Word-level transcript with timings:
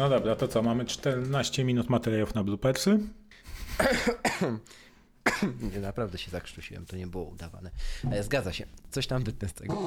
No 0.00 0.08
dobra, 0.08 0.36
to 0.36 0.48
co? 0.48 0.62
Mamy 0.62 0.84
14 0.84 1.64
minut 1.64 1.88
materiałów 1.88 2.34
na 2.34 2.44
bloopersy. 2.44 2.98
Nie, 5.72 5.80
naprawdę 5.80 6.18
się 6.18 6.30
zakrztusiłem, 6.30 6.86
to 6.86 6.96
nie 6.96 7.06
było 7.06 7.24
udawane. 7.24 7.70
E, 8.12 8.22
zgadza 8.22 8.52
się, 8.52 8.66
coś 8.90 9.06
tam 9.06 9.24
wytnę 9.24 9.48
z 9.48 9.54
tego. 9.54 9.78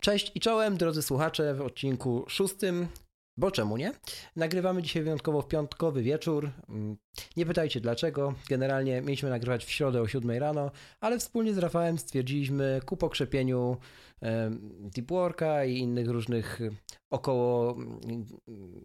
Cześć 0.00 0.32
i 0.34 0.40
czołem, 0.40 0.76
drodzy 0.76 1.02
słuchacze, 1.02 1.54
w 1.54 1.60
odcinku 1.60 2.24
szóstym. 2.28 2.88
Bo 3.36 3.50
czemu 3.50 3.76
nie? 3.76 3.92
Nagrywamy 4.36 4.82
dzisiaj 4.82 5.02
wyjątkowo 5.02 5.42
w 5.42 5.48
piątkowy 5.48 6.02
wieczór. 6.02 6.50
Mm, 6.68 6.96
nie 7.36 7.46
pytajcie 7.46 7.80
dlaczego. 7.80 8.34
Generalnie 8.48 9.00
mieliśmy 9.00 9.30
nagrywać 9.30 9.64
w 9.64 9.70
środę 9.70 10.00
o 10.00 10.08
7 10.08 10.30
rano, 10.30 10.70
ale 11.00 11.18
wspólnie 11.18 11.54
z 11.54 11.58
Rafałem 11.58 11.98
stwierdziliśmy 11.98 12.80
ku 12.86 12.96
pokrzepieniu 12.96 13.76
Deepworka 14.80 15.64
i 15.64 15.78
innych 15.78 16.08
różnych 16.08 16.60
około 17.10 17.72
mm, 17.72 18.26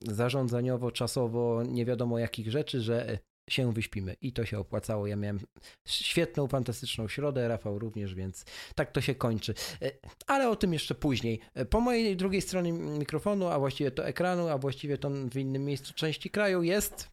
zarządzaniowo, 0.01 0.91
czasowo, 0.91 1.63
nie 1.63 1.85
wiadomo 1.85 2.19
jakich 2.19 2.51
rzeczy, 2.51 2.81
że 2.81 3.19
się 3.49 3.73
wyśpimy. 3.73 4.15
I 4.21 4.33
to 4.33 4.45
się 4.45 4.59
opłacało. 4.59 5.07
Ja 5.07 5.15
miałem 5.15 5.39
świetną, 5.85 6.47
fantastyczną 6.47 7.07
środę, 7.07 7.47
Rafał 7.47 7.79
również, 7.79 8.15
więc 8.15 8.45
tak 8.75 8.91
to 8.91 9.01
się 9.01 9.15
kończy. 9.15 9.53
E, 9.81 9.91
ale 10.27 10.49
o 10.49 10.55
tym 10.55 10.73
jeszcze 10.73 10.95
później. 10.95 11.39
E, 11.53 11.66
po 11.66 11.81
mojej 11.81 12.17
drugiej 12.17 12.41
stronie 12.41 12.73
mikrofonu, 12.73 13.47
a 13.47 13.59
właściwie 13.59 13.91
to 13.91 14.07
ekranu, 14.07 14.47
a 14.47 14.57
właściwie 14.57 14.97
to 14.97 15.09
w 15.09 15.38
innym 15.38 15.66
miejscu 15.66 15.93
części 15.93 16.29
kraju 16.29 16.63
jest... 16.63 17.09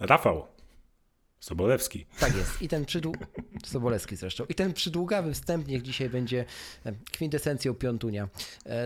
Rafał. 0.00 0.46
Sobolewski. 1.40 2.06
Tak 2.20 2.36
jest. 2.36 2.62
I 2.62 2.68
ten 2.68 2.84
przydłu... 2.84 3.14
Sobolewski 3.66 4.16
zresztą. 4.16 4.44
I 4.48 4.54
ten 4.54 4.72
przydługawy 4.72 5.34
wstęp 5.34 5.68
niech 5.68 5.82
dzisiaj 5.82 6.10
będzie 6.10 6.44
e, 6.84 6.92
kwintesencją 7.12 7.74
piątunia. 7.74 8.28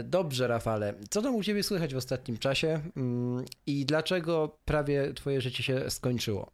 Dobrze, 0.04 0.46
Rafale. 0.46 0.94
Co 1.10 1.22
tam 1.22 1.34
u 1.34 1.42
Ciebie 1.42 1.62
słychać 1.62 1.94
w 1.94 1.96
ostatnim 1.96 2.38
czasie 2.38 2.80
mm, 2.96 3.44
i 3.66 3.86
dlaczego 3.86 4.58
prawie 4.64 5.14
Twoje 5.14 5.40
życie 5.40 5.62
się 5.62 5.90
skończyło? 5.90 6.52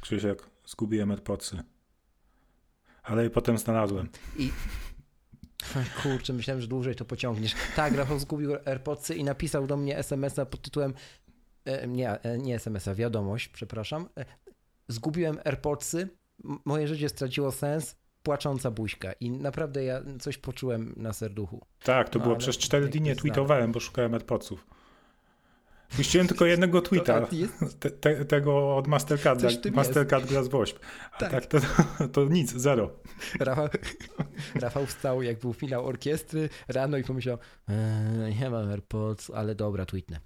Krzysiek, 0.00 0.50
zgubiłem 0.66 1.10
AirPodsy. 1.10 1.62
Ale 3.02 3.22
je 3.22 3.30
potem 3.30 3.58
znalazłem. 3.58 4.08
I 4.38 4.50
kurczę, 6.02 6.32
myślałem, 6.32 6.60
że 6.60 6.68
dłużej 6.68 6.94
to 6.94 7.04
pociągniesz. 7.04 7.54
Tak, 7.76 7.94
Rafał 7.94 8.18
zgubił 8.18 8.52
AirPodsy 8.64 9.14
i 9.14 9.24
napisał 9.24 9.66
do 9.66 9.76
mnie 9.76 9.98
SMS-a 9.98 10.46
pod 10.46 10.62
tytułem 10.62 10.94
e, 11.64 11.88
nie, 11.88 12.22
e, 12.22 12.38
nie 12.38 12.54
SMS-a, 12.54 12.94
wiadomość, 12.94 13.48
przepraszam. 13.48 14.08
E, 14.18 14.24
zgubiłem 14.88 15.38
AirPodsy, 15.44 16.08
moje 16.64 16.88
życie 16.88 17.08
straciło 17.08 17.52
sens, 17.52 17.96
płacząca 18.22 18.70
buźka 18.70 19.12
i 19.12 19.30
naprawdę 19.30 19.84
ja 19.84 20.02
coś 20.20 20.38
poczułem 20.38 20.94
na 20.96 21.12
serduchu. 21.12 21.66
Tak, 21.82 22.08
to 22.08 22.18
no, 22.18 22.24
było 22.24 22.36
przez 22.36 22.58
cztery 22.58 22.88
dni 22.88 23.00
nie 23.00 23.16
tweetowałem, 23.16 23.72
bo 23.72 23.80
szukałem 23.80 24.14
AirPodsów. 24.14 24.66
Puściłem 25.96 26.28
tylko 26.28 26.46
jednego 26.46 26.80
tweeta, 26.80 27.26
te, 27.80 27.90
te, 27.90 28.24
tego 28.24 28.76
od 28.76 28.86
Mastercarda, 28.86 29.48
Mastercard 29.72 30.26
Glass 30.26 30.48
Wośp. 30.48 30.78
A 31.12 31.18
tak, 31.18 31.30
tak 31.30 31.46
to, 31.46 31.58
to, 32.12 32.24
nic, 32.24 32.52
zero. 32.52 32.90
Rafał, 33.40 33.68
Rafał 34.62 34.86
wstał, 34.86 35.22
jak 35.22 35.38
był 35.38 35.52
finał 35.52 35.86
orkiestry 35.86 36.48
rano 36.68 36.96
i 36.96 37.04
pomyślał, 37.04 37.38
eee, 37.68 38.36
nie 38.40 38.50
mam 38.50 38.70
AirPods, 38.70 39.30
ale 39.30 39.54
dobra, 39.54 39.86
tweetnę. 39.86 40.20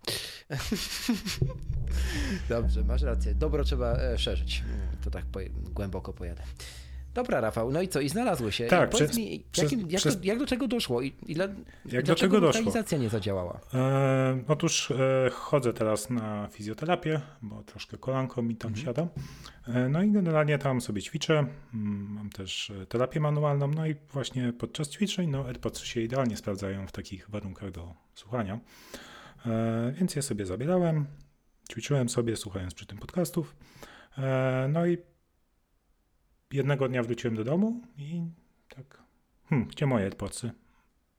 Dobrze, 2.49 2.85
masz 2.85 3.03
rację. 3.03 3.35
Dobro 3.35 3.65
trzeba 3.65 3.97
e, 3.97 4.19
szerzyć. 4.19 4.65
To 5.05 5.11
tak 5.11 5.25
po, 5.25 5.41
głęboko 5.71 6.13
pojadę. 6.13 6.43
Dobra, 7.15 7.41
Rafał, 7.41 7.71
no 7.71 7.83
i 7.83 7.89
co? 7.89 8.01
I 8.01 8.09
znalazły 8.09 8.53
się. 8.53 8.67
Tak, 8.67 8.91
I 8.91 8.97
przez, 8.97 9.17
mi, 9.17 9.45
jakim, 9.57 9.81
jak, 9.91 10.01
przez... 10.01 10.21
do, 10.21 10.25
jak, 10.25 10.39
do, 10.39 10.47
czego 10.47 10.69
doszło? 10.69 11.03
I, 11.03 11.15
i 11.27 11.35
dla, 11.35 11.49
jak 11.85 12.05
do 12.05 12.15
czego 12.15 12.41
doszło? 12.41 12.61
lokalizacja 12.61 12.99
nie 12.99 13.09
zadziałała? 13.09 13.61
E, 13.75 14.43
otóż 14.49 14.91
e, 14.91 15.31
chodzę 15.31 15.73
teraz 15.73 16.11
na 16.11 16.49
fizjoterapię, 16.53 17.21
bo 17.43 17.63
troszkę 17.63 17.99
kolanko 17.99 18.43
mi 18.43 18.57
tam 18.57 18.69
mhm. 18.69 18.87
siada. 18.87 19.09
E, 19.69 19.89
no 19.89 20.03
i 20.03 20.11
generalnie 20.11 20.59
tam 20.59 20.81
sobie 20.81 21.03
ćwiczę. 21.03 21.39
Mm, 21.75 22.13
mam 22.13 22.31
też 22.31 22.71
e, 22.71 22.87
terapię 22.87 23.21
manualną. 23.21 23.69
No 23.69 23.87
i 23.87 23.95
właśnie 24.13 24.53
podczas 24.53 24.91
ćwiczeń 24.91 25.31
no 25.31 25.47
AirPods 25.47 25.85
się 25.85 26.01
idealnie 26.01 26.37
sprawdzają 26.37 26.87
w 26.87 26.93
takich 26.93 27.31
warunkach 27.31 27.71
do 27.71 27.95
słuchania. 28.15 28.61
E, 29.47 29.93
więc 29.97 30.17
je 30.17 30.23
sobie 30.23 30.47
zabierałem. 30.47 31.07
Ćwiczyłem 31.73 32.09
sobie, 32.09 32.37
słuchając 32.37 32.75
przy 32.75 32.87
tym 32.87 32.99
podcastów. 32.99 33.57
E, 34.19 34.69
no 34.73 34.87
i 34.87 34.99
jednego 36.55 36.89
dnia 36.89 37.03
wróciłem 37.03 37.37
do 37.37 37.45
domu 37.45 37.81
i 37.99 38.23
tak, 38.69 39.03
hmm, 39.49 39.69
gdzie 39.69 39.87
moje 39.87 40.05
AirPodsy? 40.05 40.51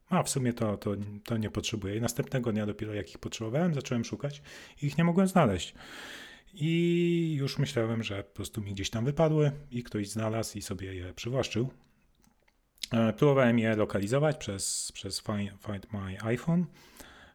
A 0.09 0.23
w 0.23 0.29
sumie 0.29 0.53
to, 0.53 0.77
to, 0.77 0.91
to 1.23 1.37
nie 1.37 1.49
potrzebuję. 1.49 1.95
I 1.95 2.01
następnego 2.01 2.51
dnia 2.51 2.65
dopiero 2.65 2.93
jak 2.93 3.09
ich 3.09 3.17
potrzebowałem, 3.17 3.73
zacząłem 3.73 4.05
szukać 4.05 4.41
i 4.81 4.85
ich 4.85 4.97
nie 4.97 5.03
mogłem 5.03 5.27
znaleźć. 5.27 5.75
I 6.53 7.35
już 7.39 7.59
myślałem, 7.59 8.03
że 8.03 8.23
po 8.23 8.35
prostu 8.35 8.61
mi 8.61 8.73
gdzieś 8.73 8.89
tam 8.89 9.05
wypadły 9.05 9.51
i 9.71 9.83
ktoś 9.83 10.09
znalazł 10.09 10.57
i 10.57 10.61
sobie 10.61 10.95
je 10.95 11.13
przywłaszczył. 11.13 11.69
E, 12.91 13.13
próbowałem 13.13 13.59
je 13.59 13.75
lokalizować 13.75 14.37
przez, 14.37 14.91
przez 14.91 15.21
Find 15.21 15.93
My 15.93 16.21
iPhone 16.21 16.65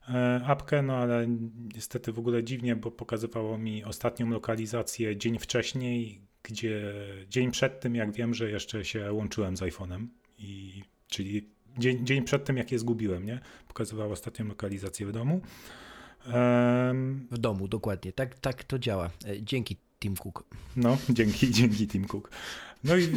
e, 0.08 0.40
apkę, 0.46 0.82
no 0.82 0.96
ale 0.96 1.26
niestety 1.74 2.12
w 2.12 2.18
ogóle 2.18 2.44
dziwnie, 2.44 2.76
bo 2.76 2.90
pokazywało 2.90 3.58
mi 3.58 3.84
ostatnią 3.84 4.30
lokalizację 4.30 5.16
dzień 5.16 5.38
wcześniej, 5.38 6.29
gdzie 6.42 6.94
dzień 7.28 7.50
przed 7.50 7.80
tym, 7.80 7.94
jak 7.94 8.12
wiem, 8.12 8.34
że 8.34 8.50
jeszcze 8.50 8.84
się 8.84 9.12
łączyłem 9.12 9.56
z 9.56 9.60
iPhone'em, 9.60 10.06
i, 10.38 10.82
czyli 11.08 11.48
dzień, 11.78 12.06
dzień 12.06 12.24
przed 12.24 12.44
tym, 12.44 12.56
jak 12.56 12.72
je 12.72 12.78
zgubiłem, 12.78 13.26
nie? 13.26 13.40
Pokazywał 13.68 14.12
ostatnią 14.12 14.46
lokalizację 14.46 15.06
w 15.06 15.12
domu. 15.12 15.40
Um, 16.26 17.26
w 17.30 17.38
domu, 17.38 17.68
dokładnie. 17.68 18.12
Tak, 18.12 18.38
tak 18.38 18.64
to 18.64 18.78
działa. 18.78 19.10
E, 19.26 19.42
dzięki 19.42 19.76
Tim 20.00 20.16
Cook. 20.16 20.44
No, 20.76 20.98
dzięki, 21.08 21.50
dzięki 21.50 21.88
Tim 21.88 22.04
Cook. 22.04 22.30
No 22.84 22.96
i 22.96 23.08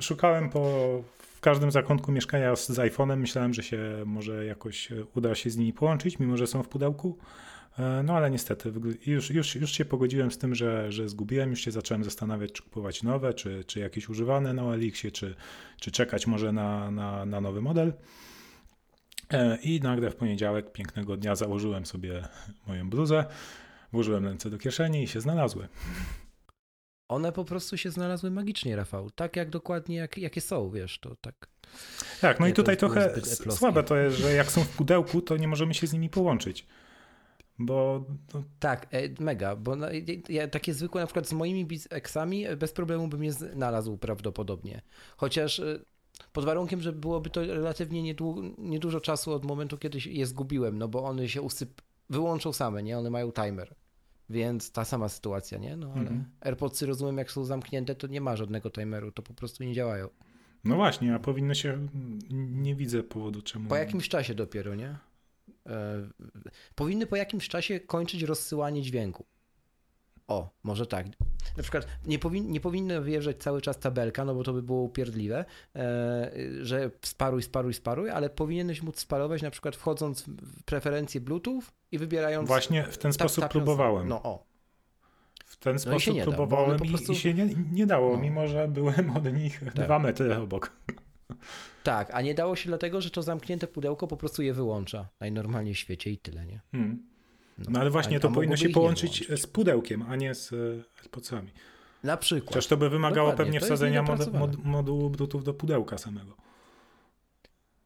szukałem 0.00 0.50
po 0.50 1.04
w 1.18 1.40
każdym 1.40 1.70
zakątku 1.70 2.12
mieszkania 2.12 2.56
z, 2.56 2.68
z 2.68 2.78
iPhone'em. 2.78 3.16
Myślałem, 3.16 3.54
że 3.54 3.62
się 3.62 4.02
może 4.06 4.44
jakoś 4.44 4.88
uda 5.14 5.34
się 5.34 5.50
z 5.50 5.56
nimi 5.56 5.72
połączyć, 5.72 6.18
mimo 6.18 6.36
że 6.36 6.46
są 6.46 6.62
w 6.62 6.68
pudełku. 6.68 7.18
E, 7.78 8.02
no 8.02 8.16
ale 8.16 8.30
niestety, 8.30 8.72
już, 9.06 9.30
już, 9.30 9.54
już 9.54 9.72
się 9.72 9.84
pogodziłem 9.84 10.30
z 10.30 10.38
tym, 10.38 10.54
że, 10.54 10.92
że 10.92 11.08
zgubiłem, 11.08 11.50
już 11.50 11.60
się 11.60 11.70
zacząłem 11.70 12.04
zastanawiać, 12.04 12.52
czy 12.52 12.62
kupować 12.62 13.02
nowe, 13.02 13.34
czy, 13.34 13.64
czy 13.64 13.80
jakieś 13.80 14.08
używane 14.08 14.52
na 14.52 14.62
Elixie, 14.62 15.12
czy, 15.12 15.34
czy 15.80 15.90
czekać 15.90 16.26
może 16.26 16.52
na, 16.52 16.90
na, 16.90 17.26
na 17.26 17.40
nowy 17.40 17.62
model. 17.62 17.92
E, 19.30 19.58
I 19.62 19.80
nagle 19.80 20.10
w 20.10 20.16
poniedziałek 20.16 20.72
pięknego 20.72 21.16
dnia 21.16 21.36
założyłem 21.36 21.86
sobie 21.86 22.28
moją 22.66 22.90
bluzę, 22.90 23.24
włożyłem 23.92 24.24
ręce 24.24 24.50
do 24.50 24.58
kieszeni 24.58 25.02
i 25.02 25.08
się 25.08 25.20
znalazły. 25.20 25.68
One 27.08 27.32
po 27.32 27.44
prostu 27.44 27.76
się 27.76 27.90
znalazły 27.90 28.30
magicznie, 28.30 28.76
Rafał. 28.76 29.10
Tak 29.10 29.36
jak 29.36 29.50
dokładnie, 29.50 29.96
jak, 29.96 30.18
jakie 30.18 30.40
są, 30.40 30.70
wiesz, 30.70 30.98
to 30.98 31.16
tak. 31.16 31.48
Tak, 32.20 32.40
no 32.40 32.46
i 32.46 32.52
tutaj 32.52 32.76
trochę 32.76 33.20
słabe 33.50 33.82
to 33.82 33.96
jest, 33.96 34.16
że 34.16 34.32
jak 34.32 34.52
są 34.52 34.64
w 34.64 34.68
pudełku, 34.68 35.22
to 35.22 35.36
nie 35.36 35.48
możemy 35.48 35.74
się 35.74 35.86
z 35.86 35.92
nimi 35.92 36.08
połączyć. 36.08 36.66
Bo 37.58 38.04
to... 38.28 38.42
Tak, 38.58 38.86
e, 38.90 39.22
mega, 39.22 39.56
bo 39.56 39.76
ja, 40.28 40.48
takie 40.48 40.74
zwykłe 40.74 41.00
na 41.00 41.06
przykład 41.06 41.28
z 41.28 41.32
moimi 41.32 41.66
eksami 41.90 42.44
bez 42.56 42.72
problemu 42.72 43.08
bym 43.08 43.24
je 43.24 43.32
znalazł 43.32 43.96
prawdopodobnie. 43.96 44.82
Chociaż 45.16 45.60
e, 45.60 45.78
pod 46.32 46.44
warunkiem, 46.44 46.80
że 46.80 46.92
byłoby 46.92 47.30
to 47.30 47.40
relatywnie 47.40 48.14
niedużo 48.58 49.00
czasu 49.00 49.32
od 49.32 49.44
momentu, 49.44 49.78
kiedy 49.78 49.98
je 50.06 50.26
zgubiłem, 50.26 50.78
no 50.78 50.88
bo 50.88 51.04
one 51.04 51.28
się 51.28 51.42
usyp 51.42 51.82
wyłączą 52.10 52.52
same, 52.52 52.82
nie? 52.82 52.98
One 52.98 53.10
mają 53.10 53.32
timer. 53.32 53.74
Więc 54.30 54.72
ta 54.72 54.84
sama 54.84 55.08
sytuacja, 55.08 55.58
nie? 55.58 55.76
No 55.76 55.92
ale 55.92 56.00
mhm. 56.00 56.24
AirPodsy 56.40 56.86
rozumiem, 56.86 57.18
jak 57.18 57.32
są 57.32 57.44
zamknięte, 57.44 57.94
to 57.94 58.06
nie 58.06 58.20
ma 58.20 58.36
żadnego 58.36 58.70
timeru, 58.70 59.12
to 59.12 59.22
po 59.22 59.34
prostu 59.34 59.64
nie 59.64 59.74
działają. 59.74 60.08
No 60.64 60.76
właśnie, 60.76 61.14
a 61.14 61.18
powinno 61.18 61.54
się. 61.54 61.88
Nie 62.30 62.74
widzę 62.74 63.02
powodu, 63.02 63.42
czemu. 63.42 63.68
Po 63.68 63.76
jakimś 63.76 64.08
czasie 64.08 64.34
dopiero, 64.34 64.74
nie? 64.74 64.96
E, 65.66 65.72
powinny 66.74 67.06
po 67.06 67.16
jakimś 67.16 67.48
czasie 67.48 67.80
kończyć 67.80 68.22
rozsyłanie 68.22 68.82
dźwięku. 68.82 69.24
O, 70.28 70.50
może 70.62 70.86
tak. 70.86 71.06
Na 71.56 71.62
przykład 71.62 71.86
nie, 72.06 72.18
powin, 72.18 72.52
nie 72.52 72.60
powinna 72.60 73.00
wyjeżdżać 73.00 73.36
cały 73.36 73.60
czas 73.62 73.78
tabelka, 73.78 74.24
no 74.24 74.34
bo 74.34 74.44
to 74.44 74.52
by 74.52 74.62
było 74.62 74.82
upierdliwe, 74.82 75.44
e, 75.76 76.30
że 76.60 76.90
sparuj, 77.02 77.42
sparuj, 77.42 77.74
sparuj, 77.74 78.10
ale 78.10 78.30
powinieneś 78.30 78.82
móc 78.82 78.98
sparować 79.00 79.42
na 79.42 79.50
przykład 79.50 79.76
wchodząc 79.76 80.22
w 80.28 80.62
preferencje 80.62 81.20
Bluetooth 81.20 81.62
i 81.92 81.98
wybierając... 81.98 82.48
Właśnie 82.48 82.84
w 82.84 82.98
ten 82.98 83.12
sposób 83.12 83.48
próbowałem. 83.48 84.08
No 84.08 84.22
o. 84.22 84.44
W 85.46 85.56
ten 85.56 85.72
No 85.72 85.78
sposób 85.78 86.16
da, 86.18 86.24
bo 86.24 86.32
próbowałem 86.32 86.78
po 86.78 86.84
prostu- 86.84 87.12
i, 87.12 87.16
i 87.16 87.18
się 87.18 87.34
nie, 87.34 87.48
nie 87.72 87.86
dało, 87.86 88.16
No. 88.16 88.22
mimo 88.22 88.46
że 88.48 88.68
byłem 88.68 89.16
od 89.16 89.32
nich 89.32 89.60
Tak. 89.64 89.74
dwa 89.74 89.98
metry 89.98 90.36
obok. 90.36 90.72
Tak, 91.84 92.10
a 92.14 92.20
nie 92.20 92.34
dało 92.34 92.56
się 92.56 92.68
dlatego, 92.68 93.00
że 93.00 93.10
to 93.10 93.22
zamknięte 93.22 93.66
pudełko 93.66 94.06
po 94.06 94.16
prostu 94.16 94.42
je 94.42 94.54
wyłącza 94.54 95.08
najnormalniej 95.20 95.74
w 95.74 95.78
świecie 95.78 96.10
i 96.10 96.18
tyle, 96.18 96.46
nie? 96.46 96.60
Hmm. 96.72 97.02
No 97.58 97.80
ale 97.80 97.90
właśnie 97.90 98.16
a- 98.16 98.20
to 98.20 98.28
a 98.28 98.32
powinno 98.32 98.56
się 98.56 98.68
połączyć 98.68 99.28
z 99.36 99.46
pudełkiem, 99.46 100.04
a 100.08 100.16
nie 100.16 100.34
z 100.34 100.52
e, 100.52 100.56
AirPodsami. 101.00 101.50
Na 102.04 102.16
przykład. 102.16 102.48
Chociaż 102.48 102.66
to 102.66 102.76
by 102.76 102.90
wymagało 102.90 103.30
Dokładnie, 103.30 103.52
pewnie 103.52 103.66
wsadzenia 103.66 104.02
mod, 104.02 104.32
mod, 104.32 104.64
modułu 104.64 105.10
Bluetooth 105.10 105.42
do 105.42 105.54
pudełka 105.54 105.98
samego. 105.98 106.36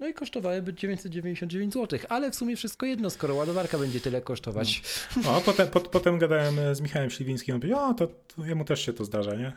No 0.00 0.08
i 0.08 0.14
kosztowałyby 0.14 0.74
999 0.74 1.74
zł, 1.74 1.98
ale 2.08 2.30
w 2.30 2.34
sumie 2.34 2.56
wszystko 2.56 2.86
jedno, 2.86 3.10
skoro 3.10 3.34
ładowarka 3.34 3.78
będzie 3.78 4.00
tyle 4.00 4.20
kosztować. 4.20 4.82
O, 5.26 5.36
a 5.36 5.40
potem, 5.40 5.68
pot, 5.68 5.88
potem 5.88 6.18
gadałem 6.18 6.58
e, 6.58 6.74
z 6.74 6.80
Michałem 6.80 7.10
Śliwińskim, 7.10 7.54
on 7.54 7.60
powiedział, 7.60 7.90
o, 7.90 7.94
to, 7.94 8.06
to 8.06 8.46
jemu 8.46 8.64
też 8.64 8.86
się 8.86 8.92
to 8.92 9.04
zdarza, 9.04 9.34
nie? 9.34 9.52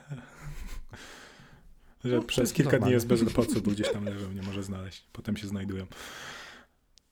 Że 2.05 2.15
No, 2.15 2.23
przez 2.23 2.53
kilka 2.53 2.79
dni 2.79 2.91
jest 2.91 3.07
bez 3.07 3.21
robocu, 3.21 3.61
bo 3.61 3.71
gdzieś 3.71 3.91
tam 3.91 4.05
leżą, 4.05 4.31
nie 4.31 4.41
może 4.41 4.63
znaleźć. 4.63 5.05
Potem 5.11 5.37
się 5.37 5.47
znajdują. 5.47 5.85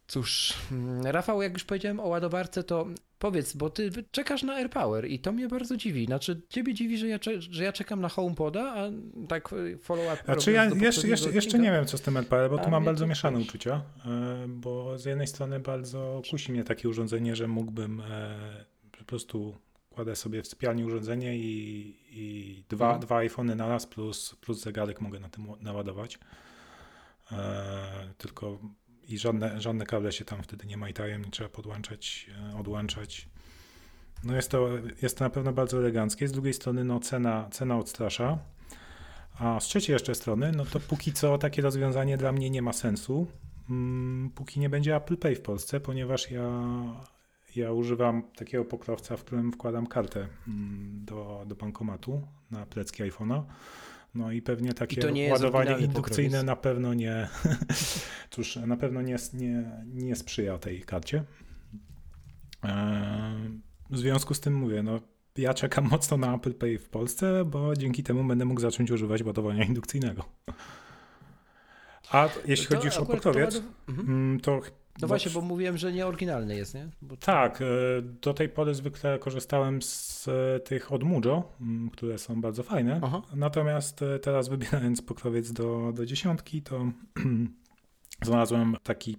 Cóż, 0.07 0.53
mm, 0.71 1.05
Rafał, 1.05 1.41
jak 1.41 1.53
już 1.53 1.63
powiedziałem 1.63 1.99
o 1.99 2.07
ładowarce, 2.07 2.63
to 2.63 2.87
powiedz, 3.19 3.53
bo 3.53 3.69
ty 3.69 3.91
czekasz 4.11 4.43
na 4.43 4.53
AirPower 4.53 5.05
i 5.05 5.19
to 5.19 5.31
mnie 5.31 5.47
bardzo 5.47 5.77
dziwi. 5.77 6.05
Znaczy, 6.05 6.41
ciebie 6.49 6.73
dziwi, 6.73 6.97
że 6.97 7.07
ja, 7.07 7.19
że 7.39 7.63
ja 7.63 7.73
czekam 7.73 8.01
na 8.01 8.09
HomePoda, 8.09 8.73
a 8.75 8.89
tak 9.27 9.53
y, 9.53 9.77
follow-up 9.77 10.23
Znaczy 10.25 10.51
ja 10.51 10.65
jeszcze, 10.65 11.07
jeszcze, 11.07 11.31
jeszcze 11.31 11.59
nie 11.59 11.71
wiem, 11.71 11.85
co 11.85 11.97
z 11.97 12.01
tym 12.01 12.17
LPL, 12.17 12.49
bo 12.49 12.57
tu 12.57 12.69
mam 12.69 12.85
bardzo 12.85 13.07
mieszane 13.07 13.37
też. 13.39 13.47
uczucia, 13.47 13.81
e, 14.05 14.45
bo 14.47 14.97
z 14.97 15.05
jednej 15.05 15.27
strony 15.27 15.59
bardzo 15.59 16.21
kusi 16.31 16.51
mnie 16.51 16.63
takie 16.63 16.89
urządzenie, 16.89 17.35
że 17.35 17.47
mógłbym 17.47 18.01
e, 18.01 18.35
po 18.99 19.05
prostu 19.05 19.55
kładę 19.99 20.15
sobie 20.15 20.43
w 20.43 20.47
sypialni 20.47 20.83
urządzenie 20.83 21.37
i, 21.37 21.95
i 22.11 22.63
dwa, 22.69 22.85
Mhm. 22.85 23.01
dwa 23.01 23.17
iPhony 23.17 23.55
na 23.55 23.67
raz 23.67 23.85
plus, 23.85 24.35
plus 24.41 24.61
zegarek 24.61 25.01
mogę 25.01 25.19
na 25.19 25.29
tym 25.29 25.47
naładować. 25.61 26.19
E, 27.31 28.13
tylko 28.17 28.59
i 29.07 29.17
żadne, 29.17 29.61
żadne 29.61 29.85
kable 29.85 30.11
się 30.11 30.25
tam 30.25 30.43
wtedy 30.43 30.67
nie 30.67 30.77
majtają, 30.77 31.19
nie 31.19 31.31
trzeba 31.31 31.49
podłączać, 31.49 32.29
e, 32.53 32.57
odłączać. 32.57 33.29
No 34.23 34.35
jest 34.35 34.51
to, 34.51 34.69
jest 35.01 35.17
to 35.17 35.23
na 35.23 35.29
pewno 35.29 35.53
bardzo 35.53 35.77
eleganckie. 35.77 36.27
Z 36.27 36.31
drugiej 36.31 36.53
strony 36.53 36.83
no 36.83 36.99
cena, 36.99 37.49
cena 37.51 37.77
odstrasza. 37.77 38.37
A 39.39 39.59
z 39.59 39.63
trzeciej 39.63 39.93
jeszcze 39.93 40.15
strony, 40.15 40.51
no 40.51 40.65
to 40.65 40.79
póki 40.79 41.13
co 41.13 41.37
takie 41.37 41.61
rozwiązanie 41.61 42.17
dla 42.17 42.31
mnie 42.31 42.49
nie 42.49 42.61
ma 42.61 42.73
sensu, 42.73 43.27
mm, 43.69 44.29
póki 44.35 44.59
nie 44.59 44.69
będzie 44.69 44.95
Apple 44.95 45.17
Pay 45.17 45.35
w 45.35 45.41
Polsce, 45.41 45.79
ponieważ 45.79 46.31
ja, 46.31 46.61
ja 47.55 47.71
używam 47.71 48.23
takiego 48.35 48.65
pokrowca, 48.65 49.17
w 49.17 49.23
którym 49.23 49.51
wkładam 49.51 49.87
kartę 49.87 50.27
mm, 50.47 51.05
do, 51.05 51.43
do 51.47 51.55
bankomatu 51.55 52.27
na 52.51 52.65
plecki 52.65 53.03
iPhone'a. 53.03 53.43
No 54.15 54.31
i 54.31 54.41
pewnie 54.41 54.73
takie 54.73 55.01
to 55.01 55.09
jest 55.09 55.31
ładowanie 55.31 55.77
indukcyjne 55.85 56.29
pokrowiec. 56.29 56.45
na 56.47 56.55
pewno 56.55 56.93
nie, 56.93 57.27
cóż, 58.31 58.55
na 58.55 58.77
pewno 58.77 59.01
nie, 59.01 59.15
nie, 59.33 59.71
nie 59.85 60.15
sprzyja 60.15 60.57
tej 60.57 60.81
karcie. 60.81 61.23
Eee, 62.63 63.59
W 63.89 63.97
związku 63.97 64.33
z 64.33 64.39
tym 64.39 64.53
mówię, 64.55 64.83
no 64.83 64.99
ja 65.37 65.53
czekam 65.53 65.87
mocno 65.89 66.17
na 66.17 66.35
Apple 66.35 66.53
Pay 66.53 66.77
w 66.77 66.89
Polsce, 66.89 67.45
bo 67.45 67.75
dzięki 67.75 68.03
temu 68.03 68.23
będę 68.23 68.45
mógł 68.45 68.61
zacząć 68.61 68.91
używać 68.91 69.23
ładowania 69.23 69.63
indukcyjnego. 69.63 70.23
A 72.11 72.29
jeśli 72.45 72.67
To 72.67 72.75
chodzi 72.75 72.85
już 72.87 72.97
o 72.97 73.05
to 73.05 73.13
pokrowiec, 73.13 73.55
ładow- 73.55 73.63
Mhm. 73.89 74.07
mm, 74.09 74.39
to 74.39 74.61
No 75.01 75.07
właśnie, 75.07 75.31
bo 75.31 75.41
mówiłem, 75.41 75.77
że 75.77 75.93
nie 75.93 76.07
oryginalny 76.07 76.55
jest, 76.55 76.73
nie? 76.73 76.89
Bo 77.01 77.17
tak, 77.17 77.61
e, 77.61 77.65
do 78.01 78.33
tej 78.33 78.49
pory 78.49 78.73
zwykle 78.75 79.19
korzystałem 79.19 79.81
z 79.81 80.27
e, 80.27 80.59
tych 80.59 80.91
od 80.91 81.03
Mujo, 81.03 81.43
mm, 81.61 81.89
które 81.89 82.17
są 82.17 82.41
bardzo 82.41 82.63
fajne. 82.63 82.99
Aha. 83.03 83.21
Natomiast 83.35 84.01
e, 84.01 84.19
teraz 84.19 84.49
wybierając 84.49 85.01
pokrowiec 85.01 85.51
do, 85.51 85.91
do 85.95 86.05
dziesiątki, 86.05 86.61
to 86.61 86.91
znalazłem 88.25 88.75
taki, 88.83 89.17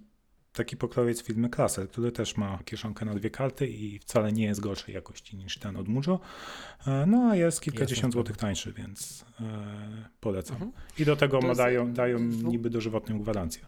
taki 0.53 0.77
pokrowiec 0.77 1.23
firmy 1.23 1.49
Klasser, 1.49 1.89
który 1.89 2.11
też 2.11 2.37
ma 2.37 2.59
kieszonkę 2.65 3.05
na 3.05 3.13
dwie 3.13 3.29
karty 3.29 3.67
i 3.67 3.99
wcale 3.99 4.31
nie 4.31 4.43
jest 4.43 4.59
gorszej 4.59 4.95
jakości 4.95 5.37
niż 5.37 5.57
ten 5.57 5.77
od 5.77 5.87
Mujo. 5.87 6.19
No 7.07 7.29
a 7.31 7.35
jest 7.35 7.61
kilkadziesiąt 7.61 8.03
Jasna 8.03 8.11
złotych 8.11 8.37
tańszy, 8.37 8.73
więc 8.73 9.25
polecam. 10.19 10.55
Mhm. 10.55 10.71
I 10.99 11.05
do 11.05 11.15
tego 11.15 11.39
jest- 11.43 11.57
dają, 11.57 11.93
dają 11.93 12.19
niby 12.19 12.69
dożywotnią 12.69 13.19
gwarancję. 13.19 13.65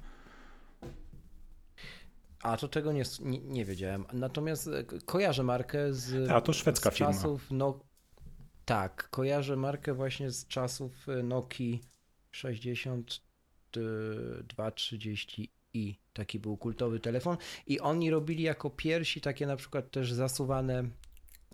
A 2.44 2.58
to 2.58 2.70
czego 2.70 2.92
nie, 2.92 3.04
nie, 3.22 3.40
nie 3.40 3.66
wiedziałem. 3.66 4.06
Natomiast 4.14 4.68
e, 4.68 4.84
ko- 4.84 4.96
kojarzę 5.06 5.44
markę 5.44 5.94
z, 5.94 6.30
A, 6.32 6.42
to 6.42 6.54
szwedzka 6.54 6.92
z 6.92 6.94
firma. 6.94 7.14
czasów. 7.14 7.48
No, 7.52 7.80
tak, 8.66 9.10
kojarzę 9.10 9.56
markę 9.56 9.94
właśnie 9.94 10.32
z 10.32 10.48
czasów 10.48 11.10
e, 11.10 11.24
Nokii 11.24 11.82
6230i. 14.54 15.48
Taki 16.14 16.40
był 16.40 16.58
kultowy 16.58 17.00
telefon. 17.00 17.38
I 17.68 17.80
oni 17.80 18.12
robili 18.12 18.44
jako 18.44 18.70
pierwsi 18.70 19.22
takie 19.22 19.48
na 19.48 19.56
przykład 19.56 19.92
też 19.92 20.14
zasuwane. 20.14 20.84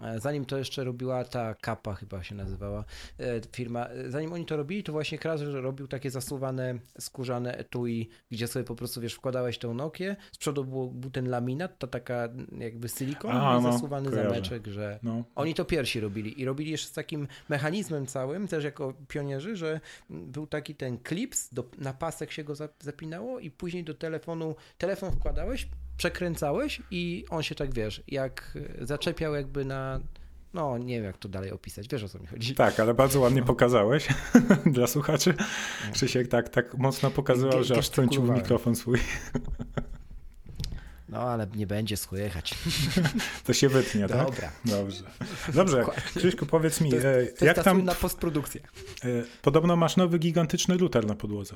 E, 0.03 0.19
Zanim 0.19 0.45
to 0.45 0.57
jeszcze 0.57 0.83
robiła 0.83 1.23
ta 1.23 1.55
Kappa 1.55 1.93
chyba 1.93 2.23
się 2.23 2.35
nazywała 2.35 2.83
e, 3.19 3.23
firma, 3.55 3.87
e, 3.87 4.11
zanim 4.11 4.33
oni 4.33 4.45
to 4.45 4.57
robili, 4.57 4.83
to 4.83 4.91
właśnie 4.91 5.17
Krasner 5.17 5.63
robił 5.63 5.87
takie 5.87 6.11
zasuwane 6.11 6.79
skórzane 6.99 7.57
etui, 7.57 8.09
gdzie 8.31 8.47
sobie 8.47 8.65
po 8.65 8.75
prostu, 8.75 9.01
wiesz, 9.01 9.13
wkładałeś 9.13 9.57
tą 9.57 9.73
Nokię, 9.73 10.15
z 10.31 10.37
przodu 10.37 10.65
był, 10.65 10.91
był 10.91 11.09
ten 11.11 11.29
laminat, 11.29 11.79
to 11.79 11.87
taka 11.87 12.29
jakby 12.59 12.89
silikon 12.89 13.31
A, 13.31 13.59
i 13.59 13.63
no, 13.63 13.71
zasuwany 13.71 14.09
kojarzę. 14.09 14.29
zameczek, 14.29 14.67
że 14.67 14.99
No, 15.03 15.23
oni 15.35 15.53
to 15.53 15.65
pierwsi 15.65 15.99
robili 15.99 16.41
i 16.41 16.45
robili 16.45 16.71
jeszcze 16.71 16.87
z 16.87 16.91
takim 16.93 17.27
mechanizmem 17.49 18.05
całym, 18.05 18.47
też 18.47 18.63
jako 18.63 18.93
pionierzy, 19.07 19.55
że 19.55 19.79
był 20.09 20.47
taki 20.47 20.75
ten 20.75 20.97
klips, 20.97 21.53
do, 21.53 21.63
na 21.77 21.93
pasek 21.93 22.31
się 22.31 22.43
go 22.43 22.55
za- 22.55 22.69
zapinało 22.79 23.39
i 23.39 23.51
później 23.51 23.83
do 23.83 23.93
telefonu, 23.93 24.55
telefon 24.77 25.11
wkładałeś, 25.11 25.67
przekręcałeś 25.99 26.81
i 26.91 27.25
on 27.29 27.43
się 27.43 27.55
tak, 27.55 27.73
wiesz, 27.73 28.03
jak 28.07 28.57
e, 28.81 28.85
zaczepiał 28.85 29.35
jakby 29.35 29.65
na, 29.65 29.99
no 30.53 30.77
nie 30.77 30.95
wiem 30.95 31.03
jak 31.03 31.17
to 31.17 31.29
dalej 31.29 31.51
opisać, 31.51 31.87
wiesz 31.87 32.03
o 32.03 32.09
co 32.09 32.19
mi 32.19 32.27
chodzi. 32.27 32.55
Tak, 32.55 32.79
ale 32.79 32.93
bardzo 32.93 33.19
ładnie 33.19 33.43
pokazałeś 33.43 34.07
dla 34.75 34.87
słuchaczy. 34.87 35.33
Krzysiek 35.93 36.27
tak, 36.27 36.49
tak 36.49 36.77
mocno 36.77 37.11
pokazywał, 37.11 37.63
że 37.63 37.77
aż 37.77 37.89
trącił 37.89 38.33
mikrofon 38.33 38.75
swój. 38.75 38.99
No 41.09 41.17
ale 41.19 41.47
nie 41.55 41.67
będzie 41.67 41.97
słychać. 41.97 42.55
To 43.45 43.53
się 43.53 43.69
wytnie, 43.69 44.07
tak? 44.07 44.25
Dobra. 44.25 44.51
Dobrze. 44.65 45.03
Dobrze. 45.53 45.85
Krzyśku, 46.15 46.45
powiedz 46.45 46.81
mi, 46.81 46.91
To 46.91 46.97
e, 46.97 47.01
To 47.01 47.07
jest 47.19 47.41
jak 47.41 47.55
ta 47.55 47.63
tam... 47.63 47.77
słynna 47.77 47.95
postprodukcja. 47.95 48.61
e, 48.61 49.07
Podobno 49.41 49.75
masz 49.75 49.97
nowy 49.97 50.19
gigantyczny 50.19 50.77
router 50.77 51.05
na 51.05 51.15
podłodze. 51.15 51.55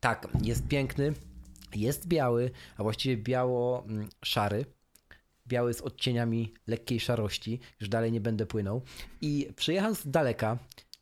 Tak, 0.00 0.28
jest 0.42 0.68
piękny, 0.68 1.12
jest 1.76 2.08
biały, 2.08 2.50
a 2.76 2.82
właściwie 2.82 3.16
biało-szary. 3.16 4.66
Biały 5.46 5.74
z 5.74 5.80
odcieniami 5.80 6.54
lekkiej 6.66 7.00
szarości, 7.00 7.60
już 7.80 7.88
dalej 7.88 8.12
nie 8.12 8.20
będę 8.20 8.46
płynął. 8.46 8.82
I 9.20 9.48
przyjechał 9.56 9.94
z 9.94 10.06
daleka, 10.06 10.58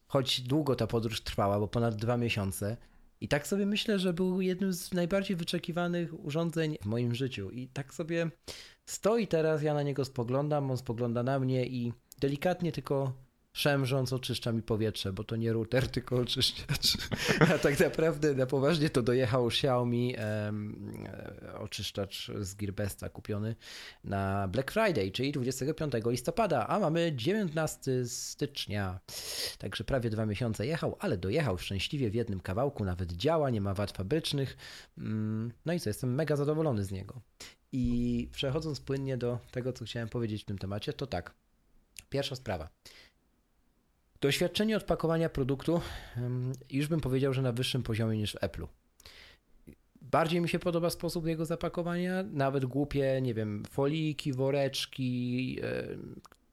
choć 0.06 0.40
długo 0.40 0.76
ta 0.76 0.86
podróż 0.86 1.20
trwała, 1.20 1.60
bo 1.60 1.68
ponad 1.68 1.96
dwa 1.96 2.16
miesiące. 2.16 2.76
I 3.20 3.28
tak 3.28 3.46
sobie 3.46 3.66
myślę, 3.66 3.98
że 3.98 4.12
był 4.12 4.40
jednym 4.40 4.72
z 4.72 4.92
najbardziej 4.92 5.36
wyczekiwanych 5.36 6.24
urządzeń 6.24 6.76
w 6.82 6.86
moim 6.86 7.14
życiu. 7.14 7.50
I 7.50 7.68
tak 7.68 7.94
sobie 7.94 8.30
stoi 8.86 9.26
teraz, 9.26 9.62
ja 9.62 9.74
na 9.74 9.82
niego 9.82 10.04
spoglądam, 10.04 10.70
on 10.70 10.76
spogląda 10.76 11.22
na 11.22 11.38
mnie 11.38 11.66
i 11.66 11.92
delikatnie 12.20 12.72
tylko 12.72 13.12
szemrząc 13.52 14.12
oczyszcza 14.12 14.52
mi 14.52 14.62
powietrze, 14.62 15.12
bo 15.12 15.24
to 15.24 15.36
nie 15.36 15.52
router, 15.52 15.88
tylko 15.88 16.16
oczyszczacz. 16.16 16.96
A 17.54 17.58
tak 17.58 17.80
naprawdę 17.80 18.34
na 18.34 18.46
poważnie 18.46 18.90
to 18.90 19.02
dojechał 19.02 19.46
Xiaomi 19.46 20.14
e, 20.18 20.52
oczyszczacz 21.58 22.30
z 22.40 22.54
Gearbesta 22.54 23.08
kupiony 23.08 23.56
na 24.04 24.48
Black 24.48 24.70
Friday, 24.70 25.10
czyli 25.10 25.32
25 25.32 25.92
listopada, 26.06 26.66
a 26.66 26.78
mamy 26.78 27.12
19 27.14 28.06
stycznia. 28.06 29.00
Także 29.58 29.84
prawie 29.84 30.10
dwa 30.10 30.26
miesiące 30.26 30.66
jechał, 30.66 30.96
ale 31.00 31.16
dojechał 31.18 31.58
szczęśliwie 31.58 32.10
w 32.10 32.14
jednym 32.14 32.40
kawałku, 32.40 32.84
nawet 32.84 33.12
działa, 33.12 33.50
nie 33.50 33.60
ma 33.60 33.74
wad 33.74 33.96
fabrycznych. 33.96 34.56
Mm, 34.98 35.52
No 35.66 35.72
i 35.72 35.80
co, 35.80 35.90
jestem 35.90 36.14
mega 36.14 36.36
zadowolony 36.36 36.84
z 36.84 36.90
niego. 36.90 37.20
I 37.72 38.28
przechodząc 38.32 38.80
płynnie 38.80 39.16
do 39.16 39.38
tego, 39.50 39.72
co 39.72 39.84
chciałem 39.84 40.08
powiedzieć 40.08 40.42
w 40.42 40.44
tym 40.44 40.58
temacie, 40.58 40.92
to 40.92 41.06
tak. 41.06 41.34
Pierwsza 42.08 42.36
sprawa. 42.36 42.68
Doświadczenie 44.22 44.76
odpakowania 44.76 45.28
produktu 45.28 45.80
już 46.70 46.88
bym 46.88 47.00
powiedział, 47.00 47.32
że 47.32 47.42
na 47.42 47.52
wyższym 47.52 47.82
poziomie 47.82 48.18
niż 48.18 48.32
w 48.32 48.40
Apple'u. 48.40 48.66
Bardziej 50.02 50.40
mi 50.40 50.48
się 50.48 50.58
podoba 50.58 50.90
sposób 50.90 51.26
jego 51.26 51.44
zapakowania, 51.44 52.22
nawet 52.22 52.64
głupie, 52.64 53.20
nie 53.22 53.34
wiem, 53.34 53.62
foliki, 53.70 54.32
woreczki, 54.32 55.58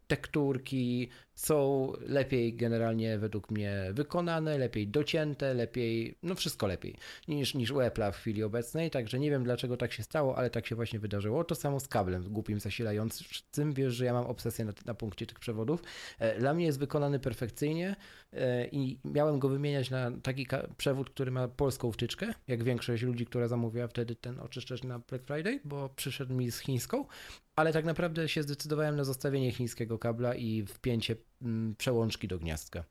tekturki 0.09 1.09
są 1.35 1.91
lepiej 2.01 2.53
generalnie 2.53 3.17
według 3.17 3.51
mnie 3.51 3.89
wykonane, 3.93 4.57
lepiej 4.57 4.87
docięte, 4.87 5.53
lepiej, 5.53 6.15
no 6.23 6.35
wszystko 6.35 6.67
lepiej 6.67 6.95
niż, 7.27 7.53
niż 7.53 7.71
u 7.71 7.75
Apple'a 7.75 8.11
w 8.11 8.15
chwili 8.15 8.43
obecnej, 8.43 8.91
także 8.91 9.19
nie 9.19 9.29
wiem 9.29 9.43
dlaczego 9.43 9.77
tak 9.77 9.93
się 9.93 10.03
stało, 10.03 10.37
ale 10.37 10.49
tak 10.49 10.67
się 10.67 10.75
właśnie 10.75 10.99
wydarzyło. 10.99 11.43
To 11.43 11.55
samo 11.55 11.79
z 11.79 11.87
kablem 11.87 12.23
głupim 12.23 12.59
zasilającym, 12.59 13.73
wiesz, 13.73 13.93
że 13.93 14.05
ja 14.05 14.13
mam 14.13 14.25
obsesję 14.25 14.65
na, 14.65 14.73
na 14.85 14.93
punkcie 14.93 15.25
tych 15.25 15.39
przewodów. 15.39 15.83
E, 16.19 16.39
dla 16.39 16.53
mnie 16.53 16.65
jest 16.65 16.79
wykonany 16.79 17.19
perfekcyjnie 17.19 17.95
e, 18.33 18.67
i 18.67 18.99
miałem 19.05 19.39
go 19.39 19.49
wymieniać 19.49 19.89
na 19.89 20.11
taki 20.23 20.47
przewód, 20.77 21.09
który 21.09 21.31
ma 21.31 21.47
polską 21.47 21.91
wtyczkę, 21.91 22.33
jak 22.47 22.63
większość 22.63 23.03
ludzi, 23.03 23.25
która 23.25 23.47
zamówiła 23.47 23.87
wtedy 23.87 24.15
ten 24.15 24.39
oczyszczacz 24.39 24.83
na 24.83 24.99
Black 24.99 25.25
Friday, 25.25 25.59
bo 25.65 25.89
przyszedł 25.89 26.33
mi 26.33 26.51
z 26.51 26.59
chińską, 26.59 27.05
ale 27.59 27.73
tak 27.73 27.85
naprawdę 27.85 28.29
się 28.29 28.43
zdecydowałem 28.43 28.95
na 28.95 29.03
zostawienie 29.03 29.51
chińskiego 29.51 29.99
kabla 29.99 30.35
i 30.35 30.65
wpięcie 30.65 31.15
mm, 31.41 31.75
przełączki 31.75 32.27
do 32.27 32.39
gniazdka. 32.39 32.83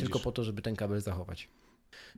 Tylko 0.00 0.18
po 0.18 0.32
to, 0.32 0.44
żeby 0.44 0.62
ten 0.62 0.76
kabel 0.76 1.00
zachować. 1.00 1.48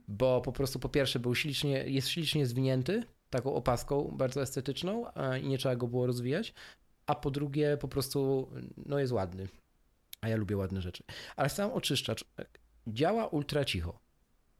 Bo 0.07 0.41
po 0.41 0.51
prostu 0.51 0.79
po 0.79 0.89
pierwsze 0.89 1.19
był 1.19 1.35
ślicznie, 1.35 1.83
jest 1.87 2.09
ślicznie 2.09 2.45
zwinięty, 2.45 3.03
taką 3.29 3.53
opaską 3.53 4.13
bardzo 4.17 4.41
estetyczną 4.41 5.05
i 5.41 5.47
nie 5.47 5.57
trzeba 5.57 5.75
go 5.75 5.87
było 5.87 6.07
rozwijać, 6.07 6.53
a 7.05 7.15
po 7.15 7.31
drugie 7.31 7.77
po 7.77 7.87
prostu 7.87 8.49
no 8.85 8.99
jest 8.99 9.13
ładny. 9.13 9.47
A 10.21 10.29
ja 10.29 10.35
lubię 10.35 10.57
ładne 10.57 10.81
rzeczy. 10.81 11.03
Ale 11.35 11.49
sam 11.49 11.71
oczyszczacz 11.71 12.25
działa 12.87 13.27
ultra 13.27 13.65
cicho. 13.65 13.99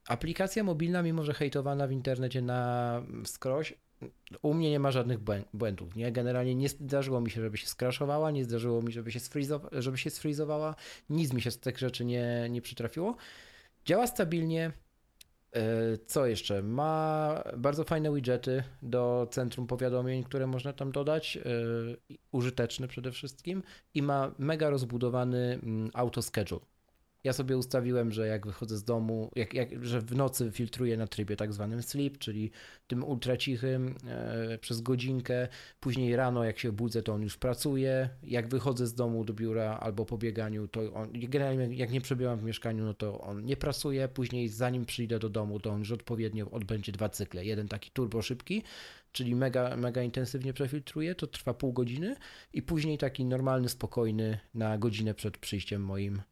Aplikacja 0.08 0.64
mobilna, 0.64 1.02
mimo 1.02 1.24
że 1.24 1.34
hejtowana 1.34 1.86
w 1.86 1.92
internecie 1.92 2.42
na 2.42 3.02
skroś, 3.24 3.74
u 4.42 4.54
mnie 4.54 4.70
nie 4.70 4.78
ma 4.78 4.90
żadnych 4.90 5.18
błędów. 5.54 5.96
Nie? 5.96 6.12
Generalnie 6.12 6.54
nie 6.54 6.68
zdarzyło 6.68 7.20
mi 7.20 7.30
się, 7.30 7.40
żeby 7.40 7.56
się 7.56 7.66
skraszowała, 7.66 8.30
nie 8.30 8.44
zdarzyło 8.44 8.82
mi, 8.82 8.92
żeby 8.92 9.12
się, 9.12 9.18
sfrizowa- 9.18 9.68
żeby 9.72 9.98
się 9.98 10.10
sfrizowała. 10.10 10.74
Nic 11.10 11.32
mi 11.32 11.42
się 11.42 11.50
z 11.50 11.58
tych 11.58 11.78
rzeczy 11.78 12.04
nie, 12.04 12.48
nie 12.50 12.62
przytrafiło. 12.62 13.16
Działa 13.84 14.06
stabilnie. 14.06 14.72
E, 15.52 15.98
co 16.06 16.26
jeszcze? 16.26 16.62
Ma 16.62 17.42
bardzo 17.56 17.84
fajne 17.84 18.14
widgety 18.14 18.64
do 18.82 19.28
centrum 19.30 19.66
powiadomień, 19.66 20.24
które 20.24 20.46
można 20.46 20.72
tam 20.72 20.92
dodać, 20.92 21.36
e, 21.36 21.40
użyteczne 22.32 22.88
przede 22.88 23.12
wszystkim 23.12 23.62
i 23.94 24.02
ma 24.02 24.34
mega 24.38 24.70
rozbudowany 24.70 25.58
mm, 25.62 25.90
auto 25.94 26.22
schedule. 26.22 26.71
Ja 27.24 27.32
sobie 27.32 27.58
ustawiłem, 27.58 28.12
że 28.12 28.26
jak 28.26 28.46
wychodzę 28.46 28.76
z 28.76 28.84
domu, 28.84 29.30
jak, 29.36 29.54
jak, 29.54 29.84
że 29.84 30.00
w 30.00 30.16
nocy 30.16 30.50
filtruję 30.52 30.96
na 30.96 31.06
trybie 31.06 31.36
tak 31.36 31.52
zwanym 31.52 31.82
sleep, 31.82 32.18
czyli 32.18 32.50
tym 32.86 33.04
ultra 33.04 33.36
cichym 33.36 33.94
e, 34.06 34.58
przez 34.58 34.80
godzinkę. 34.80 35.48
Później 35.80 36.16
rano, 36.16 36.44
jak 36.44 36.58
się 36.58 36.72
budzę, 36.72 37.02
to 37.02 37.12
on 37.12 37.22
już 37.22 37.36
pracuje. 37.36 38.08
Jak 38.22 38.48
wychodzę 38.48 38.86
z 38.86 38.94
domu 38.94 39.24
do 39.24 39.34
biura 39.34 39.78
albo 39.78 40.04
po 40.04 40.18
bieganiu, 40.18 40.68
to 40.68 40.92
on, 40.92 41.12
generalnie 41.12 41.76
jak 41.76 41.90
nie 41.90 42.00
przebywam 42.00 42.38
w 42.38 42.42
mieszkaniu, 42.42 42.84
no 42.84 42.94
to 42.94 43.20
on 43.20 43.44
nie 43.44 43.56
pracuje. 43.56 44.08
Później, 44.08 44.48
zanim 44.48 44.84
przyjdę 44.84 45.18
do 45.18 45.28
domu, 45.28 45.60
to 45.60 45.70
on 45.70 45.78
już 45.78 45.92
odpowiednio 45.92 46.50
odbędzie 46.50 46.92
dwa 46.92 47.08
cykle. 47.08 47.44
Jeden 47.44 47.68
taki 47.68 47.90
turbo 47.90 48.22
szybki, 48.22 48.62
czyli 49.12 49.34
mega, 49.34 49.76
mega 49.76 50.02
intensywnie 50.02 50.52
przefiltruje, 50.52 51.14
to 51.14 51.26
trwa 51.26 51.54
pół 51.54 51.72
godziny 51.72 52.16
i 52.52 52.62
później 52.62 52.98
taki 52.98 53.24
normalny, 53.24 53.68
spokojny 53.68 54.38
na 54.54 54.78
godzinę 54.78 55.14
przed 55.14 55.38
przyjściem 55.38 55.84
moim 55.84 56.22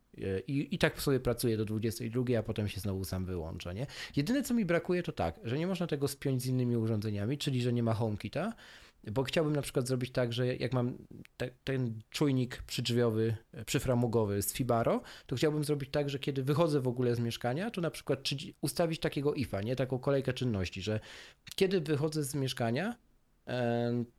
i, 0.46 0.68
I 0.74 0.78
tak 0.78 1.02
sobie 1.02 1.20
pracuję 1.20 1.56
do 1.56 1.64
22, 1.64 2.38
a 2.38 2.42
potem 2.42 2.68
się 2.68 2.80
znowu 2.80 3.04
sam 3.04 3.24
wyłącza. 3.24 3.72
Nie? 3.72 3.86
Jedyne, 4.16 4.42
co 4.42 4.54
mi 4.54 4.64
brakuje, 4.64 5.02
to 5.02 5.12
tak, 5.12 5.40
że 5.44 5.58
nie 5.58 5.66
można 5.66 5.86
tego 5.86 6.08
spiąć 6.08 6.42
z 6.42 6.46
innymi 6.46 6.76
urządzeniami, 6.76 7.38
czyli 7.38 7.62
że 7.62 7.72
nie 7.72 7.82
ma 7.82 7.94
HomeKita, 7.94 8.54
bo 9.04 9.22
chciałbym 9.22 9.56
na 9.56 9.62
przykład 9.62 9.88
zrobić 9.88 10.10
tak, 10.10 10.32
że 10.32 10.56
jak 10.56 10.72
mam 10.72 10.98
te, 11.36 11.50
ten 11.64 12.00
czujnik 12.10 12.62
przydrzwiowy, 12.62 13.36
przyframugowy 13.66 14.42
z 14.42 14.52
Fibaro, 14.52 15.02
to 15.26 15.36
chciałbym 15.36 15.64
zrobić 15.64 15.90
tak, 15.90 16.10
że 16.10 16.18
kiedy 16.18 16.42
wychodzę 16.42 16.80
w 16.80 16.88
ogóle 16.88 17.14
z 17.14 17.20
mieszkania, 17.20 17.70
to 17.70 17.80
na 17.80 17.90
przykład 17.90 18.20
ustawić 18.60 19.00
takiego 19.00 19.34
IFA, 19.34 19.62
nie 19.62 19.76
taką 19.76 19.98
kolejkę 19.98 20.32
czynności, 20.32 20.82
że 20.82 21.00
kiedy 21.54 21.80
wychodzę 21.80 22.24
z 22.24 22.34
mieszkania, 22.34 22.96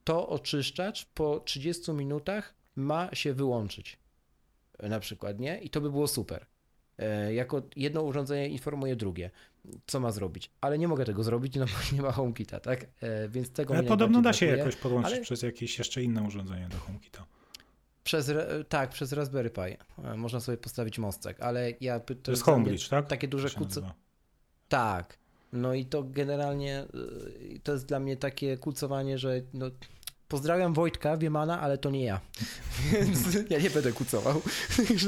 to 0.03 0.29
oczyszczacz 0.29 1.05
po 1.05 1.39
30 1.39 1.91
minutach 1.91 2.53
ma 2.75 3.10
się 3.15 3.33
wyłączyć 3.33 4.00
na 4.90 5.00
przykład, 5.00 5.40
nie? 5.40 5.60
I 5.60 5.70
to 5.70 5.82
by 5.82 5.92
było 5.92 6.08
super. 6.08 6.46
E, 6.98 7.34
jako 7.34 7.62
jedno 7.76 8.02
urządzenie 8.02 8.50
informuje 8.50 8.96
drugie, 8.96 9.32
co 9.88 10.00
ma 10.00 10.12
zrobić. 10.12 10.52
Ale 10.62 10.78
nie 10.78 10.88
mogę 10.88 11.06
tego 11.06 11.24
zrobić, 11.24 11.56
no 11.56 11.66
bo 11.66 11.72
nie 11.96 12.02
ma 12.02 12.12
HomeKita, 12.12 12.60
tak? 12.60 12.86
E, 13.02 13.30
więc 13.30 13.52
tego 13.52 13.74
Ale 13.74 13.84
podobno 13.84 14.22
da 14.22 14.34
się 14.34 14.46
brakuje. 14.46 14.66
jakoś 14.66 14.82
podłączyć 14.82 15.14
ale... 15.14 15.22
przez 15.22 15.42
jakieś 15.42 15.78
jeszcze 15.78 16.04
inne 16.04 16.24
urządzenie 16.24 16.68
do 16.70 16.78
HomeKita. 16.78 17.26
Przez, 18.04 18.32
tak, 18.70 18.90
przez 18.90 19.14
Raspberry 19.14 19.50
Pi. 19.50 19.78
E, 20.04 20.18
można 20.18 20.40
sobie 20.40 20.58
postawić 20.58 21.00
mostek, 21.00 21.42
ale 21.42 21.74
ja... 21.82 22.00
To, 22.00 22.16
to 22.16 22.32
jest 22.32 22.44
Homebridge, 22.44 22.90
tak? 22.90 23.08
Takie 23.08 23.28
duże 23.28 23.50
kuce... 23.50 23.92
Tak. 24.70 25.18
No 25.54 25.74
i 25.74 25.86
to 25.86 26.04
generalnie 26.04 26.86
to 27.64 27.74
jest 27.74 27.86
dla 27.86 28.00
mnie 28.00 28.18
takie 28.18 28.58
kucowanie, 28.58 29.18
że 29.18 29.42
no, 29.54 29.72
Pozdrawiam 30.32 30.74
Wojtka 30.74 31.18
Wiemana, 31.18 31.62
ale 31.62 31.78
to 31.78 31.90
nie 31.90 32.04
ja. 32.04 32.20
Więc 32.92 33.50
ja 33.50 33.60
nie 33.60 33.70
będę 33.70 33.92
kucował. 33.92 34.42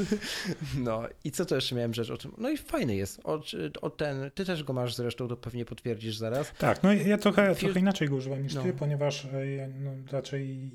no 0.86 1.02
i 1.24 1.30
co 1.30 1.44
to 1.44 1.54
jeszcze 1.54 1.74
miałem 1.74 1.94
rzecz 1.94 2.10
o 2.10 2.16
tym? 2.16 2.32
No 2.38 2.50
i 2.50 2.56
fajny 2.56 2.96
jest. 2.96 3.20
O, 3.24 3.42
o 3.80 3.90
ten, 3.90 4.30
ty 4.34 4.44
też 4.44 4.64
go 4.64 4.72
masz 4.72 4.94
zresztą, 4.94 5.28
to 5.28 5.36
pewnie 5.36 5.64
potwierdzisz 5.64 6.16
zaraz. 6.16 6.52
Tak, 6.58 6.82
no 6.82 6.92
ja 6.92 7.18
trochę, 7.18 7.54
trochę 7.54 7.80
inaczej 7.80 8.08
go 8.08 8.16
używam 8.16 8.42
niż 8.42 8.54
no. 8.54 8.62
ty, 8.62 8.72
ponieważ 8.72 9.24
e, 9.24 9.50
ja 9.50 9.66
no, 9.80 9.90
raczej 10.12 10.70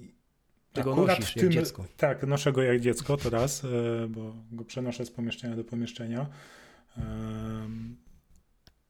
ty 0.73 0.83
go 0.83 0.95
nosisz 0.95 1.33
tym, 1.33 1.43
jak 1.43 1.53
dziecko. 1.53 1.85
Tak, 1.97 2.27
noszę 2.27 2.51
go 2.51 2.61
jak 2.61 2.79
dziecko, 2.79 3.17
to 3.17 3.29
raz, 3.29 3.63
e, 3.63 3.67
bo 4.07 4.35
go 4.51 4.65
przenoszę 4.65 5.05
z 5.05 5.11
pomieszczenia 5.11 5.55
do 5.55 5.63
pomieszczenia. 5.63 6.25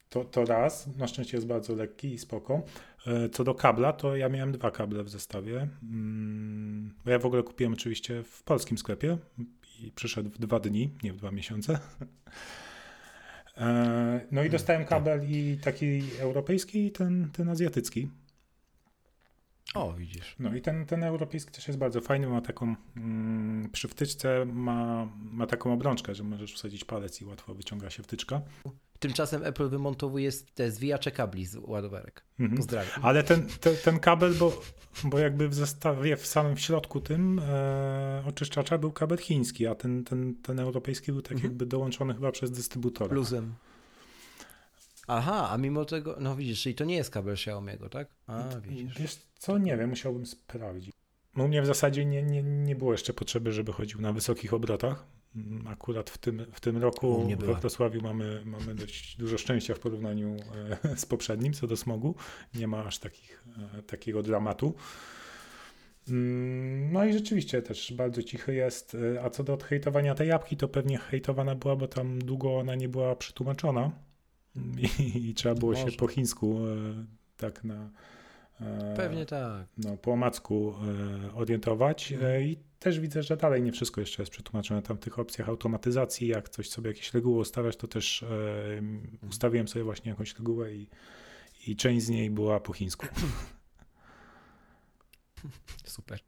To, 0.09 0.25
to 0.25 0.45
raz, 0.45 0.97
na 0.97 1.07
szczęście 1.07 1.37
jest 1.37 1.47
bardzo 1.47 1.75
lekki 1.75 2.13
i 2.13 2.17
spoko. 2.17 2.61
E, 3.07 3.29
co 3.29 3.43
do 3.43 3.55
kabla, 3.55 3.93
to 3.93 4.15
ja 4.15 4.29
miałem 4.29 4.51
dwa 4.51 4.71
kable 4.71 5.03
w 5.03 5.09
zestawie. 5.09 5.67
Mm, 5.83 6.93
bo 7.05 7.11
ja 7.11 7.19
w 7.19 7.25
ogóle 7.25 7.43
kupiłem 7.43 7.73
oczywiście 7.73 8.23
w 8.23 8.43
polskim 8.43 8.77
sklepie 8.77 9.17
i 9.79 9.91
przyszedł 9.91 10.29
w 10.29 10.37
dwa 10.37 10.59
dni, 10.59 10.89
nie 11.03 11.13
w 11.13 11.17
dwa 11.17 11.31
miesiące. 11.31 11.79
E, 13.57 14.21
no 14.31 14.43
i 14.43 14.49
dostałem 14.49 14.85
kabel 14.85 15.31
i 15.31 15.57
taki 15.63 16.01
europejski 16.19 16.85
i 16.85 16.91
ten, 16.91 17.29
ten 17.33 17.49
azjatycki. 17.49 18.09
O, 19.75 19.93
widzisz. 19.93 20.35
No 20.39 20.55
i 20.55 20.61
ten, 20.61 20.85
ten 20.85 21.03
europejski 21.03 21.51
też 21.51 21.67
jest 21.67 21.79
bardzo 21.79 22.01
fajny, 22.01 22.27
ma 22.27 22.41
taką, 22.41 22.75
mm, 22.97 23.69
przy 23.71 23.87
wtyczce 23.87 24.45
ma, 24.45 25.07
ma 25.31 25.47
taką 25.47 25.73
obrączkę, 25.73 26.15
że 26.15 26.23
możesz 26.23 26.53
wsadzić 26.53 26.85
palec 26.85 27.21
i 27.21 27.25
łatwo 27.25 27.53
wyciąga 27.53 27.89
się 27.89 28.03
wtyczka. 28.03 28.41
Tymczasem 28.99 29.43
Apple 29.43 29.69
wymontowuje 29.69 30.31
te 30.53 30.71
zwijacze 30.71 31.11
kabli 31.11 31.45
z 31.45 31.55
ładowarek. 31.55 32.23
Mhm. 32.39 32.57
Pozdrawiam. 32.57 32.99
Ale 33.01 33.23
ten, 33.23 33.47
ten, 33.47 33.75
ten, 33.83 33.99
kabel, 33.99 34.33
bo, 34.33 34.61
bo 35.03 35.19
jakby 35.19 35.49
w 35.49 35.53
zestawie 35.53 36.17
w 36.17 36.27
samym 36.27 36.57
środku 36.57 37.01
tym 37.01 37.39
e, 37.39 38.23
oczyszczacza 38.27 38.77
był 38.77 38.91
kabel 38.91 39.17
chiński, 39.17 39.67
a 39.67 39.75
ten, 39.75 40.03
ten, 40.03 40.35
ten 40.35 40.59
europejski 40.59 41.11
był 41.11 41.21
tak 41.21 41.31
mhm. 41.31 41.51
jakby 41.51 41.65
dołączony 41.65 42.13
chyba 42.13 42.31
przez 42.31 42.51
dystrybutora. 42.51 43.15
Luzem. 43.15 43.53
Aha, 45.07 45.49
a 45.51 45.57
mimo 45.57 45.85
tego, 45.85 46.17
no 46.19 46.35
widzisz, 46.35 46.61
czyli 46.61 46.75
to 46.75 46.85
nie 46.85 46.95
jest 46.95 47.09
kabel 47.09 47.35
Xiaomi'ego, 47.35 47.89
tak? 47.89 48.07
A, 48.27 48.43
widzisz. 48.61 48.97
Wiesz 48.99 49.17
co, 49.37 49.57
nie 49.57 49.77
wiem, 49.77 49.89
musiałbym 49.89 50.25
sprawdzić. 50.25 50.93
No 51.35 51.43
u 51.43 51.47
mnie 51.47 51.61
w 51.61 51.65
zasadzie 51.65 52.05
nie, 52.05 52.23
nie, 52.23 52.43
nie 52.43 52.75
było 52.75 52.91
jeszcze 52.91 53.13
potrzeby, 53.13 53.51
żeby 53.51 53.73
chodził 53.73 54.01
na 54.01 54.13
wysokich 54.13 54.53
obrotach. 54.53 55.05
Mm, 55.35 55.67
akurat 55.67 56.09
w 56.09 56.17
tym, 56.17 56.45
w 56.53 56.59
tym 56.59 56.77
roku 56.77 57.27
we 57.39 57.55
Wrocławiu 57.55 58.01
mamy, 58.01 58.41
mamy 58.45 58.75
dość 58.75 59.17
dużo 59.17 59.37
szczęścia 59.37 59.75
w 59.75 59.79
porównaniu 59.79 60.35
e, 60.83 60.97
z 60.97 61.05
poprzednim 61.05 61.53
co 61.53 61.67
do 61.67 61.77
smogu. 61.77 62.15
Nie 62.55 62.67
ma 62.67 62.85
aż 62.85 62.99
takich, 62.99 63.43
e, 63.77 63.81
takiego 63.81 64.23
dramatu. 64.23 64.73
Mm, 66.09 66.93
no 66.93 67.05
i 67.05 67.13
rzeczywiście 67.13 67.61
też 67.61 67.93
bardzo 67.93 68.23
cichy 68.23 68.53
jest. 68.53 68.97
E, 69.15 69.23
a 69.23 69.29
co 69.29 69.43
do 69.43 69.57
hejtowania 69.57 70.15
tej 70.15 70.27
jabłki, 70.27 70.57
to 70.57 70.67
pewnie 70.67 70.97
hejtowana 70.97 71.55
była, 71.55 71.75
bo 71.75 71.87
tam 71.87 72.19
długo 72.19 72.57
ona 72.57 72.75
nie 72.75 72.89
była 72.89 73.15
przetłumaczona 73.15 73.91
i, 74.99 75.29
i 75.29 75.33
trzeba 75.33 75.55
było 75.55 75.71
Może. 75.71 75.91
się 75.91 75.97
po 75.97 76.07
chińsku 76.07 76.59
tak 77.37 77.63
na 77.63 77.89
Pewnie 78.95 79.25
tak. 79.25 79.67
No, 79.77 79.97
po 79.97 80.11
omacku 80.11 80.73
orientować. 81.35 82.13
I 82.41 82.68
też 82.79 82.99
widzę, 82.99 83.23
że 83.23 83.37
dalej 83.37 83.61
nie 83.61 83.71
wszystko 83.71 84.01
jeszcze 84.01 84.21
jest 84.21 84.31
przetłumaczone 84.31 84.81
tam 84.81 84.97
w 84.97 84.99
tych 84.99 85.19
opcjach 85.19 85.49
automatyzacji. 85.49 86.27
Jak 86.27 86.49
coś 86.49 86.69
sobie 86.69 86.89
jakieś 86.89 87.13
reguły 87.13 87.39
ustawiać, 87.39 87.75
to 87.75 87.87
też 87.87 88.23
e, 88.23 88.27
ustawiłem 89.29 89.67
sobie 89.67 89.83
właśnie 89.83 90.09
jakąś 90.09 90.35
regułę 90.35 90.73
i, 90.73 90.87
i 91.67 91.75
część 91.75 92.05
z 92.05 92.09
niej 92.09 92.29
była 92.29 92.59
po 92.59 92.73
chińsku. 92.73 93.07
Super. 95.85 96.19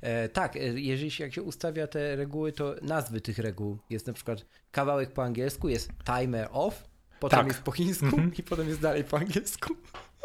E, 0.00 0.28
tak, 0.28 0.56
e, 0.56 0.60
jeżeli 0.60 1.10
się, 1.10 1.24
jak 1.24 1.34
się 1.34 1.42
ustawia 1.42 1.86
te 1.86 2.16
reguły, 2.16 2.52
to 2.52 2.74
nazwy 2.82 3.20
tych 3.20 3.38
reguł 3.38 3.78
jest 3.90 4.06
na 4.06 4.12
przykład 4.12 4.46
kawałek 4.70 5.12
po 5.12 5.24
angielsku, 5.24 5.68
jest 5.68 5.90
timer 6.04 6.48
off, 6.52 6.88
potem 7.20 7.38
tak. 7.38 7.48
jest 7.48 7.62
po 7.62 7.72
chińsku 7.72 8.06
mm 8.06 8.30
-hmm. 8.30 8.40
i 8.40 8.42
potem 8.42 8.68
jest 8.68 8.80
dalej 8.80 9.04
po 9.04 9.18
angielsku. 9.18 9.74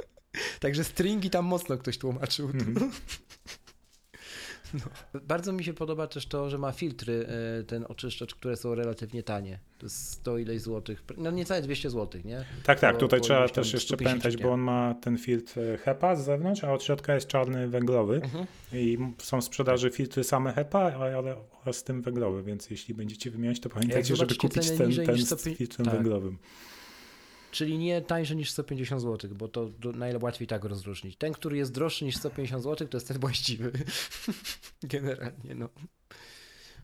Także 0.60 0.84
stringi 0.84 1.30
tam 1.30 1.46
mocno 1.46 1.78
ktoś 1.78 1.98
tłumaczył. 1.98 2.50
Mm 2.50 2.74
-hmm. 2.74 2.90
No. 4.74 5.20
Bardzo 5.22 5.54
mi 5.54 5.64
się 5.64 5.74
podoba 5.74 6.08
też 6.08 6.26
to, 6.26 6.50
że 6.50 6.58
ma 6.58 6.72
filtry, 6.72 7.28
e, 7.60 7.64
ten 7.64 7.86
oczyszczacz, 7.90 8.36
które 8.36 8.56
są 8.56 8.76
relatywnie 8.76 9.24
tanie. 9.24 9.60
To 9.78 9.86
jest 9.86 10.12
100 10.12 10.38
ileś 10.38 10.62
złotych, 10.62 11.04
no 11.18 11.32
niecałe 11.32 11.62
200 11.62 11.90
złotych, 11.90 12.26
nie? 12.26 12.46
Tak, 12.64 12.80
tak, 12.80 12.98
tutaj 12.98 13.22
trzeba 13.22 13.50
też 13.50 13.74
jeszcze 13.74 13.98
pamiętać, 13.98 14.38
bo 14.38 14.52
on 14.52 14.60
ma 14.60 14.96
ten 15.02 15.18
filtr 15.18 15.60
HEPA 15.84 16.16
z 16.16 16.26
zewnątrz, 16.26 16.64
a 16.64 16.74
od 16.74 16.84
środka 16.84 17.16
jest 17.16 17.28
czarny 17.28 17.68
węglowy 17.68 18.16
mhm. 18.16 18.46
i 18.74 18.98
są 19.18 19.42
w 19.42 19.44
sprzedaży 19.44 19.90
filtry 19.90 20.24
same 20.24 20.54
HEPA, 20.54 20.94
ale 20.94 21.36
oraz 21.62 21.78
z 21.78 21.84
tym 21.84 22.02
węglowy, 22.02 22.44
więc 22.44 22.70
jeśli 22.70 22.94
będziecie 22.94 23.32
wymieniać, 23.32 23.60
to 23.60 23.70
pamiętajcie, 23.70 24.16
żeby 24.16 24.36
kupić 24.36 24.72
ten, 24.72 24.78
ten 25.06 25.18
z 25.18 25.44
filtrem 25.58 25.86
tak. 25.86 25.96
węglowym. 25.96 26.38
Czyli 27.54 27.78
nie 27.78 28.02
tańsze 28.02 28.36
niż 28.36 28.52
150 28.52 29.02
zł, 29.02 29.30
bo 29.36 29.48
to 29.48 29.70
najłatwiej 29.96 30.48
tak 30.48 30.64
rozróżnić. 30.64 31.18
Ten, 31.18 31.34
który 31.34 31.58
jest 31.58 31.72
droższy 31.72 32.06
niż 32.06 32.16
150 32.16 32.64
zł, 32.64 32.88
to 32.88 32.98
jest 32.98 33.08
ten 33.08 33.20
właściwy. 33.20 33.72
Generalnie, 34.84 35.56
no. 35.56 35.70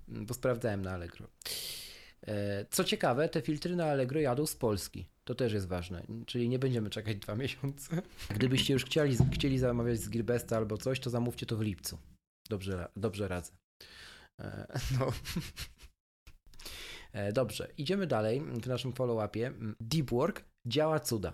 Bo 0.08 0.34
sprawdzałem 0.34 0.82
na 0.82 0.92
Allegro. 0.92 1.28
E, 2.28 2.66
co 2.72 2.84
ciekawe, 2.84 3.30
te 3.30 3.42
filtry 3.42 3.76
na 3.76 3.86
Allegro 3.86 4.20
jadą 4.20 4.46
z 4.46 4.56
Polski. 4.56 5.08
To 5.24 5.36
też 5.36 5.54
jest 5.54 5.68
ważne. 5.68 6.04
Czyli 6.26 6.50
nie 6.50 6.60
będziemy 6.60 6.90
czekać 6.90 7.18
dwa 7.18 7.36
miesiące. 7.44 8.02
Gdybyście 8.30 8.74
już 8.74 8.86
chcieli, 8.86 9.18
chcieli 9.34 9.60
zamawiać 9.60 10.00
z 10.00 10.10
Gearbesta 10.10 10.58
albo 10.58 10.78
coś, 10.78 11.00
to 11.00 11.10
zamówcie 11.10 11.46
to 11.46 11.58
w 11.58 11.62
lipcu. 11.62 11.98
Dobrze, 12.50 12.88
dobrze 12.96 13.28
radzę. 13.28 13.52
E, 14.40 14.80
no. 15.00 15.14
E, 17.14 17.34
dobrze, 17.34 17.68
idziemy 17.78 18.08
dalej 18.08 18.42
w 18.42 18.68
naszym 18.68 18.94
follow-upie. 18.94 19.54
Deep 19.80 20.10
Work 20.10 20.46
działa 20.66 21.00
cuda. 21.00 21.34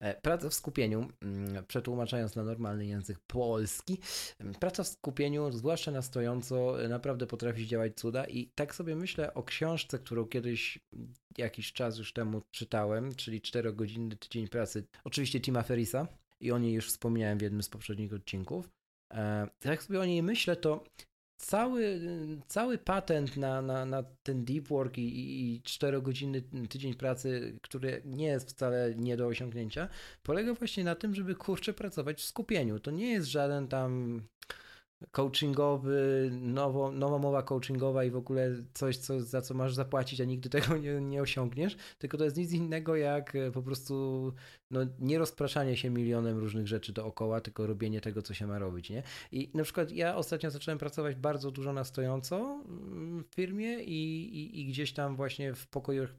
E, 0.00 0.20
praca 0.20 0.48
w 0.48 0.54
skupieniu, 0.54 1.08
mm, 1.22 1.64
przetłumaczając 1.66 2.36
na 2.36 2.44
normalny 2.44 2.86
język 2.86 3.18
polski, 3.26 3.98
mm, 4.38 4.54
praca 4.54 4.82
w 4.84 4.88
skupieniu, 4.88 5.52
zwłaszcza 5.52 5.90
na 5.90 6.02
stojąco, 6.02 6.84
e, 6.84 6.88
naprawdę 6.88 7.26
potrafi 7.26 7.66
działać 7.66 7.94
cuda. 7.94 8.24
I 8.24 8.50
tak 8.54 8.74
sobie 8.74 8.96
myślę 8.96 9.34
o 9.34 9.42
książce, 9.42 9.98
którą 9.98 10.26
kiedyś 10.26 10.78
jakiś 11.38 11.72
czas 11.72 11.98
już 11.98 12.12
temu 12.12 12.42
czytałem, 12.50 13.14
czyli 13.14 13.40
4-godzinny 13.40 14.16
tydzień 14.16 14.48
pracy, 14.48 14.84
oczywiście 15.04 15.40
Tima 15.40 15.62
Ferisa, 15.62 16.06
i 16.40 16.52
o 16.52 16.58
niej 16.58 16.74
już 16.74 16.88
wspomniałem 16.88 17.38
w 17.38 17.42
jednym 17.42 17.62
z 17.62 17.68
poprzednich 17.68 18.12
odcinków. 18.12 18.70
Jak 19.64 19.82
sobie 19.82 20.00
o 20.00 20.04
niej 20.04 20.22
myślę, 20.22 20.56
to 20.56 20.84
cały, 21.40 22.00
cały 22.48 22.78
patent 22.78 23.36
na, 23.36 23.62
na, 23.62 23.84
na 23.84 24.02
ten 24.22 24.44
deep 24.44 24.68
work 24.68 24.98
i, 24.98 25.54
i 25.54 25.60
4-godzinny 25.60 26.68
tydzień 26.68 26.94
pracy, 26.94 27.58
który 27.62 28.02
nie 28.04 28.26
jest 28.26 28.48
wcale 28.50 28.94
nie 28.96 29.16
do 29.16 29.26
osiągnięcia, 29.26 29.88
polega 30.22 30.54
właśnie 30.54 30.84
na 30.84 30.94
tym, 30.94 31.14
żeby 31.14 31.34
kurczę 31.34 31.72
pracować 31.72 32.20
w 32.20 32.24
skupieniu. 32.24 32.80
To 32.80 32.90
nie 32.90 33.10
jest 33.10 33.28
żaden 33.28 33.68
tam 33.68 34.22
coachingowy, 35.10 36.30
nowo, 36.32 36.92
nowa 36.92 37.18
mowa 37.18 37.42
coachingowa 37.42 38.04
i 38.04 38.10
w 38.10 38.16
ogóle 38.16 38.50
coś, 38.74 38.96
co, 38.96 39.20
za 39.20 39.42
co 39.42 39.54
masz 39.54 39.74
zapłacić, 39.74 40.20
a 40.20 40.24
nigdy 40.24 40.48
tego 40.50 40.76
nie, 40.76 41.00
nie 41.00 41.22
osiągniesz, 41.22 41.76
tylko 41.98 42.18
to 42.18 42.24
jest 42.24 42.36
nic 42.36 42.52
innego 42.52 42.96
jak 42.96 43.36
e, 43.36 43.50
po 43.50 43.62
prostu 43.62 44.32
no, 44.70 44.80
nie 44.98 45.18
rozpraszanie 45.18 45.76
się 45.76 45.90
milionem 45.90 46.38
różnych 46.38 46.66
rzeczy 46.66 46.92
dookoła, 46.92 47.40
tylko 47.40 47.66
robienie 47.66 48.00
tego, 48.00 48.22
co 48.22 48.34
się 48.34 48.46
ma 48.46 48.58
robić, 48.58 48.90
nie? 48.90 49.02
I 49.32 49.50
na 49.54 49.64
przykład 49.64 49.92
ja 49.92 50.16
ostatnio 50.16 50.50
zacząłem 50.50 50.78
pracować 50.78 51.16
bardzo 51.16 51.50
dużo 51.50 51.72
na 51.72 51.84
stojąco 51.84 52.62
mm, 52.68 53.24
w 53.24 53.34
firmie 53.34 53.82
i, 53.82 54.28
i, 54.38 54.60
i 54.60 54.66
gdzieś 54.66 54.92
tam 54.92 55.16
właśnie 55.16 55.54
w 55.54 55.66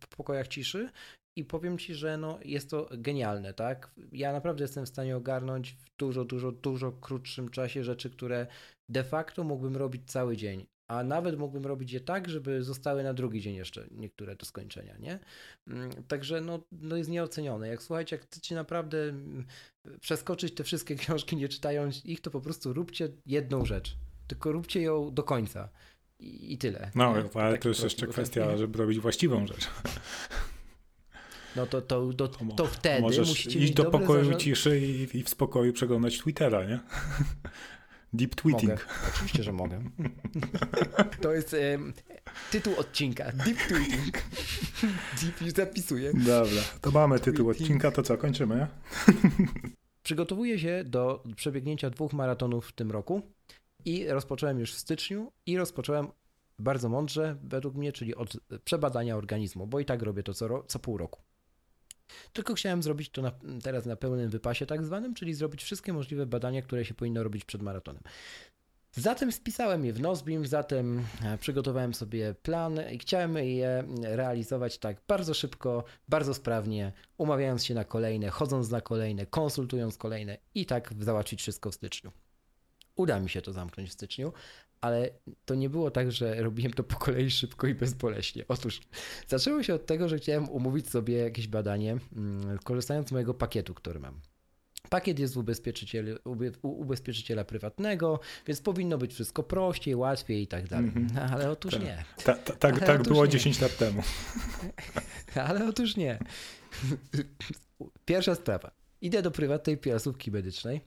w 0.01 0.07
pokojach 0.17 0.47
ciszy 0.47 0.89
i 1.35 1.45
powiem 1.45 1.77
Ci, 1.77 1.95
że 1.95 2.17
no, 2.17 2.39
jest 2.45 2.69
to 2.69 2.89
genialne, 2.91 3.53
tak? 3.53 3.91
Ja 4.11 4.31
naprawdę 4.31 4.63
jestem 4.63 4.85
w 4.85 4.89
stanie 4.89 5.17
ogarnąć 5.17 5.73
w 5.73 5.97
dużo, 5.97 6.25
dużo, 6.25 6.51
dużo 6.51 6.91
krótszym 6.91 7.49
czasie 7.49 7.83
rzeczy, 7.83 8.09
które 8.09 8.47
de 8.89 9.03
facto 9.03 9.43
mógłbym 9.43 9.77
robić 9.77 10.11
cały 10.11 10.37
dzień, 10.37 10.65
a 10.87 11.03
nawet 11.03 11.39
mógłbym 11.39 11.65
robić 11.65 11.91
je 11.91 11.99
tak, 11.99 12.29
żeby 12.29 12.63
zostały 12.63 13.03
na 13.03 13.13
drugi 13.13 13.41
dzień 13.41 13.55
jeszcze 13.55 13.87
niektóre 13.91 14.35
do 14.35 14.45
skończenia, 14.45 14.97
nie? 14.97 15.19
Mm, 15.67 15.91
także 16.07 16.41
no, 16.41 16.59
no 16.71 16.95
jest 16.95 17.09
nieocenione. 17.09 17.67
Jak 17.67 17.83
słuchajcie, 17.83 18.15
jak 18.15 18.25
chcecie 18.25 18.55
naprawdę 18.55 19.03
mm, 19.03 19.45
przeskoczyć 19.99 20.55
te 20.55 20.63
wszystkie 20.63 20.95
książki, 21.01 21.35
nie 21.35 21.49
czytając 21.49 22.05
ich, 22.05 22.21
to 22.21 22.31
po 22.31 22.41
prostu 22.41 22.73
róbcie 22.73 23.09
jedną 23.25 23.65
rzecz. 23.65 23.97
Tylko 24.27 24.51
róbcie 24.51 24.81
ją 24.81 25.13
do 25.13 25.23
końca. 25.23 25.69
I, 26.19 26.57
tyle. 26.57 26.91
No, 26.95 27.15
ale 27.33 27.57
to 27.57 27.69
jest 27.69 27.83
jeszcze 27.83 28.07
kwestia, 28.07 28.57
żeby 28.57 28.77
robić 28.77 28.99
właściwą 28.99 29.47
rzecz 29.47 29.67
no 31.55 31.65
to, 31.65 31.81
to, 31.81 32.13
to, 32.13 32.27
to 32.27 32.65
wtedy 32.65 33.01
Możesz 33.01 33.29
musicie 33.29 33.59
iść 33.59 33.73
do 33.73 33.85
pokoju 33.85 34.23
zarząd... 34.23 34.41
ciszy 34.41 34.79
i, 34.79 35.17
i, 35.17 35.23
w 35.23 35.29
spokoju 35.29 35.73
przeglądać 35.73 36.17
Twittera, 36.17 36.63
nie? 36.63 36.79
Deep 38.13 38.35
tweeting. 38.35 38.71
Mogę. 38.71 38.83
Oczywiście, 39.15 39.43
że 39.43 39.51
mogę. 39.51 39.83
To 41.21 41.33
jest 41.33 41.55
um, 41.71 41.93
tytuł 42.51 42.73
odcinka. 42.77 43.31
Deep 43.31 43.57
tweeting. 43.67 44.17
Deep 45.21 45.41
już 45.41 45.51
zapisuję. 45.51 46.11
Dobra, 46.13 46.61
to 46.81 46.91
mamy 46.91 47.19
tytuł 47.19 47.49
odcinka, 47.49 47.91
to 47.91 48.03
co, 48.03 48.17
kończymy, 48.17 48.55
nie? 48.55 48.67
Przygotowuję 50.03 50.59
się 50.59 50.83
do 50.85 51.23
przebiegnięcia 51.35 51.89
dwóch 51.89 52.13
maratonów 52.13 52.67
w 52.67 52.71
tym 52.71 52.91
roku 52.91 53.21
i 53.85 54.07
rozpocząłem 54.07 54.59
już 54.59 54.73
w 54.73 54.77
styczniu 54.77 55.31
i 55.45 55.57
rozpocząłem 55.57 56.07
bardzo 56.59 56.89
mądrze, 56.89 57.37
według 57.43 57.75
mnie, 57.75 57.91
czyli 57.91 58.15
od 58.15 58.37
przebadania 58.63 59.17
organizmu, 59.17 59.67
bo 59.67 59.79
i 59.79 59.85
tak 59.85 60.01
robię 60.01 60.23
to 60.23 60.33
co, 60.33 60.63
co 60.63 60.79
pół 60.79 60.97
roku. 60.97 61.21
Tylko 62.33 62.53
chciałem 62.53 62.83
zrobić 62.83 63.09
to 63.09 63.21
na, 63.21 63.31
teraz 63.63 63.85
na 63.85 63.95
pełnym 63.95 64.29
wypasie 64.29 64.65
tak 64.65 64.85
zwanym, 64.85 65.13
czyli 65.13 65.33
zrobić 65.33 65.63
wszystkie 65.63 65.93
możliwe 65.93 66.25
badania, 66.25 66.61
które 66.61 66.85
się 66.85 66.93
powinno 66.93 67.23
robić 67.23 67.45
przed 67.45 67.61
maratonem. 67.61 68.03
Zatem 68.95 69.31
spisałem 69.31 69.85
je 69.85 69.93
w 69.93 69.99
Nozbim, 69.99 70.47
zatem 70.47 71.03
e, 71.23 71.37
przygotowałem 71.37 71.93
sobie 71.93 72.33
plan 72.33 72.79
i 72.91 72.99
chciałem 72.99 73.37
je 73.37 73.83
realizować 74.03 74.77
tak 74.77 74.97
bardzo 75.07 75.33
szybko, 75.33 75.83
bardzo 76.07 76.33
sprawnie, 76.33 76.91
umawiając 77.17 77.65
się 77.65 77.73
na 77.73 77.83
kolejne, 77.83 78.29
chodząc 78.29 78.69
na 78.69 78.81
kolejne, 78.81 79.25
konsultując 79.25 79.97
kolejne 79.97 80.37
i 80.55 80.65
tak 80.65 80.93
załatwić 80.99 81.41
wszystko 81.41 81.71
w 81.71 81.75
styczniu. 81.75 82.11
Uda 82.95 83.19
mi 83.19 83.29
się 83.29 83.41
to 83.41 83.53
zamknąć 83.53 83.89
w 83.89 83.93
styczniu, 83.93 84.33
ale 84.81 85.09
to 85.45 85.55
nie 85.55 85.69
było 85.69 85.91
tak, 85.91 86.11
że 86.11 86.43
robiłem 86.43 86.73
to 86.73 86.83
po 86.83 86.95
kolei 86.95 87.31
szybko 87.31 87.67
i 87.67 87.75
bezboleśnie. 87.75 88.45
Otóż 88.47 88.81
zaczęło 89.27 89.63
się 89.63 89.73
od 89.73 89.85
tego, 89.85 90.09
że 90.09 90.17
chciałem 90.17 90.49
umówić 90.49 90.89
sobie 90.89 91.17
jakieś 91.17 91.47
badanie, 91.47 91.97
mm, 92.15 92.57
korzystając 92.63 93.09
z 93.09 93.11
mojego 93.11 93.33
pakietu, 93.33 93.73
który 93.73 93.99
mam. 93.99 94.21
Pakiet 94.89 95.19
jest 95.19 95.37
u, 95.37 95.45
u 96.61 96.67
ubezpieczyciela 96.67 97.43
prywatnego, 97.43 98.19
więc 98.47 98.61
powinno 98.61 98.97
być 98.97 99.13
wszystko 99.13 99.43
prościej, 99.43 99.95
łatwiej 99.95 100.43
i 100.43 100.47
tak 100.47 100.67
dalej. 100.67 100.91
Mm 100.95 101.07
-hmm. 101.07 101.33
Ale 101.33 101.51
otóż 101.51 101.73
tak. 101.73 101.83
nie. 101.83 102.03
Ta, 102.23 102.33
ta, 102.35 102.55
tak, 102.55 102.79
tak 102.79 103.03
było 103.03 103.25
nie. 103.25 103.31
10 103.31 103.61
lat 103.61 103.77
temu. 103.77 104.03
Ale 105.49 105.67
otóż 105.67 105.95
nie. 105.97 106.19
Pierwsza 108.05 108.35
sprawa. 108.35 108.71
Idę 109.01 109.21
do 109.21 109.31
prywatnej 109.31 109.77
placówki 109.77 110.31
medycznej. 110.31 110.81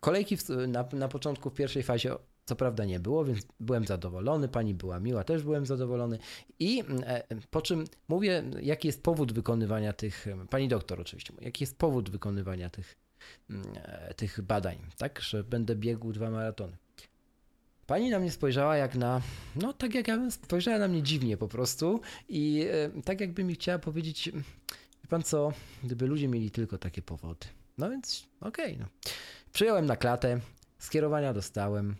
Kolejki 0.00 0.38
na, 0.68 0.88
na 0.92 1.08
początku, 1.08 1.50
w 1.50 1.54
pierwszej 1.54 1.82
fazie 1.82 2.14
co 2.52 2.56
prawda 2.56 2.84
nie 2.84 3.00
było, 3.00 3.24
więc 3.24 3.46
byłem 3.60 3.86
zadowolony, 3.86 4.48
pani 4.48 4.74
była 4.74 5.00
miła, 5.00 5.24
też 5.24 5.42
byłem 5.42 5.66
zadowolony. 5.66 6.18
I 6.58 6.80
mm, 6.80 7.02
e, 7.06 7.22
po 7.50 7.62
czym 7.62 7.84
mówię, 8.08 8.42
jaki 8.60 8.88
jest 8.88 9.02
powód 9.02 9.32
wykonywania 9.32 9.92
tych, 9.92 10.26
pani 10.50 10.68
doktor 10.68 11.00
oczywiście, 11.00 11.34
jaki 11.40 11.62
jest 11.62 11.78
powód 11.78 12.10
wykonywania 12.10 12.70
tych, 12.70 12.96
mm, 13.50 13.62
e, 13.82 14.14
tych 14.14 14.42
badań, 14.42 14.78
tak, 14.98 15.20
że 15.20 15.44
będę 15.44 15.76
biegł 15.76 16.12
dwa 16.12 16.30
maratony. 16.30 16.76
Pani 17.86 18.10
na 18.10 18.18
mnie 18.18 18.30
spojrzała 18.30 18.76
jak 18.76 18.94
na, 18.94 19.20
no 19.56 19.72
tak 19.72 19.94
jak 19.94 20.08
ja 20.08 20.16
bym 20.16 20.30
spojrzała 20.30 20.78
na 20.78 20.88
mnie 20.88 21.02
dziwnie 21.02 21.36
po 21.36 21.48
prostu 21.48 22.00
i 22.28 22.66
e, 22.96 23.02
tak 23.02 23.20
jakby 23.20 23.44
mi 23.44 23.54
chciała 23.54 23.78
powiedzieć, 23.78 24.30
wie 25.02 25.08
pan 25.08 25.22
co, 25.22 25.52
gdyby 25.84 26.06
ludzie 26.06 26.28
mieli 26.28 26.50
tylko 26.50 26.78
takie 26.78 27.02
powody. 27.02 27.46
No 27.78 27.90
więc 27.90 28.26
okej, 28.40 28.74
okay, 28.74 28.78
no. 28.78 29.10
Przyjąłem 29.52 29.86
na 29.86 29.96
klatę, 29.96 30.40
skierowania 30.78 31.32
dostałem, 31.32 31.96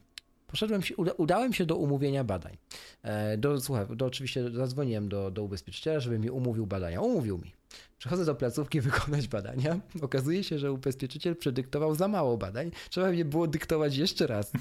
Poszedłem 0.52 0.82
się, 0.82 0.96
uda, 0.96 1.12
udałem 1.12 1.52
się 1.52 1.66
do 1.66 1.76
umówienia 1.76 2.24
badań. 2.24 2.56
E, 3.02 3.38
do, 3.38 3.60
słuchaj, 3.60 3.86
do, 3.96 4.06
oczywiście 4.06 4.50
zadzwoniłem 4.50 5.08
do, 5.08 5.30
do 5.30 5.42
ubezpieczyciela, 5.42 6.00
żeby 6.00 6.18
mi 6.18 6.30
umówił 6.30 6.66
badania. 6.66 7.00
Umówił 7.00 7.38
mi. 7.38 7.52
Przechodzę 7.98 8.24
do 8.24 8.34
placówki 8.34 8.80
wykonać 8.90 9.28
badania. 9.28 9.80
Okazuje 10.02 10.44
się, 10.44 10.58
że 10.58 10.72
ubezpieczyciel 10.72 11.36
przedyktował 11.36 11.94
za 11.94 12.08
mało 12.08 12.36
badań. 12.36 12.70
Trzeba 12.90 13.10
mnie 13.10 13.24
było 13.24 13.46
dyktować 13.46 13.96
jeszcze 13.96 14.26
raz. 14.26 14.52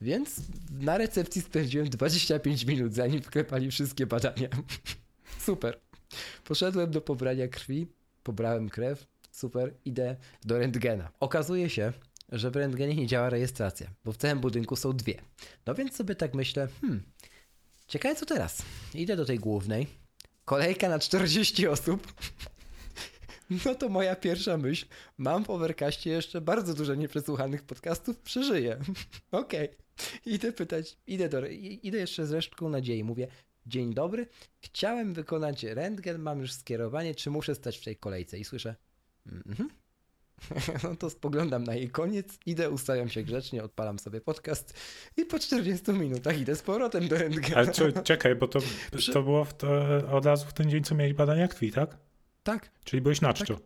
Więc 0.00 0.40
na 0.80 0.98
recepcji 0.98 1.42
spędziłem 1.42 1.90
25 1.90 2.64
minut, 2.64 2.94
zanim 2.94 3.22
wklepali 3.22 3.70
wszystkie 3.70 4.06
badania. 4.06 4.48
Super. 5.46 5.80
Poszedłem 6.44 6.90
do 6.90 7.00
pobrania 7.00 7.48
krwi, 7.48 7.86
pobrałem 8.22 8.68
krew. 8.68 9.06
Super, 9.30 9.74
idę 9.84 10.16
do 10.44 10.58
rentgena. 10.58 11.10
Okazuje 11.20 11.70
się, 11.70 11.92
że 12.32 12.50
w 12.50 12.56
rentgenie 12.56 12.94
nie 12.94 13.06
działa 13.06 13.30
rejestracja, 13.30 13.90
bo 14.04 14.12
w 14.12 14.16
całym 14.16 14.40
budynku 14.40 14.76
są 14.76 14.92
dwie. 14.92 15.14
No 15.66 15.74
więc 15.74 15.96
sobie 15.96 16.14
tak 16.14 16.34
myślę, 16.34 16.68
hmm, 16.80 17.02
ciekawe 17.88 18.14
co 18.14 18.26
teraz. 18.26 18.62
Idę 18.94 19.16
do 19.16 19.24
tej 19.24 19.38
głównej, 19.38 19.86
kolejka 20.44 20.88
na 20.88 20.98
40 20.98 21.66
osób. 21.68 22.06
No 23.66 23.74
to 23.74 23.88
moja 23.88 24.16
pierwsza 24.16 24.56
myśl, 24.56 24.86
mam 25.18 25.44
w 25.44 25.50
Overcastie 25.50 26.10
jeszcze 26.10 26.40
bardzo 26.40 26.74
dużo 26.74 26.94
nieprzesłuchanych 26.94 27.62
podcastów, 27.62 28.18
przeżyję. 28.18 28.76
Okej. 29.30 29.68
Okay. 29.70 29.76
idę 30.34 30.52
pytać, 30.52 30.96
idę, 31.06 31.28
do, 31.28 31.46
idę 31.82 31.98
jeszcze 31.98 32.26
z 32.26 32.32
resztką 32.32 32.68
nadziei. 32.68 33.04
Mówię, 33.04 33.28
dzień 33.66 33.94
dobry, 33.94 34.26
chciałem 34.58 35.14
wykonać 35.14 35.62
rentgen, 35.62 36.18
mam 36.18 36.40
już 36.40 36.52
skierowanie, 36.52 37.14
czy 37.14 37.30
muszę 37.30 37.54
stać 37.54 37.78
w 37.78 37.84
tej 37.84 37.96
kolejce? 37.96 38.38
I 38.38 38.44
słyszę, 38.44 38.76
mhm. 39.26 39.70
No 40.84 40.96
to 40.96 41.10
spoglądam 41.10 41.64
na 41.64 41.74
jej 41.74 41.90
koniec, 41.90 42.38
idę, 42.46 42.70
ustawiam 42.70 43.08
się 43.08 43.22
grzecznie, 43.22 43.64
odpalam 43.64 43.98
sobie 43.98 44.20
podcast 44.20 44.74
i 45.16 45.24
po 45.24 45.38
40 45.38 45.92
minutach 45.92 46.40
idę 46.40 46.56
z 46.56 46.62
powrotem 46.62 47.08
do 47.08 47.18
rentgena. 47.18 47.56
Ale 47.56 47.72
czy, 47.72 47.92
czekaj, 48.04 48.34
bo 48.34 48.48
to, 48.48 48.58
to 49.12 49.22
było 49.22 49.44
w 49.44 49.54
to, 49.54 49.68
od 50.12 50.26
razu 50.26 50.46
w 50.46 50.52
ten 50.52 50.70
dzień, 50.70 50.84
co 50.84 50.94
miałeś 50.94 51.14
badania 51.14 51.48
krwi, 51.48 51.72
tak? 51.72 51.96
Tak. 52.42 52.70
Czyli 52.84 53.02
byłeś 53.02 53.20
na 53.20 53.32
czczo. 53.32 53.54
Tak. 53.54 53.60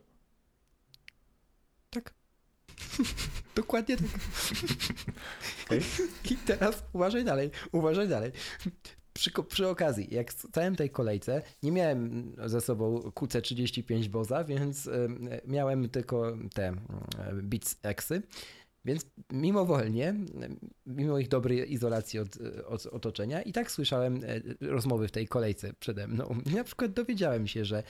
tak. 1.91 2.15
Dokładnie 3.57 3.97
tak. 3.97 4.07
Okay. 5.67 5.81
I 6.31 6.37
teraz 6.37 6.83
uważaj 6.93 7.25
dalej, 7.25 7.51
uważaj 7.73 8.09
dalej. 8.09 8.33
Przy, 9.21 9.31
przy, 9.49 9.69
okazji, 9.69 10.09
jak 10.11 10.33
stałem 10.33 10.77
tej 10.77 10.91
kolejce, 10.91 11.43
nie 11.63 11.73
miałem 11.73 12.33
ze 12.47 12.61
sobą 12.61 12.99
QC35 12.99 14.09
Boza, 14.09 14.45
więc 14.45 14.91
miałem 15.47 15.89
tylko 15.89 16.37
te 16.55 16.73
y, 16.73 17.43
Beats 17.43 17.77
Xy. 17.83 18.23
Więc 18.85 19.07
mimowolnie, 19.33 20.15
mimo 20.87 21.19
ich 21.19 21.29
dobrej 21.29 21.73
izolacji 21.73 22.19
od, 22.19 22.39
od, 22.67 22.87
otoczenia, 22.87 23.43
i 23.43 23.53
tak 23.53 23.71
słyszałem 23.71 24.21
rozmowy 24.61 25.09
w 25.09 25.13
tej 25.13 25.29
kolejce 25.29 25.73
przede 25.81 26.09
mną. 26.09 26.37
Na 26.57 26.65
przykład 26.65 26.93
dowiedziałem 26.93 27.47
się, 27.47 27.65
że 27.65 27.83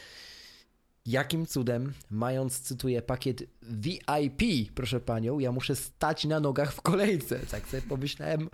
Jakim 1.07 1.47
cudem, 1.47 1.93
mając, 2.11 2.61
cytuję, 2.61 3.03
pakiet 3.03 3.43
VIP, 3.63 4.73
proszę 4.75 5.01
panią, 5.01 5.39
ja 5.39 5.53
muszę 5.53 5.77
stać 5.77 6.25
na 6.25 6.41
nogach 6.41 6.73
w 6.73 6.81
kolejce. 6.81 7.39
Tak 7.51 7.69
sobie 7.69 7.83
pomyślałem, 7.83 8.51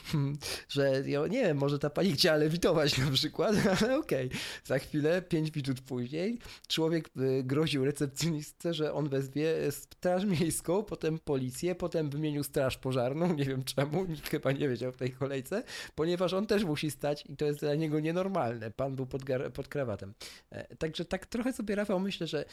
że 0.68 1.02
nie 1.30 1.42
wiem, 1.42 1.56
może 1.56 1.78
ta 1.78 1.90
pani 1.90 2.12
chciała 2.12 2.36
lewitować 2.36 2.98
na 2.98 3.10
przykład, 3.10 3.56
ale 3.80 3.98
okej. 3.98 4.26
Okay. 4.26 4.40
Za 4.64 4.78
chwilę, 4.78 5.22
pięć 5.22 5.54
minut 5.56 5.80
później, 5.80 6.38
człowiek 6.68 7.10
y, 7.16 7.42
groził 7.44 7.84
recepcjonistce, 7.84 8.74
że 8.74 8.92
on 8.92 9.08
wezwie 9.08 9.72
straż 9.72 10.24
miejską, 10.24 10.82
potem 10.82 11.18
policję, 11.18 11.74
potem 11.74 12.10
wymienił 12.10 12.42
straż 12.42 12.78
pożarną, 12.78 13.34
nie 13.34 13.44
wiem 13.44 13.64
czemu, 13.64 14.04
nikt 14.04 14.28
chyba 14.28 14.52
nie 14.52 14.68
wiedział 14.68 14.92
w 14.92 14.96
tej 14.96 15.10
kolejce, 15.10 15.62
ponieważ 15.94 16.32
on 16.32 16.46
też 16.46 16.64
musi 16.64 16.90
stać 16.90 17.24
i 17.28 17.36
to 17.36 17.44
jest 17.44 17.60
dla 17.60 17.74
niego 17.74 18.00
nienormalne. 18.00 18.70
Pan 18.70 18.96
był 18.96 19.06
pod, 19.06 19.22
pod 19.54 19.68
krawatem. 19.68 20.14
E, 20.50 20.76
także 20.76 21.04
tak 21.04 21.26
trochę 21.26 21.52
sobie 21.52 21.74
Rafał 21.74 22.00
myślę, 22.00 22.26
że 22.26 22.44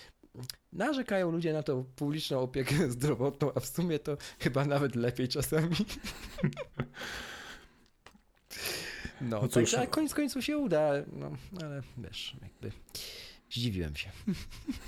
narzekają 0.73 1.31
ludzie 1.31 1.53
na 1.53 1.63
tą 1.63 1.83
publiczną 1.83 2.39
opiekę 2.39 2.75
zdrowotną, 2.91 3.51
a 3.55 3.59
w 3.59 3.65
sumie 3.65 3.99
to 3.99 4.17
chyba 4.39 4.65
nawet 4.65 4.95
lepiej 4.95 5.27
czasami. 5.27 5.75
No, 9.21 9.41
no 9.41 9.47
cóż, 9.47 9.53
także 9.53 9.87
koniec 9.87 10.13
końców 10.13 10.45
się 10.45 10.57
uda, 10.57 10.91
no, 11.11 11.31
ale 11.61 11.81
wiesz, 11.97 12.35
jakby 12.41 12.71
zdziwiłem 13.49 13.95
się. 13.95 14.09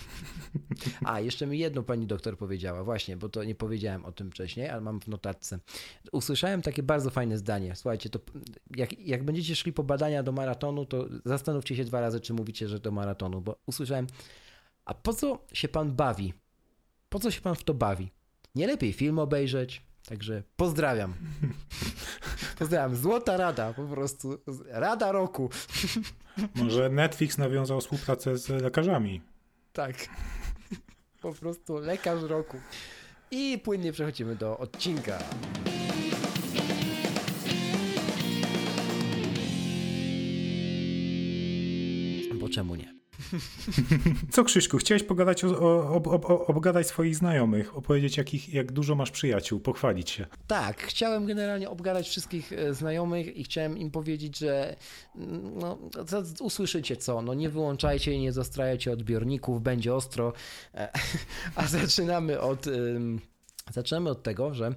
A, 1.06 1.20
jeszcze 1.20 1.48
mi 1.48 1.60
jedno 1.60 1.84
pani 1.84 2.08
doktor 2.08 2.38
powiedziała, 2.38 2.84
właśnie, 2.84 3.18
bo 3.18 3.30
to 3.30 3.44
nie 3.44 3.56
powiedziałem 3.56 4.06
o 4.06 4.12
tym 4.12 4.32
wcześniej, 4.32 4.70
ale 4.70 4.82
mam 4.82 5.02
w 5.02 5.08
notatce. 5.08 5.60
Usłyszałem 6.12 6.62
takie 6.62 6.84
bardzo 6.84 7.10
fajne 7.10 7.38
zdanie. 7.38 7.76
Słuchajcie, 7.76 8.10
to 8.10 8.20
jak, 8.76 9.00
jak 9.00 9.24
będziecie 9.24 9.56
szli 9.56 9.74
po 9.74 9.84
badania 9.84 10.24
do 10.24 10.32
maratonu, 10.32 10.86
to 10.86 11.06
zastanówcie 11.26 11.76
się 11.76 11.84
dwa 11.84 12.02
razy, 12.02 12.20
czy 12.20 12.34
mówicie, 12.34 12.68
że 12.68 12.80
do 12.80 12.92
maratonu, 12.92 13.42
bo 13.42 13.56
usłyszałem, 13.66 14.08
a 14.86 14.94
po 14.94 15.14
co 15.14 15.46
się 15.54 15.68
pan 15.68 15.92
bawi? 15.92 16.34
Po 17.10 17.20
co 17.20 17.32
się 17.32 17.42
pan 17.42 17.56
w 17.56 17.64
to 17.64 17.74
bawi? 17.74 18.12
Nie 18.56 18.68
lepiej 18.68 18.94
film 18.94 19.20
obejrzeć? 19.20 19.86
Także 20.06 20.44
pozdrawiam. 20.56 21.14
Pozdrawiam. 22.60 22.96
Złota 22.96 23.38
rada, 23.38 23.74
po 23.74 23.84
prostu. 23.84 24.38
Rada 24.68 25.12
roku. 25.12 25.50
Może 26.56 26.90
Netflix 26.90 27.38
nawiązał 27.38 27.82
współpracę 27.82 28.38
z 28.38 28.50
lekarzami. 28.50 29.22
Tak. 29.74 29.96
Po 31.22 31.34
prostu 31.34 31.78
lekarz 31.78 32.24
roku. 32.24 32.58
I 33.32 33.60
płynnie 33.64 33.92
przechodzimy 33.92 34.36
do 34.36 34.58
odcinka. 34.58 35.20
Bo 42.40 42.50
czemu 42.50 42.76
nie? 42.76 43.01
Co 44.34 44.44
Krzyśku, 44.44 44.78
chciałeś 44.78 45.04
pogadać 45.04 45.44
o, 45.44 45.50
o, 45.50 46.02
o, 46.04 46.48
obgadać 46.48 46.88
swoich 46.88 47.16
znajomych, 47.16 47.78
opowiedzieć 47.78 48.18
jakich, 48.18 48.54
jak 48.54 48.72
dużo 48.72 48.96
masz 48.96 49.12
przyjaciół, 49.12 49.60
pochwalić 49.60 50.10
się. 50.10 50.26
Tak, 50.48 50.82
chciałem 50.82 51.26
generalnie 51.26 51.70
obgadać 51.70 52.10
wszystkich 52.10 52.54
e, 52.54 52.74
znajomych 52.74 53.38
i 53.38 53.44
chciałem 53.44 53.78
im 53.78 53.92
powiedzieć, 53.92 54.38
że 54.38 54.76
no, 55.56 55.78
usłyszycie 56.40 56.98
co, 56.98 57.22
no 57.22 57.34
nie 57.34 57.50
wyłączajcie 57.50 58.14
i 58.14 58.20
nie 58.20 58.32
zastrajajcie 58.32 58.92
odbiorników, 58.92 59.62
będzie 59.62 59.94
ostro, 59.94 60.34
e, 60.74 60.90
a 61.56 61.68
zaczynamy 61.68 62.40
od, 62.40 62.66
zaczynamy 63.74 64.10
od 64.10 64.24
tego, 64.24 64.54
że 64.54 64.76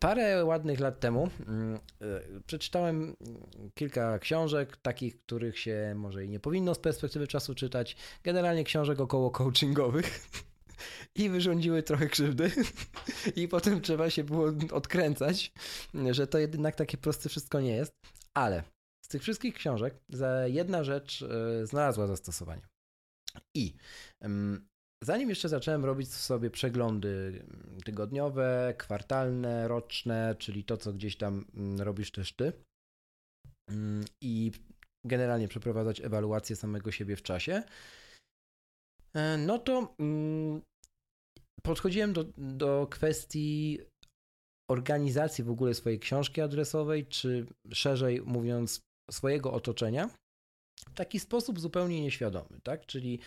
Parę 0.00 0.44
ładnych 0.44 0.80
lat 0.80 1.00
temu 1.00 1.30
mm, 1.46 1.80
y, 2.02 2.42
przeczytałem 2.46 3.16
kilka 3.74 4.18
książek, 4.18 4.76
takich, 4.76 5.20
których 5.20 5.58
się 5.58 5.94
może 5.96 6.24
i 6.24 6.28
nie 6.28 6.40
powinno 6.40 6.74
z 6.74 6.78
perspektywy 6.78 7.26
czasu 7.26 7.54
czytać, 7.54 7.96
generalnie 8.22 8.64
książek 8.64 9.00
około 9.00 9.30
coachingowych. 9.30 10.20
I 11.14 11.28
wyrządziły 11.28 11.82
trochę 11.82 12.06
krzywdy. 12.06 12.50
I 13.36 13.48
potem 13.48 13.80
trzeba 13.80 14.10
się 14.10 14.24
było 14.24 14.52
odkręcać, 14.72 15.52
że 16.10 16.26
to 16.26 16.38
jednak 16.38 16.74
takie 16.74 16.96
proste 16.98 17.28
wszystko 17.28 17.60
nie 17.60 17.76
jest, 17.76 17.92
ale 18.34 18.62
z 19.04 19.08
tych 19.08 19.22
wszystkich 19.22 19.54
książek 19.54 19.94
jedna 20.46 20.84
rzecz 20.84 21.22
y, 21.22 21.66
znalazła 21.66 22.06
zastosowanie. 22.06 22.62
I 23.54 23.74
Zanim 25.06 25.28
jeszcze 25.28 25.48
zacząłem 25.48 25.84
robić 25.84 26.12
sobie 26.12 26.50
przeglądy 26.50 27.08
mm, 27.08 27.80
tygodniowe, 27.84 28.74
kwartalne, 28.78 29.68
roczne, 29.68 30.34
czyli 30.38 30.64
to, 30.64 30.76
co 30.76 30.92
gdzieś 30.92 31.16
tam 31.16 31.44
mm, 31.54 31.80
robisz 31.80 32.10
też 32.10 32.32
ty, 32.32 32.52
mm, 33.70 34.04
i 34.22 34.52
generalnie 35.06 35.48
przeprowadzać 35.48 36.00
ewaluację 36.00 36.56
samego 36.56 36.92
siebie 36.92 37.16
w 37.16 37.22
czasie, 37.22 37.62
e, 39.14 39.36
no 39.38 39.58
to 39.58 39.94
podchodziłem 41.62 42.12
do, 42.12 42.24
do 42.38 42.86
kwestii 42.90 43.80
organizacji 44.70 45.44
w 45.44 45.50
ogóle 45.50 45.74
swojej 45.74 45.98
książki 45.98 46.40
adresowej, 46.40 47.06
czy 47.06 47.46
szerzej 47.72 48.22
mówiąc, 48.22 48.80
swojego 49.10 49.52
otoczenia, 49.52 50.10
w 50.88 50.94
taki 50.94 51.20
sposób 51.20 51.60
zupełnie 51.60 52.00
nieświadomy, 52.00 52.60
tak? 52.62 52.86
Czyli 52.86 53.20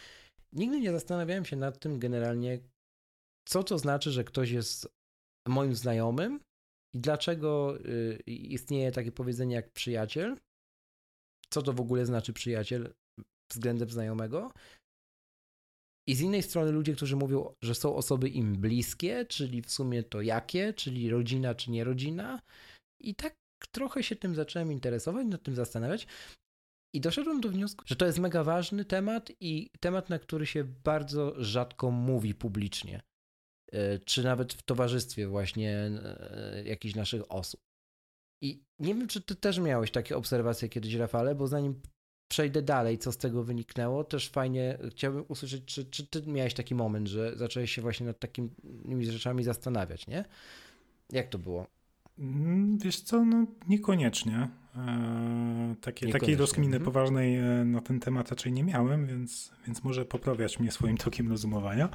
Nigdy 0.53 0.79
nie 0.79 0.91
zastanawiałem 0.91 1.45
się 1.45 1.55
nad 1.55 1.79
tym 1.79 1.99
generalnie, 1.99 2.59
co 3.47 3.63
to 3.63 3.77
znaczy, 3.77 4.11
że 4.11 4.23
ktoś 4.23 4.51
jest 4.51 4.87
moim 5.47 5.75
znajomym 5.75 6.39
i 6.93 6.99
dlaczego 6.99 7.77
y, 7.85 8.19
istnieje 8.27 8.91
takie 8.91 9.11
powiedzenie 9.11 9.55
jak 9.55 9.71
przyjaciel. 9.71 10.37
Co 11.49 11.61
to 11.61 11.73
w 11.73 11.81
ogóle 11.81 12.05
znaczy 12.05 12.33
przyjaciel 12.33 12.93
względem 13.51 13.89
znajomego? 13.89 14.51
I 16.07 16.15
z 16.15 16.21
innej 16.21 16.43
strony 16.43 16.71
ludzie, 16.71 16.95
którzy 16.95 17.15
mówią, 17.15 17.53
że 17.63 17.75
są 17.75 17.95
osoby 17.95 18.29
im 18.29 18.55
bliskie, 18.55 19.25
czyli 19.25 19.61
w 19.61 19.71
sumie 19.71 20.03
to 20.03 20.21
jakie, 20.21 20.73
czyli 20.73 21.09
rodzina 21.09 21.55
czy 21.55 21.71
nie 21.71 21.83
rodzina. 21.83 22.41
I 22.99 23.15
tak 23.15 23.35
trochę 23.71 24.03
się 24.03 24.15
tym 24.15 24.35
zacząłem 24.35 24.71
interesować, 24.71 25.27
nad 25.27 25.43
tym 25.43 25.55
zastanawiać. 25.55 26.07
I 26.93 27.01
doszedłem 27.01 27.41
do 27.41 27.49
wniosku, 27.49 27.83
że 27.87 27.95
to 27.95 28.05
jest 28.05 28.19
mega 28.19 28.43
ważny 28.43 28.85
temat 28.85 29.31
i 29.39 29.69
temat, 29.79 30.09
na 30.09 30.19
który 30.19 30.45
się 30.45 30.63
bardzo 30.63 31.43
rzadko 31.43 31.91
mówi 31.91 32.35
publicznie, 32.35 33.01
e, 33.71 33.99
czy 33.99 34.23
nawet 34.23 34.53
w 34.53 34.61
towarzystwie 34.61 35.27
właśnie 35.27 35.77
e, 35.77 36.63
jakichś 36.65 36.95
naszych 36.95 37.31
osób. 37.31 37.61
I 38.43 38.63
nie 38.79 38.95
wiem, 38.95 39.07
czy 39.07 39.21
ty 39.21 39.35
też 39.35 39.59
miałeś 39.59 39.91
takie 39.91 40.17
obserwacje 40.17 40.69
kiedyś, 40.69 40.93
Rafale, 40.93 41.35
bo 41.35 41.47
zanim 41.47 41.81
przejdę 42.31 42.61
dalej, 42.61 42.97
co 42.97 43.11
z 43.11 43.17
tego 43.17 43.43
wyniknęło, 43.43 44.03
też 44.03 44.29
fajnie 44.29 44.77
chciałbym 44.89 45.25
usłyszeć, 45.27 45.65
czy, 45.65 45.85
czy 45.85 46.07
ty 46.07 46.21
miałeś 46.27 46.53
taki 46.53 46.75
moment, 46.75 47.07
że 47.07 47.37
zacząłeś 47.37 47.71
się 47.71 47.81
właśnie 47.81 48.05
nad 48.05 48.19
takimi 48.19 48.49
rzeczami 49.05 49.43
zastanawiać, 49.43 50.07
nie? 50.07 50.25
Jak 51.11 51.29
to 51.29 51.37
było? 51.37 51.67
Mm, 52.19 52.77
wiesz 52.77 53.01
co, 53.01 53.25
no 53.25 53.45
niekoniecznie. 53.67 54.49
Eee, 54.77 55.75
takie, 55.81 56.07
takiej 56.07 56.35
rozkminy 56.35 56.77
mhm. 56.77 56.85
poważnej 56.85 57.37
e, 57.37 57.65
na 57.65 57.81
ten 57.81 57.99
temat 57.99 58.29
raczej 58.29 58.51
nie 58.51 58.63
miałem, 58.63 59.07
więc, 59.07 59.51
więc 59.67 59.83
może 59.83 60.05
poprawiać 60.05 60.59
mnie 60.59 60.71
swoim 60.71 60.97
tokiem 60.97 61.29
rozumowania. 61.29 61.89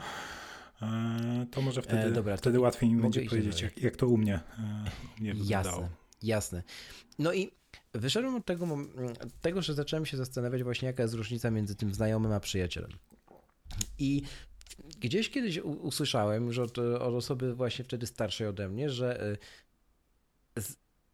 Eee, 0.82 1.46
to 1.46 1.62
może 1.62 1.82
wtedy, 1.82 2.02
e, 2.02 2.10
dobra, 2.10 2.36
wtedy 2.36 2.60
łatwiej 2.60 2.90
mi 2.90 3.02
będzie 3.02 3.24
powiedzieć, 3.24 3.62
jak, 3.62 3.78
jak, 3.78 3.96
to 3.96 4.06
u 4.06 4.16
mnie, 4.16 4.34
e, 4.34 4.40
u 5.18 5.20
mnie 5.20 5.34
wyglądało. 5.34 5.82
Jasne, 5.82 5.96
jasne. 6.22 6.62
No 7.18 7.32
i 7.32 7.50
wyszedłem 7.92 8.34
od 8.34 8.44
tego, 8.44 8.66
tego, 9.40 9.62
że 9.62 9.74
zacząłem 9.74 10.06
się 10.06 10.16
zastanawiać 10.16 10.62
właśnie, 10.62 10.86
jaka 10.86 11.02
jest 11.02 11.14
różnica 11.14 11.50
między 11.50 11.74
tym 11.74 11.94
znajomym 11.94 12.32
a 12.32 12.40
przyjacielem. 12.40 12.90
I 13.98 14.22
gdzieś 15.00 15.30
kiedyś 15.30 15.58
usłyszałem 15.58 16.46
już 16.46 16.58
od, 16.58 16.78
od 16.78 17.14
osoby 17.14 17.54
właśnie 17.54 17.84
wtedy 17.84 18.06
starszej 18.06 18.46
ode 18.46 18.68
mnie, 18.68 18.90
że 18.90 19.36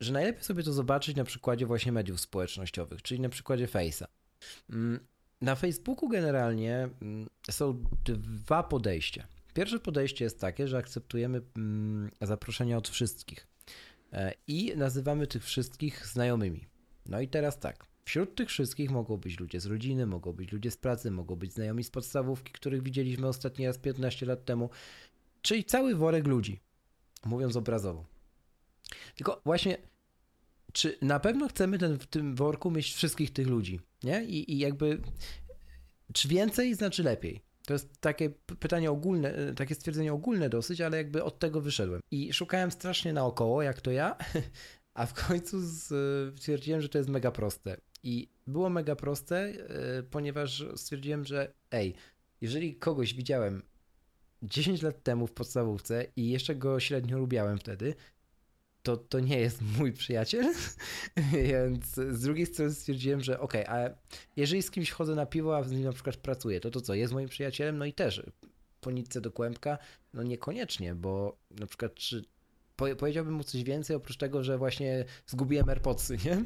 że 0.01 0.13
najlepiej 0.13 0.45
sobie 0.45 0.63
to 0.63 0.73
zobaczyć 0.73 1.17
na 1.17 1.25
przykładzie 1.25 1.67
właśnie 1.67 1.93
mediów 1.93 2.21
społecznościowych, 2.21 3.03
czyli 3.03 3.21
na 3.21 3.29
przykładzie 3.29 3.67
Face'a. 3.67 4.05
Mm, 4.71 5.01
na 5.41 5.55
Facebooku 5.55 6.09
generalnie 6.09 6.89
mm, 7.03 7.29
są 7.51 7.85
dwa 8.05 8.63
podejścia. 8.63 9.27
Pierwsze 9.55 9.81
podejście 9.81 10.25
jest 10.25 10.41
takie, 10.41 10.69
że 10.69 10.79
akceptujemy 10.79 11.43
mm, 11.57 12.11
zaproszenia 12.21 12.77
od 12.77 12.89
wszystkich 12.89 13.47
e, 14.13 14.33
i 14.47 14.73
nazywamy 14.77 15.27
tych 15.27 15.45
wszystkich 15.45 16.07
znajomymi. 16.07 16.67
No 17.07 17.21
i 17.21 17.29
teraz 17.29 17.59
tak. 17.59 17.87
Wśród 18.05 18.35
tych 18.35 18.49
wszystkich 18.49 18.91
mogą 18.91 19.17
być 19.17 19.41
ludzie 19.41 19.61
z 19.61 19.67
rodziny, 19.67 20.07
mogą 20.07 20.33
być 20.33 20.53
ludzie 20.53 20.71
z 20.71 20.77
pracy, 20.77 21.11
mogą 21.11 21.37
być 21.37 21.53
znajomi 21.53 21.85
z 21.85 21.91
podstawówki, 21.91 22.53
których 22.53 22.83
widzieliśmy 22.83 23.27
ostatni 23.29 23.67
raz 23.67 23.79
15 23.79 24.27
lat 24.27 24.45
temu, 24.45 24.71
czyli 25.43 25.65
cały 25.65 25.95
worek 25.95 26.27
ludzi, 26.27 26.61
mówiąc 27.25 27.57
obrazowo. 27.57 28.05
Tylko 29.17 29.41
właśnie, 29.45 29.79
czy 30.73 30.99
na 31.03 31.21
pewno 31.21 31.49
chcemy 31.49 31.79
ten, 31.79 31.99
w 31.99 32.07
tym 32.07 32.35
worku 32.35 32.71
mieć 32.71 32.95
wszystkich 32.95 33.33
tych 33.33 33.47
ludzi, 33.47 33.81
nie? 34.03 34.25
I, 34.25 34.53
I 34.53 34.59
jakby, 34.59 35.01
czy 36.13 36.29
więcej 36.29 36.75
znaczy 36.75 37.03
lepiej? 37.03 37.41
To 37.67 37.73
jest 37.73 38.01
takie 38.01 38.31
pytanie 38.61 38.91
ogólne, 38.91 39.35
e, 39.35 39.55
takie 39.55 39.75
stwierdzenie 39.75 40.13
ogólne 40.13 40.49
dosyć, 40.49 40.81
ale 40.81 40.97
jakby 40.97 41.25
od 41.25 41.39
tego 41.39 41.61
wyszedłem. 41.61 42.01
I 42.11 42.33
szukałem 42.33 42.71
strasznie 42.71 43.13
naokoło, 43.13 43.63
jak 43.63 43.81
to 43.81 43.91
ja, 43.91 44.17
a 44.95 45.07
w 45.07 45.27
końcu 45.27 45.59
stwierdziłem, 46.37 46.81
że 46.81 46.89
to 46.89 46.99
jest 46.99 47.11
mega 47.11 47.31
proste. 47.31 47.77
I 48.03 48.29
było 48.47 48.71
mega 48.71 48.97
proste, 48.97 49.37
e, 49.39 50.03
ponieważ 50.03 50.65
stwierdziłem, 50.77 51.25
że 51.25 51.53
ej, 51.71 51.95
jeżeli 52.41 52.77
kogoś 52.77 53.15
widziałem 53.15 53.63
10 54.43 54.83
lat 54.83 55.03
temu 55.03 55.27
w 55.27 55.33
podstawówce 55.33 56.07
i 56.17 56.31
jeszcze 56.31 56.55
go 56.55 56.81
średnio 56.81 57.19
lubiałem 57.19 57.59
wtedy, 57.59 57.95
to, 58.83 58.97
to 58.97 59.21
nie 59.21 59.41
jest 59.41 59.63
mój 59.79 59.93
przyjaciel. 59.93 60.55
Więc 61.33 61.95
z 61.95 62.23
drugiej 62.23 62.47
strony 62.47 62.75
stwierdziłem, 62.75 63.21
że 63.21 63.41
okej, 63.41 63.67
okay, 63.67 63.87
a 63.87 63.91
jeżeli 64.37 64.63
z 64.63 64.71
kimś 64.71 64.91
chodzę 64.91 65.15
na 65.15 65.27
piwo, 65.27 65.57
a 65.57 65.63
z 65.63 65.73
nim 65.73 65.85
na 65.85 65.93
przykład 65.93 66.17
pracuję, 66.17 66.61
to 66.61 66.71
to 66.71 66.81
co, 66.81 66.95
jest 66.95 67.13
moim 67.13 67.29
przyjacielem? 67.29 67.79
No 67.79 67.85
i 67.85 67.93
też 67.93 68.23
po 68.81 68.91
nitce 68.91 69.21
do 69.21 69.31
kłębka? 69.31 69.79
No 70.15 70.23
niekoniecznie, 70.23 70.95
bo 70.95 71.37
na 71.51 71.67
przykład 71.67 71.95
czy 71.95 72.25
powiedziałbym 72.99 73.35
mu 73.35 73.45
coś 73.45 73.63
więcej, 73.63 73.97
oprócz 73.97 74.17
tego, 74.17 74.45
że 74.45 74.59
właśnie 74.59 75.05
zgubiłem 75.27 75.69
AirPodsy, 75.69 76.19
nie? 76.25 76.43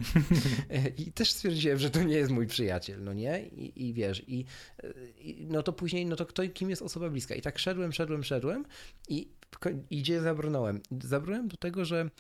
I 0.99 1.13
też 1.13 1.31
stwierdziłem, 1.31 1.79
że 1.79 1.91
to 1.91 2.03
nie 2.03 2.17
jest 2.17 2.31
mój 2.31 2.47
przyjaciel, 2.47 3.05
no 3.05 3.13
nie? 3.13 3.47
I, 3.47 3.89
i 3.89 3.95
wiesz, 3.95 4.23
i, 4.27 4.45
i, 5.19 5.47
no 5.51 5.63
to 5.63 5.73
później, 5.73 6.07
no 6.07 6.17
to 6.17 6.27
kto, 6.27 6.43
kim 6.49 6.71
jest 6.71 6.83
osoba 6.83 7.11
bliska? 7.11 7.35
I 7.35 7.43
tak 7.43 7.59
szedłem, 7.59 7.93
szedłem, 7.93 8.25
szedłem 8.25 8.65
i 9.09 9.29
idzie 9.91 10.21
zabrnąłem. 10.21 10.81
Zabrnąłem 11.03 11.49
do 11.49 11.57
tego, 11.57 11.85
że 11.85 12.11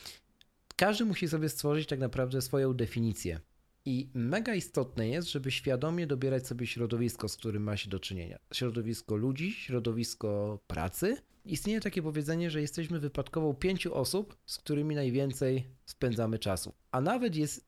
każdy 0.76 1.04
musi 1.04 1.28
sobie 1.28 1.48
stworzyć 1.48 1.88
tak 1.88 1.98
naprawdę 1.98 2.42
swoją 2.42 2.74
definicję. 2.74 3.40
I 3.86 4.08
mega 4.14 4.54
istotne 4.54 5.08
jest, 5.08 5.30
żeby 5.30 5.50
świadomie 5.50 6.06
dobierać 6.06 6.46
sobie 6.46 6.66
środowisko, 6.66 7.28
z 7.28 7.36
którym 7.36 7.62
ma 7.62 7.76
się 7.76 7.90
do 7.90 8.00
czynienia. 8.00 8.38
Środowisko 8.52 9.16
ludzi, 9.16 9.52
środowisko 9.52 10.58
pracy. 10.66 11.16
Istnieje 11.46 11.80
takie 11.80 12.02
powiedzenie, 12.02 12.50
że 12.50 12.60
jesteśmy 12.60 13.00
wypadkową 13.00 13.54
pięciu 13.54 13.94
osób, 13.94 14.36
z 14.46 14.58
którymi 14.58 14.94
najwięcej 14.94 15.64
spędzamy 15.86 16.38
czasu. 16.38 16.72
A 16.90 17.00
nawet 17.00 17.36
jest 17.36 17.66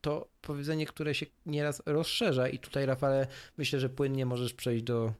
to 0.00 0.28
powiedzenie, 0.40 0.86
które 0.86 1.14
się 1.14 1.26
nieraz 1.46 1.82
rozszerza, 1.86 2.48
i 2.48 2.58
tutaj, 2.58 2.86
Rafale, 2.86 3.26
myślę, 3.58 3.80
że 3.80 3.88
płynnie 3.88 4.26
możesz 4.26 4.54
przejść 4.54 4.84
do 4.84 5.14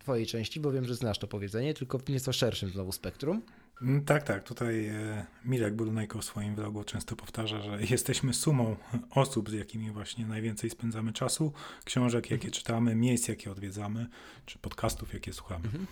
Twojej 0.00 0.26
części, 0.26 0.60
bo 0.60 0.72
wiem, 0.72 0.84
że 0.84 0.94
znasz 0.94 1.18
to 1.18 1.28
powiedzenie, 1.28 1.74
tylko 1.74 1.98
w 1.98 2.08
nieco 2.08 2.32
szerszym 2.32 2.70
znowu 2.70 2.92
spektrum. 2.92 3.42
Mm, 3.82 4.04
tak, 4.04 4.22
tak. 4.22 4.44
Tutaj 4.44 4.86
e, 4.86 5.26
Mirek 5.44 5.74
Brunejko 5.74 6.18
w 6.18 6.24
swoim 6.24 6.54
vlogu 6.54 6.84
często 6.84 7.16
powtarza, 7.16 7.60
że 7.62 7.82
jesteśmy 7.90 8.34
sumą 8.34 8.76
osób, 9.10 9.50
z 9.50 9.52
jakimi 9.52 9.90
właśnie 9.90 10.26
najwięcej 10.26 10.70
spędzamy 10.70 11.12
czasu, 11.12 11.52
książek, 11.84 12.24
jakie 12.24 12.34
mhm. 12.34 12.52
czytamy, 12.52 12.94
miejsc, 12.94 13.28
jakie 13.28 13.50
odwiedzamy, 13.50 14.06
czy 14.46 14.58
podcastów, 14.58 15.14
jakie 15.14 15.32
słuchamy. 15.32 15.64
Mhm. 15.64 15.86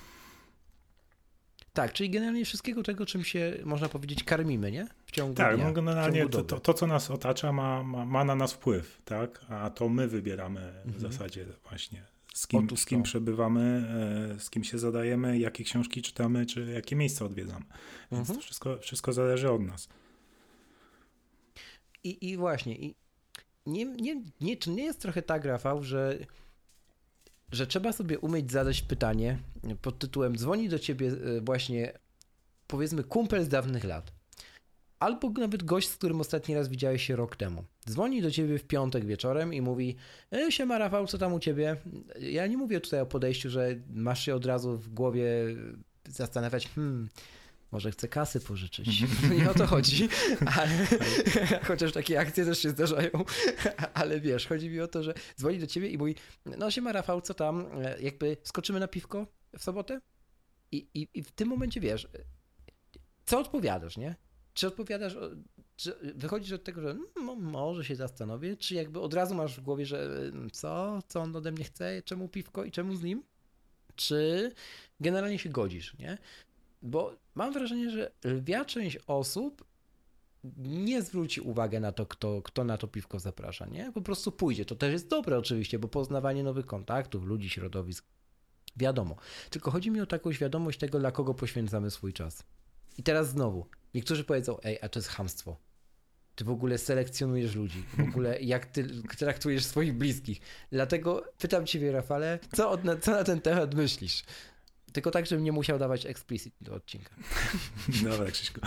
Tak, 1.72 1.92
czyli 1.92 2.10
generalnie 2.10 2.44
wszystkiego 2.44 2.82
tego, 2.82 3.06
czym 3.06 3.24
się, 3.24 3.58
można 3.64 3.88
powiedzieć, 3.88 4.24
karmimy, 4.24 4.72
nie? 4.72 4.86
W 5.06 5.10
ciągu 5.10 5.34
Tak, 5.34 5.56
dnia, 5.56 5.64
no 5.66 5.72
generalnie 5.72 6.28
to, 6.28 6.42
to, 6.42 6.60
to, 6.60 6.74
co 6.74 6.86
nas 6.86 7.10
otacza, 7.10 7.52
ma, 7.52 7.82
ma, 7.82 8.04
ma, 8.04 8.24
na 8.24 8.34
nas 8.34 8.52
wpływ, 8.52 9.02
tak? 9.04 9.40
A 9.48 9.70
to 9.70 9.88
my 9.88 10.08
wybieramy 10.08 10.60
mhm. 10.60 10.94
w 10.94 11.00
zasadzie 11.00 11.46
właśnie 11.68 12.15
z 12.36 12.46
kim, 12.46 12.76
z 12.76 12.86
kim 12.86 13.02
przebywamy, 13.02 13.88
e, 14.36 14.40
z 14.40 14.50
kim 14.50 14.64
się 14.64 14.78
zadajemy, 14.78 15.38
jakie 15.38 15.64
książki 15.64 16.02
czytamy, 16.02 16.46
czy 16.46 16.72
jakie 16.72 16.96
miejsca 16.96 17.24
odwiedzamy. 17.24 17.64
Więc 18.12 18.20
mhm. 18.20 18.38
to 18.38 18.44
wszystko, 18.44 18.78
wszystko 18.78 19.12
zależy 19.12 19.50
od 19.50 19.62
nas. 19.62 19.88
I, 22.04 22.30
i 22.30 22.36
właśnie, 22.36 22.76
i 22.78 22.94
nie, 23.66 23.84
nie, 23.84 24.22
nie, 24.40 24.56
czy 24.56 24.70
nie 24.70 24.84
jest 24.84 25.00
trochę 25.00 25.22
tak, 25.22 25.44
Rafał, 25.44 25.82
że, 25.82 26.18
że 27.52 27.66
trzeba 27.66 27.92
sobie 27.92 28.18
umieć 28.18 28.52
zadać 28.52 28.82
pytanie 28.82 29.38
pod 29.82 29.98
tytułem 29.98 30.36
dzwoni 30.36 30.68
do 30.68 30.78
ciebie 30.78 31.08
e, 31.08 31.40
właśnie 31.40 31.98
powiedzmy 32.66 33.04
kumpel 33.04 33.44
z 33.44 33.48
dawnych 33.48 33.84
lat 33.84 34.12
albo 34.98 35.30
nawet 35.30 35.62
gość, 35.62 35.88
z 35.88 35.96
którym 35.96 36.20
ostatni 36.20 36.54
raz 36.54 36.68
widziałeś 36.68 37.06
się 37.06 37.16
rok 37.16 37.36
temu. 37.36 37.64
Dzwoni 37.88 38.22
do 38.22 38.30
ciebie 38.30 38.58
w 38.58 38.64
piątek 38.64 39.04
wieczorem 39.04 39.54
i 39.54 39.60
mówi: 39.60 39.96
e, 40.32 40.52
Siema 40.52 40.78
Rafał, 40.78 41.06
co 41.06 41.18
tam 41.18 41.32
u 41.32 41.40
ciebie? 41.40 41.76
Ja 42.20 42.46
nie 42.46 42.56
mówię 42.56 42.80
tutaj 42.80 43.00
o 43.00 43.06
podejściu, 43.06 43.50
że 43.50 43.74
masz 43.94 44.24
się 44.24 44.34
od 44.34 44.46
razu 44.46 44.78
w 44.78 44.88
głowie 44.88 45.26
zastanawiać, 46.08 46.68
hmm, 46.68 47.08
może 47.72 47.90
chce 47.90 48.08
kasy 48.08 48.40
pożyczyć. 48.40 49.02
Nie 49.38 49.50
o 49.50 49.54
to 49.54 49.66
chodzi, 49.66 50.08
ale 50.56 50.86
chociaż 51.68 51.92
takie 51.92 52.20
akcje 52.20 52.44
też 52.44 52.58
się 52.58 52.70
zdarzają, 52.70 53.10
ale 53.94 54.20
wiesz, 54.20 54.46
chodzi 54.46 54.70
mi 54.70 54.80
o 54.80 54.88
to, 54.88 55.02
że 55.02 55.14
dzwoni 55.38 55.58
do 55.58 55.66
ciebie 55.66 55.88
i 55.88 55.98
mówi, 55.98 56.14
no 56.58 56.70
siema 56.70 56.92
Rafał, 56.92 57.20
co 57.20 57.34
tam, 57.34 57.66
jakby 58.00 58.36
skoczymy 58.42 58.80
na 58.80 58.88
piwko 58.88 59.26
w 59.58 59.62
sobotę? 59.62 60.00
I, 60.72 60.86
i, 60.94 61.08
i 61.14 61.22
w 61.22 61.32
tym 61.32 61.48
momencie 61.48 61.80
wiesz, 61.80 62.08
co 63.24 63.38
odpowiadasz, 63.40 63.96
nie? 63.96 64.14
Czy 64.56 64.66
odpowiadasz, 64.66 65.16
czy 65.76 65.96
wychodzisz 66.14 66.52
od 66.52 66.64
tego, 66.64 66.80
że 66.80 66.96
no, 67.24 67.34
może 67.34 67.84
się 67.84 67.96
zastanowię, 67.96 68.56
czy 68.56 68.74
jakby 68.74 69.00
od 69.00 69.14
razu 69.14 69.34
masz 69.34 69.56
w 69.56 69.62
głowie, 69.62 69.86
że 69.86 70.02
mm, 70.32 70.50
co, 70.50 70.98
co 71.08 71.20
on 71.20 71.36
ode 71.36 71.52
mnie 71.52 71.64
chce, 71.64 72.02
czemu 72.02 72.28
piwko 72.28 72.64
i 72.64 72.70
czemu 72.70 72.94
z 72.94 73.02
nim? 73.02 73.22
Czy 73.96 74.52
generalnie 75.00 75.38
się 75.38 75.48
godzisz, 75.48 75.98
nie? 75.98 76.18
Bo 76.82 77.16
mam 77.34 77.52
wrażenie, 77.52 77.90
że 77.90 78.10
lwia 78.24 78.64
część 78.64 78.98
osób 79.06 79.64
nie 80.58 81.02
zwróci 81.02 81.40
uwagi 81.40 81.80
na 81.80 81.92
to, 81.92 82.06
kto, 82.06 82.42
kto 82.42 82.64
na 82.64 82.78
to 82.78 82.88
piwko 82.88 83.18
zaprasza, 83.18 83.66
nie? 83.66 83.92
Po 83.92 84.02
prostu 84.02 84.32
pójdzie. 84.32 84.64
To 84.64 84.74
też 84.76 84.92
jest 84.92 85.08
dobre 85.08 85.38
oczywiście, 85.38 85.78
bo 85.78 85.88
poznawanie 85.88 86.42
nowych 86.42 86.66
kontaktów, 86.66 87.24
ludzi, 87.24 87.50
środowisk, 87.50 88.04
wiadomo. 88.76 89.16
Tylko 89.50 89.70
chodzi 89.70 89.90
mi 89.90 90.00
o 90.00 90.06
taką 90.06 90.32
świadomość 90.32 90.78
tego, 90.78 90.98
dla 90.98 91.12
kogo 91.12 91.34
poświęcamy 91.34 91.90
swój 91.90 92.12
czas. 92.12 92.44
I 92.98 93.02
teraz 93.02 93.28
znowu, 93.28 93.66
Niektórzy 93.96 94.24
powiedzą, 94.24 94.58
ej, 94.64 94.78
a 94.82 94.88
to 94.88 94.98
jest 94.98 95.08
hamstwo. 95.08 95.56
Ty 96.34 96.44
w 96.44 96.50
ogóle 96.50 96.78
selekcjonujesz 96.78 97.54
ludzi, 97.54 97.84
w 97.98 98.00
ogóle 98.00 98.40
jak 98.54 98.66
ty 98.66 98.86
traktujesz 99.18 99.64
swoich 99.64 99.92
bliskich. 99.92 100.40
Dlatego 100.72 101.24
pytam 101.38 101.66
ciebie, 101.66 101.92
Rafale, 101.92 102.38
co, 102.52 102.70
od, 102.70 102.80
co 103.00 103.10
na 103.10 103.24
ten 103.24 103.40
temat 103.40 103.74
myślisz? 103.74 104.24
Tylko 104.92 105.10
tak, 105.10 105.26
żebym 105.26 105.44
nie 105.44 105.52
musiał 105.52 105.78
dawać 105.78 106.06
explicit 106.06 106.54
do 106.60 106.74
odcinka. 106.74 107.14
Dobra, 108.10 108.30
Krzyśku. 108.30 108.60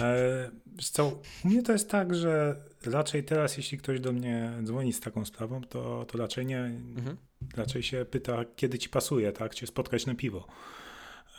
E, 0.00 0.50
co, 0.82 1.20
u 1.44 1.48
mnie 1.48 1.62
to 1.62 1.72
jest 1.72 1.90
tak, 1.90 2.14
że 2.14 2.56
raczej 2.86 3.24
teraz, 3.24 3.56
jeśli 3.56 3.78
ktoś 3.78 4.00
do 4.00 4.12
mnie 4.12 4.52
dzwoni 4.62 4.92
z 4.92 5.00
taką 5.00 5.24
sprawą, 5.24 5.60
to, 5.60 6.04
to 6.08 6.18
raczej 6.18 6.46
nie, 6.46 6.60
mhm. 6.60 7.16
raczej 7.56 7.82
się 7.82 8.04
pyta, 8.04 8.44
kiedy 8.56 8.78
ci 8.78 8.88
pasuje, 8.88 9.32
tak, 9.32 9.54
cię 9.54 9.66
spotkać 9.66 10.06
na 10.06 10.14
piwo. 10.14 10.46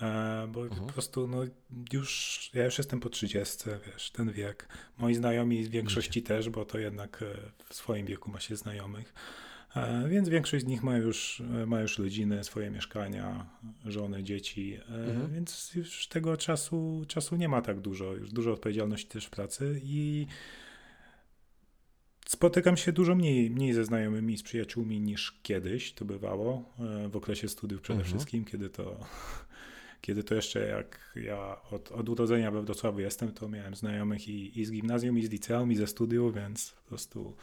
E, 0.02 0.48
bo 0.48 0.64
mhm. 0.64 0.88
po 0.88 0.94
prostu 0.94 1.28
no, 1.28 1.44
już 1.94 2.52
ja 2.54 2.66
już 2.66 2.78
jestem 2.78 3.00
po 3.00 3.10
30, 3.10 3.58
wiesz, 3.88 4.12
ten 4.12 4.32
wiek. 4.32 4.68
Moi 4.98 5.16
znajomi 5.16 5.64
w 5.64 5.70
większości 5.70 6.24
też, 6.24 6.50
bo 6.50 6.66
to 6.66 6.80
jednak 6.80 7.22
e, 7.22 7.26
w 7.70 7.74
swoim 7.74 8.06
wieku 8.06 8.32
ma 8.32 8.40
się 8.40 8.56
znajomych. 8.56 9.14
E, 9.76 10.10
więc 10.10 10.30
większość 10.30 10.66
z 10.66 10.68
nich 10.68 10.84
ma 10.84 10.98
już, 10.98 11.44
ma 11.68 11.82
już 11.82 12.00
rodziny, 12.00 12.44
swoje 12.44 12.72
mieszkania, 12.72 13.46
żony, 13.86 14.24
dzieci, 14.24 14.80
mhm. 14.88 15.34
więc 15.34 15.72
już 15.76 16.08
tego 16.08 16.38
czasu, 16.38 17.06
czasu 17.08 17.36
nie 17.36 17.50
ma 17.50 17.62
tak 17.62 17.80
dużo. 17.80 18.14
Już 18.14 18.32
dużo 18.32 18.54
odpowiedzialności 18.54 19.08
też 19.08 19.26
w 19.26 19.30
pracy 19.30 19.82
i 19.84 20.28
spotykam 22.28 22.78
się 22.78 22.92
dużo 22.92 23.16
mniej, 23.16 23.52
mniej 23.52 23.74
ze 23.74 23.86
znajomymi, 23.86 24.38
z 24.38 24.44
przyjaciółmi 24.44 25.00
niż 25.00 25.40
kiedyś 25.44 25.94
to 25.94 26.06
bywało 26.06 26.74
w 27.10 27.16
okresie 27.16 27.48
studiów 27.50 27.82
przede 27.82 28.00
mhm. 28.00 28.18
wszystkim, 28.18 28.46
kiedy 28.46 28.70
to 28.70 29.06
kiedy 30.02 30.24
to 30.24 30.36
jeszcze 30.36 30.68
jak 30.68 31.14
ja 31.16 31.58
od, 31.72 31.92
od 31.92 32.10
urodzenia 32.10 32.52
we 32.52 32.62
Wrocławiu 32.62 33.00
jestem, 33.00 33.32
to 33.32 33.50
miałem 33.50 33.76
znajomych 33.76 34.28
i, 34.28 34.60
i 34.60 34.66
z 34.66 34.72
gimnazjum, 34.72 35.18
i 35.18 35.26
z 35.26 35.30
liceum, 35.30 35.72
i 35.72 35.76
ze 35.76 35.88
studiów, 35.88 36.36
więc 36.36 36.72
po 36.72 36.90
prostu 36.90 37.36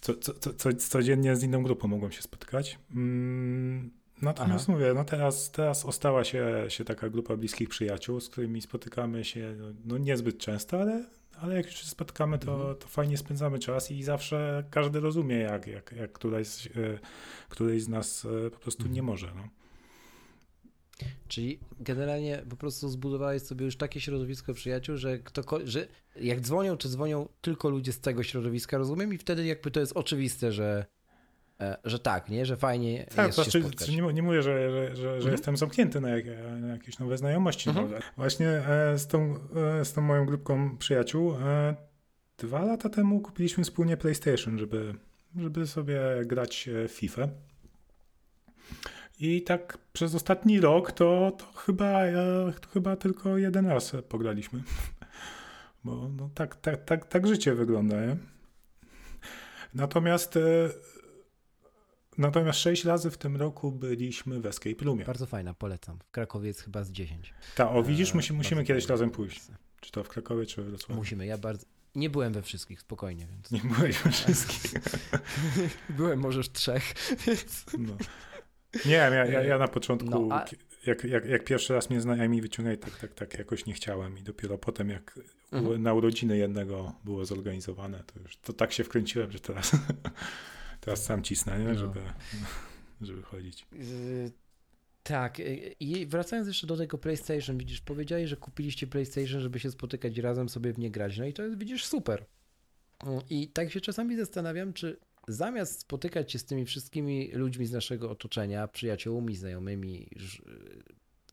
co, 0.00 0.14
co, 0.14 0.34
co, 0.34 0.54
co, 0.54 0.72
codziennie 0.72 1.36
z 1.36 1.42
inną 1.42 1.62
grupą 1.62 1.88
mogłem 1.88 2.12
się 2.12 2.22
spotkać. 2.22 2.78
Mm, 2.94 3.90
natomiast 4.22 4.64
Aha. 4.64 4.72
mówię, 4.72 4.94
no 4.94 5.04
teraz, 5.04 5.50
teraz 5.50 5.84
ostała 5.84 6.24
się, 6.24 6.64
się 6.68 6.84
taka 6.84 7.08
grupa 7.08 7.36
bliskich 7.36 7.68
przyjaciół, 7.68 8.20
z 8.20 8.28
którymi 8.28 8.62
spotykamy 8.62 9.24
się 9.24 9.54
no, 9.58 9.66
no 9.84 9.98
niezbyt 9.98 10.38
często, 10.38 10.80
ale, 10.80 11.04
ale 11.40 11.54
jak 11.54 11.66
już 11.66 11.74
się 11.74 11.86
spotkamy, 11.86 12.38
to, 12.38 12.54
mhm. 12.54 12.76
to 12.76 12.88
fajnie 12.88 13.18
spędzamy 13.18 13.58
czas 13.58 13.90
i 13.90 14.02
zawsze 14.02 14.64
każdy 14.70 15.00
rozumie, 15.00 15.36
jak, 15.36 15.66
jak, 15.66 15.92
jak 15.92 16.12
któryś, 16.12 16.68
któryś 17.48 17.82
z 17.82 17.88
nas 17.88 18.26
po 18.52 18.58
prostu 18.58 18.82
nie 18.82 18.88
mhm. 18.88 19.06
może. 19.06 19.32
No. 19.36 19.61
Czyli 21.28 21.58
generalnie 21.80 22.42
po 22.50 22.56
prostu 22.56 22.88
zbudowałeś 22.88 23.42
sobie 23.42 23.64
już 23.64 23.76
takie 23.76 24.00
środowisko 24.00 24.54
przyjaciół, 24.54 24.96
że, 24.96 25.18
kto, 25.18 25.58
że 25.64 25.86
jak 26.16 26.40
dzwonią, 26.40 26.76
to 26.76 26.88
dzwonią 26.88 27.28
tylko 27.40 27.70
ludzie 27.70 27.92
z 27.92 28.00
tego 28.00 28.22
środowiska, 28.22 28.78
rozumiem? 28.78 29.14
I 29.14 29.18
wtedy 29.18 29.46
jakby 29.46 29.70
to 29.70 29.80
jest 29.80 29.92
oczywiste, 29.92 30.52
że, 30.52 30.86
e, 31.60 31.76
że 31.84 31.98
tak, 31.98 32.28
nie? 32.28 32.46
Że 32.46 32.56
fajnie 32.56 33.06
tak, 33.16 33.26
jest 33.26 33.50
znaczy, 33.50 33.86
się 33.86 34.02
nie, 34.02 34.12
nie 34.12 34.22
mówię, 34.22 34.42
że, 34.42 34.70
że, 34.70 34.96
że, 34.96 35.14
mhm. 35.14 35.32
jestem 35.32 35.56
zamknięty 35.56 36.00
na, 36.00 36.08
jak, 36.08 36.24
na, 36.60 36.68
jakieś 36.68 36.98
nowe 36.98 37.18
znajomości. 37.18 37.70
Mhm. 37.70 37.88
Właśnie 38.16 38.48
e, 38.48 38.98
z 38.98 39.06
tą, 39.06 39.34
e, 39.80 39.84
z 39.84 39.92
tą 39.92 40.00
moją 40.00 40.26
grupką 40.26 40.76
przyjaciół 40.78 41.34
dwa 42.38 42.64
lata 42.64 42.88
temu 42.88 43.20
kupiliśmy 43.20 43.64
wspólnie 43.64 43.96
PlayStation, 43.96 44.58
żeby, 44.58 44.94
żeby 45.36 45.66
sobie 45.66 46.00
grać 46.24 46.68
w 46.88 46.92
FIFA. 46.92 47.28
I 49.22 49.42
tak 49.42 49.78
przez 49.92 50.14
ostatni 50.14 50.60
rok 50.60 50.92
to, 50.92 51.32
to, 51.38 51.52
chyba, 51.52 52.00
to 52.60 52.68
chyba 52.68 52.96
tylko 52.96 53.38
jeden 53.38 53.66
raz 53.66 53.92
pograliśmy. 54.08 54.62
Bo 55.84 56.08
no, 56.16 56.30
tak, 56.34 56.56
tak, 56.56 56.84
tak, 56.84 57.04
tak 57.04 57.26
życie 57.26 57.54
wygląda, 57.54 58.06
nie? 58.06 58.16
Natomiast 59.74 60.36
e, 60.36 60.40
Natomiast 62.18 62.58
sześć 62.58 62.84
razy 62.84 63.10
w 63.10 63.18
tym 63.18 63.36
roku 63.36 63.72
byliśmy 63.72 64.40
w 64.40 64.46
Escape 64.46 64.84
Roomie. 64.84 65.04
Bardzo 65.04 65.26
fajna, 65.26 65.54
polecam. 65.54 65.98
W 65.98 66.10
Krakowie 66.10 66.48
jest 66.48 66.60
chyba 66.60 66.84
z 66.84 66.90
10. 66.90 67.34
Tak, 67.56 67.68
o 67.70 67.82
widzisz, 67.82 68.14
musi, 68.14 68.32
musimy 68.32 68.64
kiedyś 68.64 68.86
razem 68.86 69.10
pójść. 69.10 69.40
Czy 69.80 69.92
to 69.92 70.04
w 70.04 70.08
Krakowie, 70.08 70.46
czy 70.46 70.62
w 70.62 70.66
Wrocławiu? 70.66 71.00
Musimy, 71.00 71.26
ja 71.26 71.38
bardzo... 71.38 71.66
Nie 71.94 72.10
byłem 72.10 72.32
we 72.32 72.42
wszystkich, 72.42 72.80
spokojnie, 72.80 73.26
więc... 73.26 73.50
Nie 73.50 73.70
byłeś 73.70 73.98
we 73.98 74.10
wszystkich. 74.10 74.72
byłem 75.98 76.18
może 76.20 76.42
w 76.42 76.52
trzech, 76.52 76.94
więc... 77.26 77.66
No. 77.78 77.96
Nie, 78.86 78.92
ja, 78.92 79.26
ja, 79.26 79.42
ja 79.42 79.58
na 79.58 79.68
początku, 79.68 80.08
no, 80.10 80.28
a... 80.30 80.44
jak, 80.86 81.04
jak, 81.04 81.26
jak 81.26 81.44
pierwszy 81.44 81.74
raz 81.74 81.90
mnie 81.90 82.00
znajomi 82.00 82.42
wyciągnęli, 82.42 82.78
tak, 82.78 82.98
tak, 82.98 83.14
tak 83.14 83.38
jakoś 83.38 83.66
nie 83.66 83.72
chciałem 83.72 84.18
i 84.18 84.22
dopiero 84.22 84.58
potem 84.58 84.88
jak 84.88 85.18
mhm. 85.52 85.82
na 85.82 85.94
urodziny 85.94 86.36
jednego 86.36 86.92
było 87.04 87.24
zorganizowane, 87.24 88.04
to 88.06 88.20
już 88.20 88.36
to 88.36 88.52
tak 88.52 88.72
się 88.72 88.84
wkręciłem, 88.84 89.32
że 89.32 89.40
teraz, 89.40 89.72
teraz 90.80 91.04
sam 91.04 91.22
cisnę, 91.22 91.58
nie? 91.58 91.64
No. 91.64 91.78
Żeby, 91.78 92.00
żeby 93.00 93.22
chodzić. 93.22 93.66
Tak, 95.02 95.40
y, 95.40 95.74
i 95.80 96.06
wracając 96.06 96.48
jeszcze 96.48 96.66
do 96.66 96.76
tego 96.76 96.98
PlayStation, 96.98 97.58
widzisz, 97.58 97.80
powiedziałeś, 97.80 98.28
że 98.28 98.36
kupiliście 98.36 98.86
PlayStation, 98.86 99.40
żeby 99.40 99.58
się 99.60 99.70
spotykać 99.70 100.18
razem 100.18 100.48
sobie 100.48 100.72
w 100.72 100.78
nie 100.78 100.90
grać, 100.90 101.18
no 101.18 101.24
i 101.24 101.32
to 101.32 101.42
jest, 101.42 101.58
widzisz, 101.58 101.84
super. 101.84 102.24
I 103.30 103.48
tak 103.48 103.72
się 103.72 103.80
czasami 103.80 104.16
zastanawiam, 104.16 104.72
czy 104.72 104.96
zamiast 105.28 105.80
spotykać 105.80 106.32
się 106.32 106.38
z 106.38 106.44
tymi 106.44 106.64
wszystkimi 106.64 107.30
ludźmi 107.32 107.66
z 107.66 107.72
naszego 107.72 108.10
otoczenia, 108.10 108.68
przyjaciółmi, 108.68 109.36
znajomymi, 109.36 110.08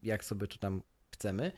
jak 0.03 0.25
sobie 0.25 0.47
to 0.47 0.57
tam 0.57 0.81
chcemy, 1.11 1.51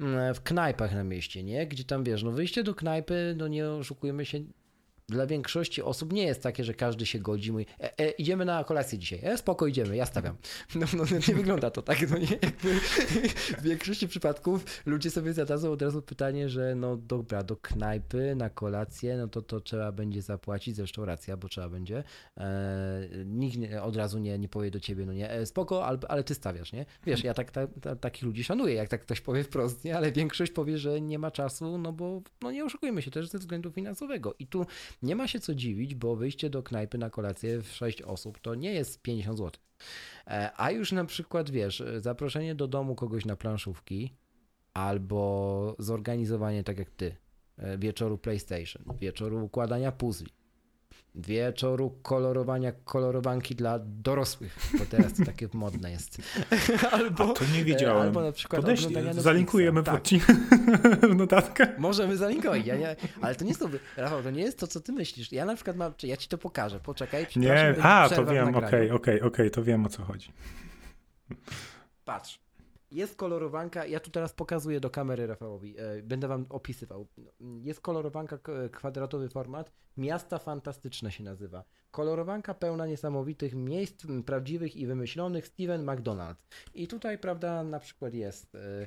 mm, 0.00 0.34
w 0.34 0.42
knajpach 0.42 0.94
na 0.94 1.04
mieście, 1.04 1.42
nie? 1.42 1.66
Gdzie 1.66 1.84
tam 1.84 2.04
wiesz, 2.04 2.22
no 2.22 2.32
wyjście 2.32 2.64
do 2.64 2.74
knajpy, 2.74 3.34
no 3.38 3.48
nie 3.48 3.68
oszukujemy 3.68 4.24
się, 4.24 4.40
dla 5.08 5.26
większości 5.26 5.82
osób 5.82 6.12
nie 6.12 6.22
jest 6.22 6.42
takie, 6.42 6.64
że 6.64 6.74
każdy 6.74 7.06
się 7.06 7.18
godzi, 7.18 7.52
mówi, 7.52 7.66
e, 7.80 7.98
e, 7.98 8.10
idziemy 8.10 8.44
na 8.44 8.64
kolację 8.64 8.98
dzisiaj, 8.98 9.20
e, 9.22 9.38
spoko, 9.38 9.66
idziemy, 9.66 9.96
ja 9.96 10.06
stawiam. 10.06 10.36
No, 10.74 10.86
no 10.94 11.04
nie 11.28 11.34
wygląda 11.34 11.70
to 11.70 11.82
tak, 11.82 12.10
no 12.10 12.18
nie, 12.18 12.38
w 13.58 13.62
większości 13.62 14.08
przypadków 14.08 14.64
ludzie 14.86 15.10
sobie 15.10 15.32
zadadzą 15.32 15.72
od 15.72 15.82
razu 15.82 16.02
pytanie, 16.02 16.48
że 16.48 16.74
no 16.74 16.96
dobra, 16.96 17.42
do 17.42 17.56
knajpy, 17.56 18.34
na 18.36 18.50
kolację, 18.50 19.16
no 19.16 19.28
to 19.28 19.42
to 19.42 19.60
trzeba 19.60 19.92
będzie 19.92 20.22
zapłacić, 20.22 20.76
zresztą 20.76 21.04
racja, 21.04 21.36
bo 21.36 21.48
trzeba 21.48 21.68
będzie, 21.68 22.04
e, 22.36 23.08
nikt 23.26 23.58
od 23.82 23.96
razu 23.96 24.18
nie, 24.18 24.38
nie 24.38 24.48
powie 24.48 24.70
do 24.70 24.80
ciebie, 24.80 25.06
no 25.06 25.12
nie, 25.12 25.30
e, 25.30 25.46
spoko, 25.46 25.86
ale, 25.86 25.98
ale 26.08 26.24
ty 26.24 26.34
stawiasz, 26.34 26.72
nie? 26.72 26.86
Wiesz, 27.06 27.24
ja 27.24 27.34
tak, 27.34 27.50
ta, 27.50 27.66
ta, 27.66 27.96
takich 27.96 28.22
ludzi 28.22 28.44
szanuję, 28.44 28.74
jak 28.74 28.88
tak 28.88 29.02
ktoś 29.02 29.20
powie 29.20 29.44
wprost, 29.44 29.84
nie? 29.84 29.96
Ale 29.96 30.12
większość 30.12 30.52
powie, 30.52 30.78
że 30.78 31.00
nie 31.00 31.18
ma 31.18 31.30
czasu, 31.30 31.78
no 31.78 31.92
bo 31.92 32.22
no 32.42 32.50
nie 32.50 32.64
oszukujmy 32.64 33.02
się 33.02 33.10
też 33.10 33.28
ze 33.28 33.38
względu 33.38 33.70
finansowego 33.70 34.34
i 34.38 34.46
tu 34.46 34.66
nie 35.02 35.16
ma 35.16 35.28
się 35.28 35.40
co 35.40 35.54
dziwić, 35.54 35.94
bo 35.94 36.16
wyjście 36.16 36.50
do 36.50 36.62
knajpy 36.62 36.98
na 36.98 37.10
kolację 37.10 37.62
w 37.62 37.68
6 37.68 38.02
osób 38.02 38.38
to 38.38 38.54
nie 38.54 38.72
jest 38.72 39.02
50 39.02 39.38
zł. 39.38 39.60
E, 40.26 40.50
a 40.56 40.70
już 40.70 40.92
na 40.92 41.04
przykład, 41.04 41.50
wiesz, 41.50 41.82
zaproszenie 41.98 42.54
do 42.54 42.68
domu 42.68 42.94
kogoś 42.94 43.24
na 43.24 43.36
planszówki 43.36 44.12
albo 44.74 45.76
zorganizowanie, 45.78 46.64
tak 46.64 46.78
jak 46.78 46.90
ty, 46.90 47.16
e, 47.58 47.78
wieczoru 47.78 48.18
PlayStation, 48.18 48.82
wieczoru 49.00 49.44
układania 49.44 49.92
puzli, 49.92 50.32
wieczoru 51.16 51.98
kolorowania 52.02 52.72
kolorowanki 52.72 53.54
dla 53.54 53.78
dorosłych, 53.78 54.56
bo 54.78 54.84
teraz 54.84 55.14
to 55.14 55.24
takie 55.24 55.48
modne 55.52 55.90
jest. 55.90 56.18
albo, 56.92 57.30
A 57.30 57.32
to 57.32 57.44
nie 57.54 57.64
wiedziałem. 57.64 58.02
Albo 58.02 58.22
na 58.22 58.32
przykład 58.32 58.62
Podeślij, 58.62 58.96
zalinkujemy 59.12 59.82
tak. 59.82 60.04
w 61.10 61.14
notatkę. 61.14 61.68
Możemy 61.78 62.16
zalinkować, 62.16 62.66
ja 62.66 62.76
nie, 62.76 62.96
ale 63.20 63.34
to 63.34 63.44
nie 63.44 63.50
jest 63.50 63.60
to, 63.60 63.68
Rafał, 63.96 64.22
to 64.22 64.30
nie 64.30 64.42
jest 64.42 64.58
to, 64.58 64.66
co 64.66 64.80
ty 64.80 64.92
myślisz. 64.92 65.32
Ja 65.32 65.44
na 65.44 65.54
przykład 65.54 65.76
mam, 65.76 65.92
ja 66.02 66.16
ci 66.16 66.28
to 66.28 66.38
pokażę, 66.38 66.80
poczekaj. 66.80 67.26
Nie, 67.36 67.74
a, 67.82 68.08
to 68.08 68.26
wiem, 68.26 68.54
okej, 68.54 68.90
okej, 68.90 69.22
okej, 69.22 69.50
to 69.50 69.62
wiem 69.62 69.86
o 69.86 69.88
co 69.88 70.02
chodzi. 70.02 70.32
Patrz, 72.04 72.45
jest 72.90 73.16
kolorowanka, 73.16 73.86
ja 73.86 74.00
tu 74.00 74.10
teraz 74.10 74.32
pokazuję 74.32 74.80
do 74.80 74.90
kamery 74.90 75.26
Rafałowi, 75.26 75.74
e, 75.78 76.02
będę 76.02 76.28
wam 76.28 76.46
opisywał. 76.48 77.06
Jest 77.62 77.80
kolorowanka, 77.80 78.38
kwadratowy 78.72 79.28
format, 79.28 79.72
Miasta 79.96 80.38
Fantastyczne 80.38 81.12
się 81.12 81.24
nazywa. 81.24 81.64
Kolorowanka 81.90 82.54
pełna 82.54 82.86
niesamowitych 82.86 83.54
miejsc 83.54 84.06
prawdziwych 84.26 84.76
i 84.76 84.86
wymyślonych 84.86 85.46
Steven 85.46 85.92
McDonald. 85.92 86.38
I 86.74 86.88
tutaj, 86.88 87.18
prawda, 87.18 87.64
na 87.64 87.80
przykład 87.80 88.14
jest 88.14 88.54
e, 88.54 88.86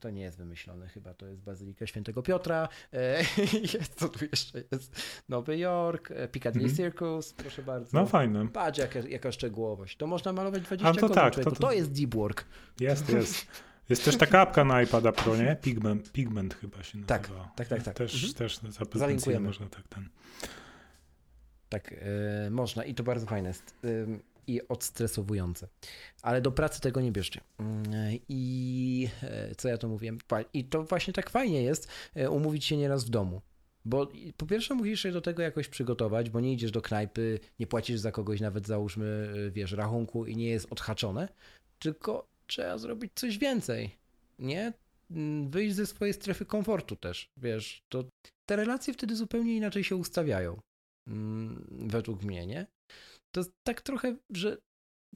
to 0.00 0.10
nie 0.10 0.22
jest 0.22 0.38
wymyślone, 0.38 0.88
chyba 0.88 1.14
to 1.14 1.26
jest 1.26 1.42
Bazylika 1.42 1.86
Świętego 1.86 2.22
Piotra. 2.22 2.68
E, 2.92 3.18
jest, 3.74 3.94
co 3.94 4.08
tu 4.08 4.24
jeszcze 4.32 4.62
jest? 4.72 5.02
Nowy 5.28 5.58
Jork, 5.58 6.10
e, 6.10 6.28
Piccadilly 6.28 6.64
mm 6.64 6.74
-hmm. 6.74 6.76
Circus, 6.76 7.32
proszę 7.32 7.62
bardzo. 7.62 7.98
No 7.98 8.06
fajne. 8.06 8.48
Patrz 8.48 8.78
jaka, 8.78 8.98
jaka 8.98 9.32
szczegółowość. 9.32 9.96
To 9.96 10.06
można 10.06 10.32
malować 10.32 10.62
20 10.62 10.92
to 11.00 11.08
tak, 11.08 11.34
to, 11.34 11.50
to, 11.50 11.50
to 11.50 11.72
jest 11.72 11.92
deep 11.92 12.14
work. 12.14 12.44
Jest, 12.80 13.08
jest. 13.14 13.46
Jest 13.88 14.04
też 14.04 14.16
taka 14.16 14.40
apka 14.40 14.64
na 14.64 14.82
iPada 14.82 15.12
Pro, 15.12 15.36
nie? 15.36 15.56
Pigment, 15.62 16.12
Pigment 16.12 16.54
chyba 16.54 16.82
się 16.82 16.98
nazywa. 16.98 17.52
Tak, 17.56 17.68
tak, 17.68 17.68
tak. 17.68 17.82
tak. 17.82 17.94
Też, 17.96 18.14
mhm. 18.14 18.34
też 18.34 18.60
za 18.94 19.40
można 19.40 19.68
tak 19.68 19.88
ten. 19.88 20.08
Tak, 21.68 21.90
yy, 22.44 22.50
można 22.50 22.84
i 22.84 22.94
to 22.94 23.02
bardzo 23.02 23.26
fajne 23.26 23.48
jest. 23.48 23.74
Yy, 23.82 24.20
i 24.48 24.68
odstresowujące. 24.68 25.68
Ale 26.22 26.40
do 26.40 26.52
pracy 26.52 26.80
tego 26.80 27.00
nie 27.00 27.12
bierzcie. 27.12 27.40
Mm, 27.58 27.84
I 28.28 29.08
e, 29.22 29.54
co 29.54 29.68
ja 29.68 29.78
to 29.78 29.88
mówiłem? 29.88 30.18
I 30.52 30.64
to 30.64 30.84
właśnie 30.84 31.12
tak 31.12 31.30
fajnie 31.30 31.62
jest 31.62 31.88
e, 32.14 32.30
umówić 32.30 32.64
się 32.64 32.76
nieraz 32.76 33.04
w 33.04 33.08
domu. 33.10 33.40
Bo 33.84 34.08
po 34.36 34.46
pierwsze 34.46 34.74
musisz 34.74 35.02
się 35.02 35.12
do 35.12 35.20
tego 35.20 35.42
jakoś 35.42 35.68
przygotować, 35.68 36.30
bo 36.30 36.40
nie 36.40 36.52
idziesz 36.52 36.70
do 36.70 36.82
knajpy, 36.82 37.40
nie 37.58 37.66
płacisz 37.66 38.00
za 38.00 38.12
kogoś 38.12 38.40
nawet 38.40 38.66
załóżmy, 38.66 39.34
e, 39.46 39.50
wiesz, 39.50 39.72
rachunku 39.72 40.26
i 40.26 40.36
nie 40.36 40.48
jest 40.48 40.72
odhaczone, 40.72 41.28
tylko 41.78 42.26
trzeba 42.46 42.78
zrobić 42.78 43.12
coś 43.14 43.38
więcej, 43.38 43.90
nie? 44.38 44.72
Mm, 45.10 45.50
wyjść 45.50 45.76
ze 45.76 45.86
swojej 45.86 46.14
strefy 46.14 46.46
komfortu 46.46 46.96
też, 46.96 47.30
wiesz, 47.36 47.82
to 47.88 48.04
te 48.46 48.56
relacje 48.56 48.94
wtedy 48.94 49.16
zupełnie 49.16 49.56
inaczej 49.56 49.84
się 49.84 49.96
ustawiają, 49.96 50.60
mm, 51.06 51.66
według 51.88 52.22
mnie, 52.22 52.46
nie? 52.46 52.66
To 53.44 53.50
tak 53.62 53.82
trochę, 53.82 54.16
że 54.30 54.58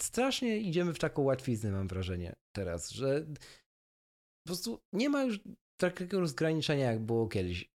strasznie 0.01 0.59
idziemy 0.59 0.95
w 0.95 0.99
taką 0.99 1.23
łatwiznę, 1.23 1.71
mam 1.71 1.89
wrażenie 1.89 2.33
teraz, 2.53 2.91
że 2.91 3.27
po 4.45 4.49
prostu 4.49 4.79
nie 4.93 5.09
ma 5.09 5.23
już 5.25 5.41
takiego 5.81 6.21
rozgraniczenia, 6.21 6.93
jak 6.93 7.01
było 7.01 7.29
kiedyś. 7.29 7.73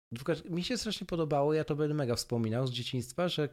Mi 0.51 0.65
się 0.65 0.79
strasznie 0.79 1.07
podobało, 1.07 1.55
ja 1.55 1.65
to 1.65 1.77
będę 1.77 1.95
mega 1.95 2.15
wspominał 2.15 2.67
z 2.67 2.73
dzieciństwa, 2.73 3.29
że 3.29 3.49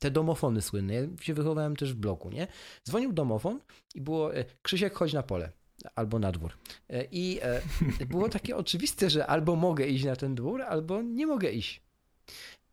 te 0.00 0.10
domofony 0.10 0.62
słynne, 0.62 0.94
ja 0.94 1.06
się 1.20 1.34
wychowałem 1.34 1.76
też 1.76 1.94
w 1.94 1.96
bloku, 1.96 2.30
nie? 2.30 2.46
Dzwonił 2.88 3.12
domofon 3.12 3.60
i 3.94 4.00
było 4.00 4.34
e, 4.34 4.44
Krzysiek, 4.62 4.94
chodź 4.94 5.12
na 5.12 5.22
pole 5.22 5.52
albo 5.94 6.18
na 6.18 6.32
dwór. 6.32 6.52
E, 6.88 7.04
I 7.12 7.40
było 8.08 8.28
takie 8.28 8.56
oczywiste, 8.62 9.10
że 9.10 9.26
albo 9.26 9.56
mogę 9.56 9.86
iść 9.86 10.04
na 10.04 10.16
ten 10.16 10.34
dwór, 10.34 10.62
albo 10.62 11.02
nie 11.02 11.26
mogę 11.26 11.50
iść. 11.50 11.82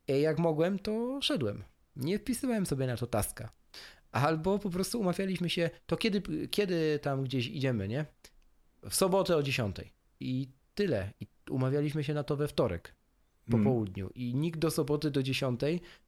Jak 0.07 0.39
mogłem, 0.39 0.80
to 0.80 1.22
szedłem. 1.22 1.63
Nie 1.96 2.20
wpisywałem 2.20 2.66
sobie 2.66 2.88
na 2.88 2.98
to 2.98 3.08
taska. 3.08 3.50
Albo 4.12 4.60
po 4.60 4.70
prostu 4.70 5.00
umawialiśmy 5.00 5.50
się, 5.50 5.70
to 5.86 5.98
kiedy, 5.98 6.48
kiedy 6.48 7.00
tam 7.00 7.24
gdzieś 7.24 7.48
idziemy, 7.48 7.88
nie? 7.88 8.06
W 8.89 8.96
sobotę 8.96 9.36
o 9.36 9.44
10. 9.44 9.76
I 10.20 10.48
tyle. 10.76 11.14
I 11.20 11.28
umawialiśmy 11.50 12.04
się 12.04 12.14
na 12.14 12.24
to 12.24 12.36
we 12.36 12.48
wtorek. 12.48 12.96
po 13.46 13.58
mm. 13.58 13.64
południu 13.64 14.10
i 14.16 14.36
nikt 14.36 14.60
do 14.60 14.72
soboty 14.72 15.12
do 15.12 15.24
10 15.24 15.62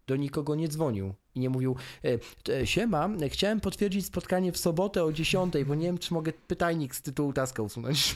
do 0.08 0.16
nikogo 0.16 0.56
nie 0.56 0.68
dzwonił 0.68 1.14
i 1.36 1.40
nie 1.40 1.50
mówił 1.50 1.76
e, 2.50 2.68
siema, 2.68 3.10
chciałem 3.30 3.60
potwierdzić 3.60 4.06
spotkanie 4.06 4.52
w 4.52 4.58
sobotę 4.58 5.04
o 5.04 5.14
10, 5.14 5.54
bo 5.68 5.76
nie 5.76 5.86
wiem, 5.86 5.98
czy 5.98 6.14
mogę 6.14 6.34
pytajnik 6.34 6.96
z 6.96 7.02
tytułu 7.02 7.34
taska 7.34 7.64
usunąć. 7.64 8.16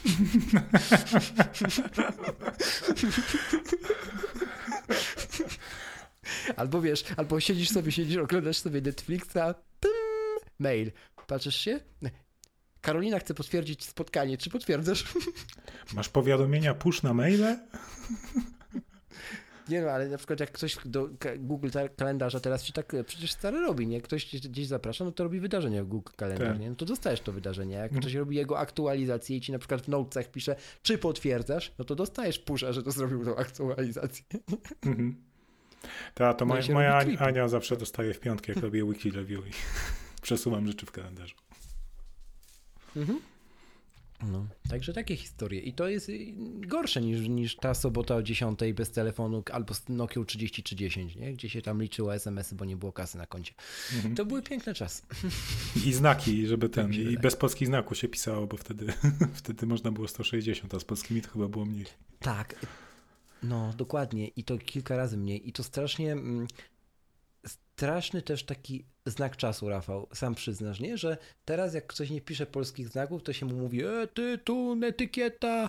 albo 6.56 6.80
wiesz, 6.80 7.04
albo 7.16 7.40
siedzisz 7.40 7.70
sobie, 7.70 7.92
siedzisz, 7.92 8.16
oglądasz 8.16 8.56
sobie 8.56 8.80
Netflixa, 8.80 9.54
pym, 9.80 9.90
mail, 10.58 10.92
patrzysz 11.26 11.56
się, 11.56 11.80
Karolina 12.80 13.18
chce 13.18 13.34
potwierdzić 13.34 13.84
spotkanie, 13.84 14.38
czy 14.38 14.50
potwierdzasz? 14.50 15.04
Masz 15.94 16.08
powiadomienia 16.08 16.74
push 16.74 17.02
na 17.02 17.14
maile? 17.14 17.56
Nie 19.68 19.80
no, 19.82 19.90
ale 19.90 20.08
na 20.08 20.16
przykład 20.16 20.40
jak 20.40 20.52
ktoś 20.52 20.76
do 20.84 21.08
Google 21.38 21.68
kalendarza 21.96 22.40
teraz 22.40 22.64
się 22.64 22.72
tak 22.72 22.92
przecież 23.06 23.32
stary 23.32 23.60
robi, 23.60 23.86
nie? 23.86 24.00
Ktoś 24.00 24.36
gdzieś 24.36 24.66
zaprasza, 24.66 25.04
no 25.04 25.12
to 25.12 25.24
robi 25.24 25.40
wydarzenie 25.40 25.82
w 25.82 25.86
Google 25.86 26.12
kalendarz, 26.16 26.48
tak. 26.48 26.60
nie? 26.60 26.70
No 26.70 26.76
to 26.76 26.84
dostajesz 26.84 27.20
to 27.20 27.32
wydarzenie. 27.32 27.74
Jak 27.74 27.84
mhm. 27.84 28.00
ktoś 28.00 28.14
robi 28.14 28.36
jego 28.36 28.58
aktualizację 28.58 29.36
i 29.36 29.40
ci 29.40 29.52
na 29.52 29.58
przykład 29.58 29.82
w 29.82 29.88
notesach 29.88 30.30
pisze, 30.30 30.56
czy 30.82 30.98
potwierdzasz, 30.98 31.72
no 31.78 31.84
to 31.84 31.94
dostajesz 31.94 32.38
pusza, 32.38 32.72
że 32.72 32.82
to 32.82 32.90
zrobił 32.90 33.24
tą 33.24 33.36
aktualizację. 33.36 34.24
Mhm. 34.82 35.29
Ta, 36.14 36.34
to 36.34 36.44
no 36.44 36.54
moja, 36.54 36.74
moja 36.74 36.96
Ania 37.18 37.48
zawsze 37.48 37.76
dostaje 37.76 38.14
w 38.14 38.20
piątki, 38.20 38.50
jak 38.50 38.60
robię 38.60 38.84
wiki 38.84 39.10
review 39.10 39.46
i 39.46 39.50
przesuwam 40.22 40.66
rzeczy 40.66 40.86
w 40.86 40.90
kalendarzu. 40.92 41.34
Mhm. 42.96 43.20
No, 44.22 44.46
także 44.70 44.92
takie 44.92 45.16
historie. 45.16 45.60
I 45.60 45.72
to 45.72 45.88
jest 45.88 46.08
y, 46.08 46.34
gorsze 46.66 47.00
niż, 47.00 47.28
niż 47.28 47.56
ta 47.56 47.74
sobota 47.74 48.16
o 48.16 48.22
10 48.22 48.60
bez 48.74 48.90
telefonu 48.90 49.42
albo 49.52 49.74
z 49.74 49.88
Nokia 49.88 50.24
3010, 50.24 51.16
nie? 51.16 51.32
gdzie 51.32 51.50
się 51.50 51.62
tam 51.62 51.82
liczyło 51.82 52.14
SMS-y, 52.14 52.54
bo 52.54 52.64
nie 52.64 52.76
było 52.76 52.92
kasy 52.92 53.18
na 53.18 53.26
koncie. 53.26 53.54
Mhm. 53.94 54.14
To 54.14 54.24
były 54.24 54.42
piękne 54.42 54.74
czasy. 54.74 55.02
I 55.86 55.92
znaki, 55.92 56.46
żeby 56.46 56.68
ten, 56.68 56.92
i 56.92 57.18
bez 57.18 57.36
polskich 57.36 57.68
znaków 57.68 57.98
się 57.98 58.08
pisało, 58.08 58.46
bo 58.46 58.56
wtedy, 58.56 58.92
wtedy 59.34 59.66
można 59.66 59.92
było 59.92 60.08
160, 60.08 60.74
a 60.74 60.80
z 60.80 60.84
polskimi 60.84 61.22
to 61.22 61.30
chyba 61.30 61.48
było 61.48 61.64
mniej. 61.64 61.86
Tak, 62.18 62.66
no 63.42 63.72
dokładnie. 63.76 64.28
I 64.28 64.44
to 64.44 64.58
kilka 64.58 64.96
razy 64.96 65.16
mniej. 65.16 65.48
I 65.48 65.52
to 65.52 65.62
strasznie 65.62 66.12
mm, 66.12 66.46
straszny 67.46 68.22
też 68.22 68.44
taki 68.44 68.84
znak 69.06 69.36
czasu, 69.36 69.68
Rafał, 69.68 70.08
sam 70.14 70.34
przyznasz, 70.34 70.80
nie? 70.80 70.98
Że 70.98 71.16
teraz 71.44 71.74
jak 71.74 71.86
ktoś 71.86 72.10
nie 72.10 72.20
pisze 72.20 72.46
polskich 72.46 72.88
znaków, 72.88 73.22
to 73.22 73.32
się 73.32 73.46
mu 73.46 73.56
mówi, 73.56 73.84
e, 73.84 74.06
tytuł, 74.14 74.84
etykieta, 74.84 75.68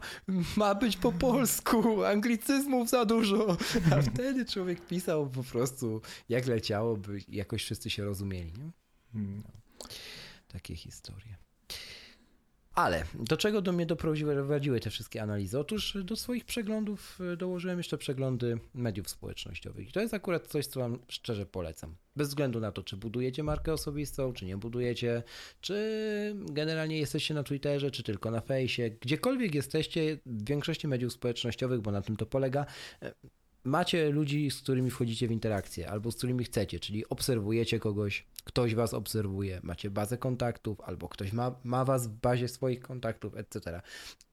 ma 0.57 0.75
być 0.75 0.97
po 0.97 1.11
polsku, 1.11 2.03
anglicyzmów 2.03 2.89
za 2.89 3.05
dużo. 3.05 3.57
A 3.91 4.01
wtedy 4.13 4.45
człowiek 4.45 4.87
pisał 4.87 5.29
po 5.29 5.43
prostu 5.43 6.01
jak 6.29 6.47
leciało, 6.47 6.97
by 6.97 7.19
jakoś 7.27 7.63
wszyscy 7.63 7.89
się 7.89 8.05
rozumieli, 8.05 8.53
nie? 8.53 8.71
No. 9.13 9.43
Takie 10.47 10.75
historie. 10.75 11.35
Ale 12.81 13.05
do 13.13 13.37
czego 13.37 13.61
do 13.61 13.71
mnie 13.71 13.85
doprowadziły 13.85 14.79
te 14.79 14.89
wszystkie 14.89 15.21
analizy? 15.21 15.59
Otóż 15.59 15.97
do 16.03 16.15
swoich 16.15 16.45
przeglądów 16.45 17.19
e, 17.33 17.37
dołożyłem 17.37 17.77
jeszcze 17.77 17.97
przeglądy 17.97 18.59
mediów 18.73 19.09
społecznościowych. 19.09 19.89
I 19.89 19.91
to 19.91 20.01
jest 20.01 20.13
akurat 20.13 20.47
coś, 20.47 20.65
co 20.65 20.79
Wam 20.79 20.99
szczerze 21.07 21.45
polecam. 21.45 21.95
Bez 22.15 22.27
względu 22.27 22.59
na 22.59 22.71
to, 22.71 22.83
czy 22.83 22.97
budujecie 22.97 23.43
markę 23.43 23.73
osobistą, 23.73 24.33
czy 24.33 24.45
nie 24.45 24.57
budujecie, 24.57 25.23
czy 25.61 26.35
generalnie 26.51 26.97
jesteście 26.97 27.33
na 27.33 27.43
Twitterze, 27.43 27.91
czy 27.91 28.03
tylko 28.03 28.31
na 28.31 28.41
fejsie, 28.41 28.89
gdziekolwiek 28.89 29.55
jesteście, 29.55 30.17
w 30.25 30.45
większości 30.45 30.87
mediów 30.87 31.13
społecznościowych, 31.13 31.81
bo 31.81 31.91
na 31.91 32.01
tym 32.01 32.15
to 32.17 32.25
polega, 32.25 32.65
e, 33.01 33.13
macie 33.63 34.09
ludzi, 34.09 34.51
z 34.51 34.61
którymi 34.61 34.91
wchodzicie 34.91 35.27
w 35.27 35.31
interakcję 35.31 35.89
albo 35.89 36.11
z 36.11 36.15
którymi 36.15 36.43
chcecie, 36.43 36.79
czyli 36.79 37.09
obserwujecie 37.09 37.79
kogoś, 37.79 38.25
ktoś 38.43 38.75
was 38.75 38.93
obserwuje, 38.93 39.59
macie 39.63 39.89
bazę 39.89 40.17
kontaktów 40.17 40.81
albo 40.81 41.09
ktoś 41.09 41.33
ma, 41.33 41.55
ma 41.63 41.85
was 41.85 42.07
w 42.07 42.11
bazie 42.11 42.47
swoich 42.47 42.79
kontaktów, 42.79 43.35
etc. 43.35 43.81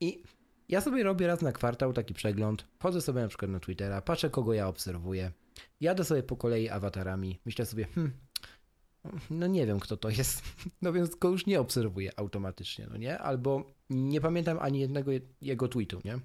I 0.00 0.22
ja 0.68 0.80
sobie 0.80 1.02
robię 1.02 1.26
raz 1.26 1.42
na 1.42 1.52
kwartał 1.52 1.92
taki 1.92 2.14
przegląd, 2.14 2.66
wchodzę 2.78 3.00
sobie 3.00 3.20
na 3.20 3.28
przykład 3.28 3.50
na 3.50 3.60
Twittera, 3.60 4.02
patrzę 4.02 4.30
kogo 4.30 4.54
ja 4.54 4.68
obserwuję, 4.68 5.32
jadę 5.80 6.04
sobie 6.04 6.22
po 6.22 6.36
kolei 6.36 6.68
awatarami, 6.68 7.38
myślę 7.46 7.66
sobie, 7.66 7.86
hmm, 7.94 8.12
no 9.30 9.46
nie 9.46 9.66
wiem 9.66 9.80
kto 9.80 9.96
to 9.96 10.10
jest, 10.10 10.42
no 10.82 10.92
więc 10.92 11.14
go 11.14 11.28
już 11.30 11.46
nie 11.46 11.60
obserwuję 11.60 12.18
automatycznie, 12.18 12.86
no 12.90 12.96
nie? 12.96 13.18
Albo 13.18 13.74
nie 13.90 14.20
pamiętam 14.20 14.58
ani 14.60 14.80
jednego 14.80 15.10
jego 15.40 15.68
tweetu, 15.68 16.00
nie? 16.04 16.18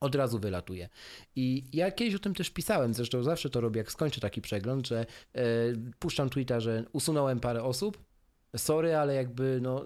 Od 0.00 0.14
razu 0.14 0.38
wylatuje. 0.38 0.88
I 1.36 1.64
ja 1.72 1.90
kiedyś 1.90 2.14
o 2.14 2.18
tym 2.18 2.34
też 2.34 2.50
pisałem, 2.50 2.94
zresztą 2.94 3.22
zawsze 3.22 3.50
to 3.50 3.60
robię, 3.60 3.78
jak 3.78 3.92
skończę 3.92 4.20
taki 4.20 4.40
przegląd, 4.40 4.88
że 4.88 5.06
e, 5.34 5.42
puszczam 5.98 6.30
tweeta, 6.30 6.60
że 6.60 6.84
usunąłem 6.92 7.40
parę 7.40 7.62
osób, 7.62 7.98
sorry, 8.56 8.96
ale 8.96 9.14
jakby 9.14 9.58
no 9.62 9.84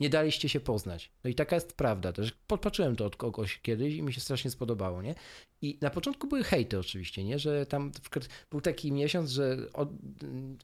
nie 0.00 0.10
daliście 0.10 0.48
się 0.48 0.60
poznać. 0.60 1.10
No 1.24 1.30
i 1.30 1.34
taka 1.34 1.56
jest 1.56 1.72
prawda 1.72 2.12
też. 2.12 2.32
Podpatrzyłem 2.46 2.96
to 2.96 3.04
od 3.04 3.16
kogoś 3.16 3.60
kiedyś 3.60 3.94
i 3.94 4.02
mi 4.02 4.12
się 4.12 4.20
strasznie 4.20 4.50
spodobało, 4.50 5.02
nie? 5.02 5.14
I 5.62 5.78
na 5.80 5.90
początku 5.90 6.26
były 6.26 6.44
hejty 6.44 6.78
oczywiście, 6.78 7.24
nie? 7.24 7.38
Że 7.38 7.66
tam 7.66 7.92
był 8.50 8.60
taki 8.60 8.92
miesiąc, 8.92 9.30
że 9.30 9.56
od, 9.72 9.88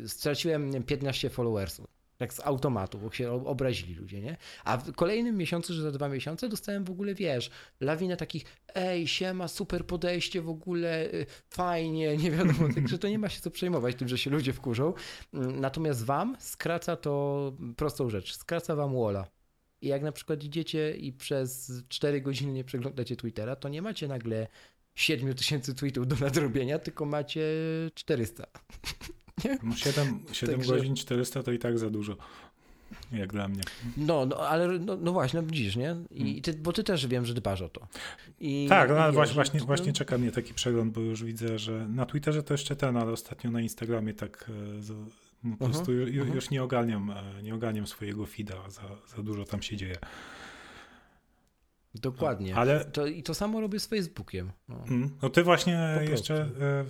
straciłem 0.07 0.83
15 0.83 1.31
followersów 1.31 2.02
tak 2.23 2.33
z 2.35 2.41
automatu, 2.41 2.99
bo 2.99 3.13
się 3.13 3.47
obrazili 3.47 3.95
ludzie, 3.95 4.21
nie? 4.21 4.37
A 4.65 4.77
w 4.77 4.93
kolejnym 4.93 5.37
miesiącu, 5.37 5.75
że 5.75 5.83
za 5.83 5.93
dwa 5.93 6.09
miesiące 6.09 6.49
dostałem 6.49 6.85
w 6.85 6.91
ogóle, 6.91 7.15
wiesz, 7.15 7.51
lawinę 7.81 8.17
takich, 8.17 8.45
ej, 8.75 9.09
siema, 9.09 9.49
super 9.49 9.87
podejście 9.87 10.43
w 10.43 10.49
ogóle, 10.49 11.15
y, 11.15 11.27
fajnie, 11.51 12.17
nie 12.23 12.31
wiadomo, 12.31 12.75
także 12.75 12.99
to 12.99 13.09
nie 13.09 13.19
ma 13.19 13.29
się 13.29 13.41
co 13.41 13.51
przejmować 13.51 13.97
tym, 13.97 14.09
że 14.09 14.19
się 14.19 14.31
ludzie 14.31 14.53
wkurzą. 14.53 14.95
Mm, 15.35 15.61
natomiast 15.61 16.05
wam 16.05 16.37
skraca 16.41 16.97
to 16.97 17.53
prostą 17.77 18.11
rzecz, 18.11 18.37
skraca 18.37 18.75
wam 18.75 18.93
wola. 18.93 19.27
I 19.81 19.89
jak 19.89 20.03
na 20.03 20.13
przykład 20.13 20.45
idziecie 20.45 20.97
i 20.97 21.13
przez 21.13 21.73
4 21.89 22.21
godziny 22.21 22.53
nie 22.53 22.65
przeglądacie 22.65 23.17
Twittera, 23.17 23.57
to 23.57 23.69
nie 23.69 23.83
macie 23.83 24.09
nagle 24.09 24.47
7 24.95 25.35
tysięcy 25.35 25.75
tweetów 25.75 26.07
do 26.07 26.17
nadrobienia, 26.17 26.79
tylko 26.79 27.05
macie 27.05 27.43
400. 27.95 28.47
Nie? 29.45 29.77
7, 29.77 30.21
7 30.33 30.57
Także... 30.57 30.75
godzin 30.75 30.97
400 30.97 31.43
to 31.43 31.53
i 31.53 31.59
tak 31.59 31.79
za 31.79 31.91
dużo. 31.91 32.17
Jak 33.13 33.33
dla 33.33 33.49
mnie. 33.49 33.63
No, 33.97 34.27
no 34.27 34.37
ale 34.37 34.79
no, 34.79 34.97
no 34.97 35.13
właśnie, 35.13 35.41
no 35.41 35.47
widzisz, 35.47 35.77
nie? 35.77 35.97
I 36.11 36.25
hmm. 36.25 36.43
ty, 36.43 36.53
bo 36.53 36.73
ty 36.73 36.85
też 36.85 37.07
wiem, 37.07 37.27
że 37.27 37.35
dbasz 37.35 37.63
o 37.63 37.69
to. 37.69 37.87
I, 38.41 38.67
tak, 38.69 38.91
no, 38.91 38.97
wiesz, 38.97 39.15
właśnie, 39.15 39.35
właśnie, 39.35 39.61
właśnie 39.61 39.93
czeka 39.93 40.19
mnie 40.19 40.33
taki 40.33 40.55
przegląd, 40.55 40.93
bo 40.93 41.01
już 41.01 41.25
widzę, 41.25 41.59
że 41.59 41.89
na 41.89 42.07
Twitterze 42.07 42.43
to 42.43 42.55
jeszcze 42.55 42.77
ten, 42.77 42.97
ale 42.97 43.13
ostatnio 43.13 43.51
na 43.51 43.61
Instagramie 43.61 44.15
tak 44.15 44.51
e, 44.51 44.53
no, 45.45 45.57
po 45.57 45.65
uh 45.65 45.71
-huh, 45.71 45.73
prostu 45.73 45.93
już, 45.93 46.11
uh 46.11 46.17
-huh. 46.17 46.35
już 46.35 46.51
nie 46.51 46.63
ogarniam, 46.63 47.11
e, 47.11 47.43
nie 47.43 47.55
ogarniam 47.55 47.87
swojego 47.87 48.27
feeda, 48.27 48.71
za, 48.71 48.83
za 49.17 49.23
dużo 49.23 49.45
tam 49.45 49.63
się 49.63 49.77
dzieje. 49.77 49.97
Dokładnie. 51.95 52.57
Ale... 52.57 52.85
To, 52.85 53.07
I 53.07 53.23
to 53.23 53.35
samo 53.35 53.61
robię 53.61 53.81
z 53.81 53.87
Facebookiem. 53.87 54.53
No, 54.69 54.85
hmm. 54.89 55.11
no 55.23 55.31
ty 55.31 55.43
właśnie 55.43 56.01
jeszcze 56.11 56.35
e, 56.61 56.85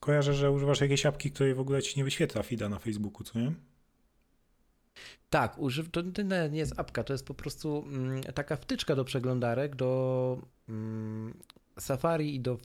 kojarzę, 0.00 0.34
że 0.34 0.50
używasz 0.50 0.80
jakiejś 0.80 1.06
apki, 1.06 1.30
której 1.30 1.54
w 1.54 1.60
ogóle 1.60 1.82
ci 1.82 1.98
nie 1.98 2.04
wyświetla 2.04 2.42
feeda 2.42 2.68
na 2.68 2.78
Facebooku, 2.78 3.24
co 3.24 3.38
nie? 3.38 3.52
Tak, 5.30 5.58
używ, 5.58 5.90
to 5.90 6.02
nie 6.50 6.58
jest 6.58 6.80
apka, 6.80 7.04
to 7.04 7.12
jest 7.12 7.26
po 7.26 7.34
prostu 7.34 7.84
mm, 7.86 8.22
taka 8.22 8.56
wtyczka 8.56 8.96
do 8.96 9.04
przeglądarek, 9.04 9.76
do 9.76 10.38
mm, 10.68 11.34
Safari 11.78 12.34
i 12.34 12.40
do 12.40 12.58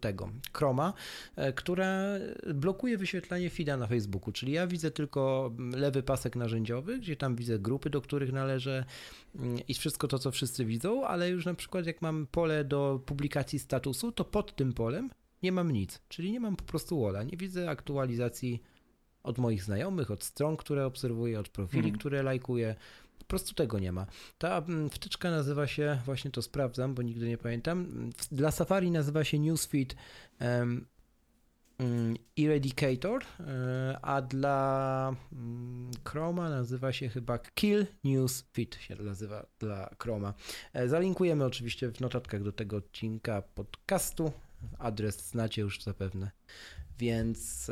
tego 0.00 0.30
Chroma, 0.52 0.92
e, 1.36 1.52
która 1.52 2.04
blokuje 2.54 2.98
wyświetlanie 2.98 3.50
feeda 3.50 3.76
na 3.76 3.86
Facebooku, 3.86 4.32
czyli 4.32 4.52
ja 4.52 4.66
widzę 4.66 4.90
tylko 4.90 5.52
lewy 5.72 6.02
pasek 6.02 6.36
narzędziowy, 6.36 6.98
gdzie 6.98 7.16
tam 7.16 7.36
widzę 7.36 7.58
grupy, 7.58 7.90
do 7.90 8.00
których 8.00 8.32
należę 8.32 8.84
mm, 9.36 9.58
i 9.68 9.74
wszystko 9.74 10.08
to, 10.08 10.18
co 10.18 10.30
wszyscy 10.30 10.64
widzą, 10.64 11.06
ale 11.06 11.30
już 11.30 11.46
na 11.46 11.54
przykład 11.54 11.86
jak 11.86 12.02
mam 12.02 12.26
pole 12.26 12.64
do 12.64 13.00
publikacji 13.06 13.58
statusu, 13.58 14.12
to 14.12 14.24
pod 14.24 14.56
tym 14.56 14.72
polem 14.72 15.10
nie 15.42 15.52
mam 15.52 15.70
nic, 15.70 16.00
czyli 16.08 16.32
nie 16.32 16.40
mam 16.40 16.56
po 16.56 16.64
prostu 16.64 17.00
walla, 17.00 17.22
nie 17.22 17.36
widzę 17.36 17.70
aktualizacji 17.70 18.62
od 19.22 19.38
moich 19.38 19.62
znajomych, 19.62 20.10
od 20.10 20.24
stron, 20.24 20.56
które 20.56 20.86
obserwuję, 20.86 21.40
od 21.40 21.48
profili, 21.48 21.82
hmm. 21.82 21.98
które 21.98 22.22
lajkuję. 22.22 22.74
Po 23.18 23.24
prostu 23.24 23.54
tego 23.54 23.78
nie 23.78 23.92
ma. 23.92 24.06
Ta 24.38 24.58
mm, 24.58 24.90
wtyczka 24.90 25.30
nazywa 25.30 25.66
się, 25.66 25.98
właśnie 26.04 26.30
to 26.30 26.42
sprawdzam, 26.42 26.94
bo 26.94 27.02
nigdy 27.02 27.28
nie 27.28 27.38
pamiętam. 27.38 27.86
Dla 28.32 28.50
Safari 28.50 28.90
nazywa 28.90 29.24
się 29.24 29.38
Newsfeed 29.38 29.96
um, 30.40 30.86
Eradicator, 32.38 33.22
e, 33.40 33.98
a 34.02 34.22
dla 34.22 35.14
um, 35.32 35.90
Chroma 36.04 36.50
nazywa 36.50 36.92
się 36.92 37.08
chyba 37.08 37.38
Kill 37.38 37.86
Newsfeed 38.04 38.74
się 38.74 38.96
nazywa 38.96 39.46
dla 39.58 39.90
Chroma. 40.02 40.34
E, 40.72 40.88
zalinkujemy 40.88 41.44
oczywiście 41.44 41.92
w 41.92 42.00
notatkach 42.00 42.42
do 42.42 42.52
tego 42.52 42.76
odcinka 42.76 43.42
podcastu 43.42 44.32
adres 44.78 45.28
znacie 45.28 45.62
już 45.62 45.82
zapewne. 45.82 46.30
Więc, 46.98 47.70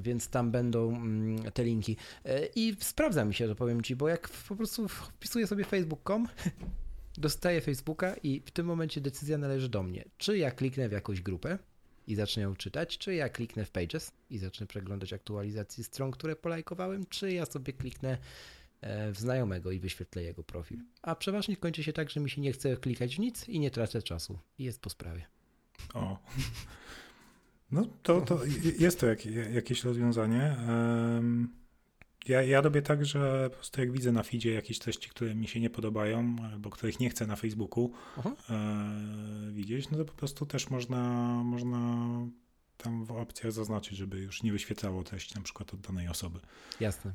więc 0.00 0.28
tam 0.28 0.50
będą 0.50 0.96
mm, 0.96 1.52
te 1.52 1.64
linki. 1.64 1.96
E, 2.24 2.46
I 2.46 2.76
sprawdza 2.80 3.24
mi 3.24 3.34
się 3.34 3.48
to, 3.48 3.54
powiem 3.54 3.82
Ci, 3.82 3.96
bo 3.96 4.08
jak 4.08 4.28
po 4.28 4.56
prostu 4.56 4.88
wpisuję 4.88 5.46
sobie 5.46 5.64
facebook.com 5.64 6.28
dostaję 7.18 7.60
Facebooka 7.60 8.14
i 8.22 8.40
w 8.40 8.50
tym 8.50 8.66
momencie 8.66 9.00
decyzja 9.00 9.38
należy 9.38 9.68
do 9.68 9.82
mnie. 9.82 10.04
Czy 10.18 10.38
ja 10.38 10.50
kliknę 10.50 10.88
w 10.88 10.92
jakąś 10.92 11.20
grupę 11.20 11.58
i 12.06 12.14
zacznę 12.14 12.42
ją 12.42 12.56
czytać, 12.56 12.98
czy 12.98 13.14
ja 13.14 13.28
kliknę 13.28 13.64
w 13.64 13.70
Pages 13.70 14.12
i 14.30 14.38
zacznę 14.38 14.66
przeglądać 14.66 15.12
aktualizacje 15.12 15.84
stron, 15.84 16.10
które 16.10 16.36
polajkowałem, 16.36 17.06
czy 17.06 17.32
ja 17.32 17.46
sobie 17.46 17.72
kliknę 17.72 18.18
e, 18.80 19.12
w 19.12 19.18
znajomego 19.18 19.70
i 19.70 19.80
wyświetlę 19.80 20.22
jego 20.22 20.44
profil. 20.44 20.78
A 21.02 21.14
przeważnie 21.14 21.56
kończy 21.56 21.84
się 21.84 21.92
tak, 21.92 22.10
że 22.10 22.20
mi 22.20 22.30
się 22.30 22.40
nie 22.40 22.52
chce 22.52 22.76
klikać 22.76 23.16
w 23.16 23.18
nic 23.18 23.48
i 23.48 23.60
nie 23.60 23.70
tracę 23.70 24.02
czasu. 24.02 24.38
I 24.58 24.64
jest 24.64 24.80
po 24.80 24.90
sprawie. 24.90 25.33
O. 25.94 26.18
No 27.70 27.84
to, 28.02 28.20
to 28.20 28.40
jest 28.78 29.00
to 29.00 29.06
jak, 29.06 29.26
jakieś 29.52 29.84
rozwiązanie. 29.84 30.56
Ja, 32.28 32.42
ja 32.42 32.60
robię 32.60 32.82
tak, 32.82 33.06
że 33.06 33.50
po 33.50 33.56
prostu 33.56 33.80
jak 33.80 33.92
widzę 33.92 34.12
na 34.12 34.22
feedzie 34.22 34.52
jakieś 34.52 34.78
treści, 34.78 35.10
które 35.10 35.34
mi 35.34 35.48
się 35.48 35.60
nie 35.60 35.70
podobają, 35.70 36.36
albo 36.52 36.70
których 36.70 37.00
nie 37.00 37.10
chcę 37.10 37.26
na 37.26 37.36
Facebooku 37.36 37.92
e, 38.50 39.52
widzieć, 39.52 39.90
no 39.90 39.98
to 39.98 40.04
po 40.04 40.12
prostu 40.12 40.46
też 40.46 40.70
można, 40.70 41.24
można 41.44 42.08
tam 42.76 43.04
w 43.04 43.12
opcjach 43.12 43.52
zaznaczyć, 43.52 43.98
żeby 43.98 44.20
już 44.20 44.42
nie 44.42 44.52
wyświetlało 44.52 45.04
treści 45.04 45.34
na 45.34 45.42
przykład 45.42 45.74
od 45.74 45.80
danej 45.80 46.08
osoby. 46.08 46.40
Jasne. 46.80 47.12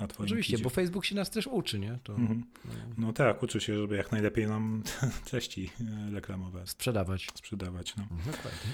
Na 0.00 0.06
twoim 0.06 0.26
Oczywiście, 0.26 0.52
feedzie. 0.52 0.64
bo 0.64 0.70
Facebook 0.70 1.04
się 1.04 1.14
nas 1.14 1.30
też 1.30 1.46
uczy, 1.46 1.78
nie? 1.78 1.98
To, 2.02 2.14
mhm. 2.14 2.44
no. 2.64 2.72
no. 2.98 3.12
tak, 3.12 3.42
uczy 3.42 3.60
się, 3.60 3.78
żeby 3.78 3.96
jak 3.96 4.12
najlepiej 4.12 4.46
nam 4.46 4.82
treści 5.30 5.70
reklamowe 6.12 6.66
sprzedawać. 6.66 7.28
Sprzedawać, 7.34 7.96
no. 7.96 8.02
Dokładnie. 8.26 8.70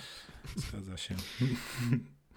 Zgadza 0.56 0.96
się. 0.96 1.14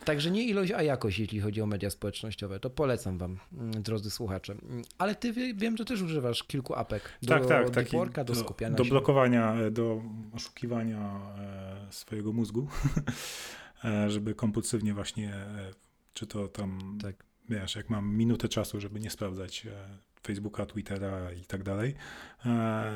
Także 0.06 0.32
nie 0.32 0.44
ilość, 0.44 0.72
a 0.72 0.84
jakość, 0.84 1.20
jeśli 1.20 1.40
chodzi 1.40 1.62
o 1.62 1.66
media 1.66 1.90
społecznościowe. 1.90 2.60
To 2.60 2.70
polecam 2.70 3.18
wam, 3.18 3.38
mm, 3.54 3.72
drodzy 3.72 4.12
słuchacze. 4.12 4.56
Ale 4.98 5.16
ty 5.16 5.34
wiem, 5.54 5.78
że 5.78 5.86
też 5.86 6.02
używasz 6.02 6.44
kilku 6.44 6.76
apek. 6.76 7.18
Do 7.22 7.28
tak, 7.28 7.46
tak, 7.46 7.70
taki 7.70 7.98
do, 7.98 8.24
do 8.24 8.36
skupiania 8.36 8.76
Do 8.76 8.86
blokowania, 8.86 9.56
e, 9.56 9.72
do 9.72 10.02
oszukiwania 10.34 11.20
e, 11.38 11.88
swojego 11.90 12.34
mózgu, 12.34 12.68
e, 13.84 14.10
żeby 14.10 14.36
kompulsywnie 14.36 14.94
właśnie, 14.94 15.34
czy 16.14 16.28
to 16.28 16.48
tam, 16.48 16.98
tak. 17.02 17.31
Wiesz, 17.52 17.76
jak 17.76 17.89
mam 17.89 18.16
minutę 18.16 18.49
czasu, 18.49 18.80
żeby 18.80 18.99
nie 18.99 19.10
sprawdzać 19.10 19.68
Facebooka, 20.24 20.66
Twittera 20.66 21.32
i 21.32 21.45
tak 21.45 21.64
dalej, 21.64 21.95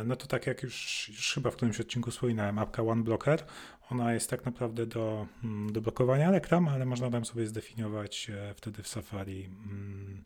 no 0.05 0.15
to 0.15 0.27
tak 0.27 0.47
jak 0.47 0.63
już, 0.63 1.09
już 1.09 1.33
chyba 1.33 1.51
w 1.51 1.55
którymś 1.55 1.79
odcinku 1.79 2.11
wspominałem, 2.11 2.59
apka 2.59 2.83
OneBlocker, 2.83 3.45
ona 3.89 4.13
jest 4.13 4.29
tak 4.29 4.45
naprawdę 4.45 4.85
do, 4.85 5.27
mm, 5.43 5.73
do 5.73 5.81
blokowania 5.81 6.31
reklam, 6.31 6.67
ale 6.67 6.85
można 6.85 7.11
tam 7.11 7.25
sobie 7.25 7.47
zdefiniować 7.47 8.29
e, 8.29 8.53
wtedy 8.53 8.83
w 8.83 8.87
Safari 8.87 9.45
mm, 9.45 10.23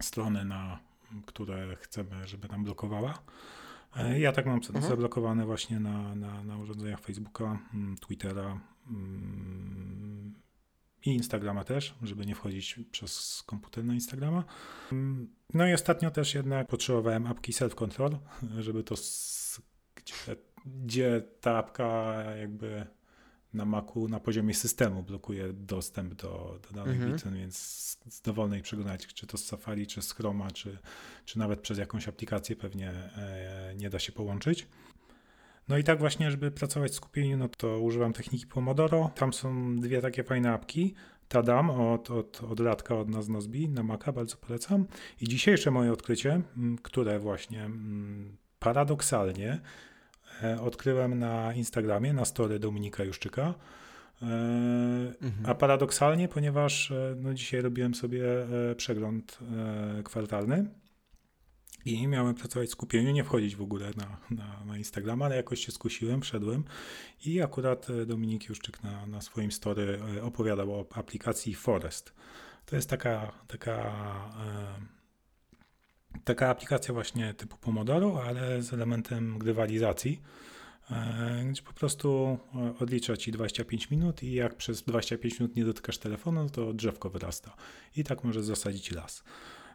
strony, 0.00 0.44
na 0.44 0.78
które 1.26 1.76
chcemy, 1.76 2.26
żeby 2.26 2.48
nam 2.48 2.64
blokowała. 2.64 3.18
E, 3.96 4.20
ja 4.20 4.32
tak 4.32 4.46
mam 4.46 4.54
mhm. 4.56 4.84
zablokowane 4.84 5.46
właśnie 5.46 5.80
na, 5.80 6.14
na, 6.14 6.44
na 6.44 6.58
urządzeniach 6.58 7.00
Facebooka, 7.00 7.58
mm, 7.74 7.96
Twittera 7.96 8.60
i 11.04 11.10
Instagrama 11.10 11.64
też, 11.64 11.94
żeby 12.02 12.26
nie 12.26 12.34
wchodzić 12.34 12.80
przez 12.90 13.42
komputer 13.46 13.84
na 13.84 13.94
Instagrama. 13.94 14.44
No 15.54 15.66
i 15.66 15.72
ostatnio 15.72 16.10
też 16.10 16.34
jednak 16.34 16.68
potrzebowałem 16.68 17.26
apki 17.26 17.52
self-control, 17.52 18.16
żeby 18.60 18.84
to 18.84 18.96
z, 18.96 19.60
gdzie 19.94 20.14
gdzie 20.66 21.22
ta 21.40 21.56
apka 21.56 22.14
jakby 22.38 22.86
na 23.54 23.64
Macu 23.64 24.08
na 24.08 24.20
poziomie 24.20 24.54
systemu 24.54 25.02
blokuje 25.02 25.52
dostęp 25.52 26.14
do, 26.14 26.60
do 26.68 26.74
danych 26.74 26.96
mhm. 26.96 27.12
bityn, 27.12 27.34
więc 27.34 27.56
z 28.10 28.20
dowolnej 28.22 28.62
przeglądarki, 28.62 29.14
czy 29.14 29.26
to 29.26 29.38
z 29.38 29.44
Safari, 29.44 29.86
czy 29.86 30.02
z 30.02 30.12
Chroma, 30.12 30.50
czy, 30.50 30.78
czy 31.24 31.38
nawet 31.38 31.60
przez 31.60 31.78
jakąś 31.78 32.08
aplikację 32.08 32.56
pewnie 32.56 32.90
e, 32.90 33.74
nie 33.76 33.90
da 33.90 33.98
się 33.98 34.12
połączyć. 34.12 34.66
No 35.70 35.78
i 35.78 35.84
tak 35.84 35.98
właśnie, 35.98 36.30
żeby 36.30 36.50
pracować 36.50 36.92
w 36.92 36.94
skupieniu, 36.94 37.36
no 37.36 37.48
to 37.48 37.78
używam 37.78 38.12
techniki 38.12 38.46
Pomodoro. 38.46 39.10
Tam 39.14 39.32
są 39.32 39.76
dwie 39.76 40.00
takie 40.00 40.24
fajne 40.24 40.52
apki. 40.52 40.94
Tadam 41.28 41.70
od, 41.70 42.10
od, 42.10 42.42
od 42.50 42.60
Radka, 42.60 42.96
od 42.96 43.08
nas 43.08 43.28
Nozbi 43.28 43.68
na 43.68 43.82
Maca, 43.82 44.12
bardzo 44.12 44.36
polecam. 44.36 44.86
I 45.20 45.28
dzisiejsze 45.28 45.70
moje 45.70 45.92
odkrycie, 45.92 46.40
które 46.82 47.18
właśnie 47.18 47.70
paradoksalnie 48.58 49.60
E, 50.42 50.60
odkryłem 50.60 51.18
na 51.18 51.54
Instagramie, 51.54 52.12
na 52.12 52.24
story 52.24 52.58
Dominika 52.58 53.04
Juszczyka. 53.04 53.54
E, 54.22 54.26
mhm. 55.22 55.46
A 55.46 55.54
paradoksalnie, 55.54 56.28
ponieważ 56.28 56.90
e, 56.90 57.14
no, 57.16 57.34
dzisiaj 57.34 57.60
robiłem 57.60 57.94
sobie 57.94 58.24
przegląd 58.76 59.38
kwartalny 60.04 60.66
i 61.84 62.06
miałem 62.06 62.34
pracować 62.34 62.70
skupieniu, 62.70 63.10
nie 63.10 63.24
wchodzić 63.24 63.56
w 63.56 63.62
ogóle 63.62 63.90
na, 63.96 64.16
na, 64.30 64.64
na 64.64 64.78
Instagrama, 64.78 65.24
ale 65.24 65.36
jakoś 65.36 65.66
się 65.66 65.72
skusiłem, 65.72 66.20
wszedłem 66.20 66.64
i 67.26 67.42
akurat 67.42 67.86
Dominik 68.06 68.48
Juszczyk 68.48 68.82
na, 68.82 69.06
na 69.06 69.20
swoim 69.20 69.52
story 69.52 70.00
opowiadał 70.22 70.74
o 70.74 70.86
aplikacji 70.94 71.54
Forest. 71.54 72.12
To 72.66 72.76
jest 72.76 72.90
taka, 72.90 73.32
taka 73.46 73.92
taka 76.24 76.48
aplikacja 76.48 76.94
właśnie 76.94 77.34
typu 77.34 77.56
Pomodoro, 77.56 78.22
ale 78.24 78.62
z 78.62 78.72
elementem 78.72 79.38
grywalizacji, 79.38 80.22
e, 80.90 81.44
gdzie 81.50 81.62
po 81.62 81.72
prostu 81.72 82.38
e, 82.54 82.74
odlicza 82.78 83.16
ci 83.16 83.32
25 83.32 83.90
minut 83.90 84.22
i 84.22 84.32
jak 84.32 84.54
przez 84.54 84.82
25 84.82 85.40
minut 85.40 85.56
nie 85.56 85.64
dotykasz 85.64 85.98
telefonu, 85.98 86.50
to 86.50 86.72
drzewko 86.72 87.10
wyrasta. 87.10 87.56
I 87.96 88.04
tak 88.04 88.24
możesz 88.24 88.44
zasadzić 88.44 88.90
las. 88.90 89.24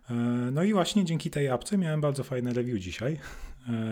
E, 0.09 0.13
no 0.51 0.63
i 0.63 0.73
właśnie 0.73 1.05
dzięki 1.05 1.29
tej 1.29 1.49
apce 1.49 1.77
miałem 1.77 2.01
bardzo 2.01 2.23
fajne 2.23 2.53
review 2.53 2.79
dzisiaj. 2.79 3.19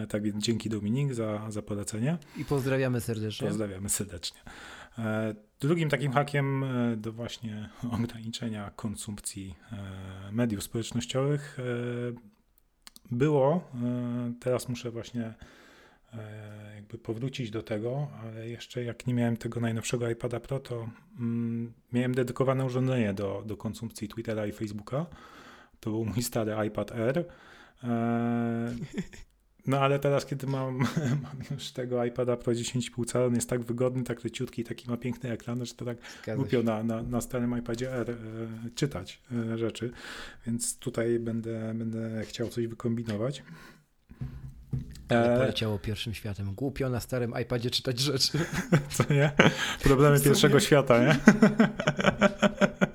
Tak 0.10 0.24
więc 0.24 0.44
dzięki 0.44 0.70
Dominik 0.70 1.14
za, 1.14 1.52
za 1.52 1.62
polecenie. 1.62 2.18
I 2.38 2.46
pozdrawiamy 2.46 3.02
serdecznie. 3.02 3.48
Pozdrawiamy 3.48 3.90
serdecznie. 3.90 4.40
Drugim 5.60 5.90
takim 5.90 6.12
hakiem 6.12 6.66
do 6.98 7.12
właśnie 7.12 7.70
ograniczenia 8.04 8.72
konsumpcji 8.76 9.56
mediów 10.32 10.64
społecznościowych 10.64 11.58
było. 13.12 13.72
E, 13.84 14.34
teraz 14.40 14.70
muszę 14.70 14.92
właśnie 14.92 15.34
e, 16.14 16.76
jakby 16.76 16.98
powrócić 16.98 17.52
do 17.52 17.64
tego, 17.64 18.08
ale 18.22 18.50
jeszcze 18.50 18.84
jak 18.84 19.08
nie 19.08 19.14
miałem 19.14 19.38
tego 19.38 19.60
najnowszego 19.60 20.10
iPada 20.10 20.40
Pro, 20.40 20.60
to 20.60 20.90
mm, 21.20 21.74
miałem 21.94 22.16
dedykowane 22.16 22.66
urządzenie 22.66 23.14
do, 23.14 23.44
do 23.46 23.58
konsumpcji 23.58 24.08
Twittera 24.08 24.48
i 24.48 24.52
Facebooka. 24.52 25.06
To 25.84 25.90
był 25.90 26.06
mój 26.06 26.24
stary 26.24 26.68
iPad 26.68 26.92
Air. 26.92 27.26
E, 27.84 28.76
no 29.68 29.80
ale 29.80 30.00
teraz, 30.00 30.26
kiedy 30.26 30.48
mam, 30.48 30.78
mam 31.24 31.38
już 31.52 31.72
tego 31.72 32.06
iPada 32.06 32.38
Pro 32.38 32.54
10,5 32.54 33.06
cala, 33.06 33.26
on 33.26 33.36
jest 33.36 33.50
tak 33.50 33.62
wygodny, 33.62 34.04
tak 34.04 34.24
leciutki, 34.24 34.64
taki 34.64 34.90
ma 34.90 34.98
piękny 34.98 35.32
ekran, 35.32 35.66
że 35.66 35.74
to 35.74 35.86
tak 35.86 35.98
głupio 36.36 36.64
na, 36.64 36.84
na, 36.84 37.02
na 37.02 37.22
starym 37.22 37.60
iPadzie 37.60 37.94
R 37.94 38.10
e, 38.12 38.16
czytać 38.76 39.22
e, 39.54 39.58
rzeczy, 39.58 39.92
więc 40.48 40.80
tutaj 40.80 41.20
będę, 41.20 41.74
będę 41.74 42.26
chciał 42.26 42.50
coś 42.50 42.68
wykombinować. 42.68 43.44
Ale 45.10 45.38
poleciało 45.38 45.80
pierwszym 45.80 46.14
światem. 46.14 46.54
Głupio 46.56 46.90
na 46.90 47.00
starym 47.00 47.34
iPadzie 47.42 47.70
czytać 47.70 48.00
rzeczy. 48.00 48.40
Co 48.96 49.14
nie? 49.14 49.32
Problemy 49.84 50.20
pierwszego 50.20 50.60
świata, 50.60 51.04
nie? 51.04 51.16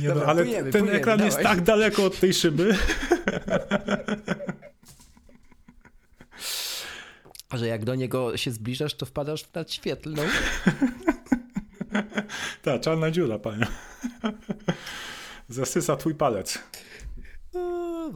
Nie 0.00 0.08
Dobra, 0.08 0.24
no, 0.24 0.30
ale 0.30 0.42
płyniemy, 0.42 0.72
ten 0.72 0.82
płyniemy, 0.82 0.98
ekran 0.98 1.18
dawaj. 1.18 1.32
jest 1.32 1.42
tak 1.42 1.60
daleko 1.60 2.04
od 2.04 2.20
tej 2.20 2.34
szyby. 2.34 2.76
Że 7.54 7.66
jak 7.66 7.84
do 7.84 7.94
niego 7.94 8.36
się 8.36 8.50
zbliżasz, 8.50 8.94
to 8.94 9.06
wpadasz 9.06 9.44
w 9.44 9.54
nadświetlną. 9.54 10.22
Ta, 12.62 12.78
czarna 12.78 13.10
dziura, 13.10 13.38
panie. 13.38 13.66
Zasysa 15.48 15.96
twój 15.96 16.14
palec. 16.14 16.58
No, 17.54 18.10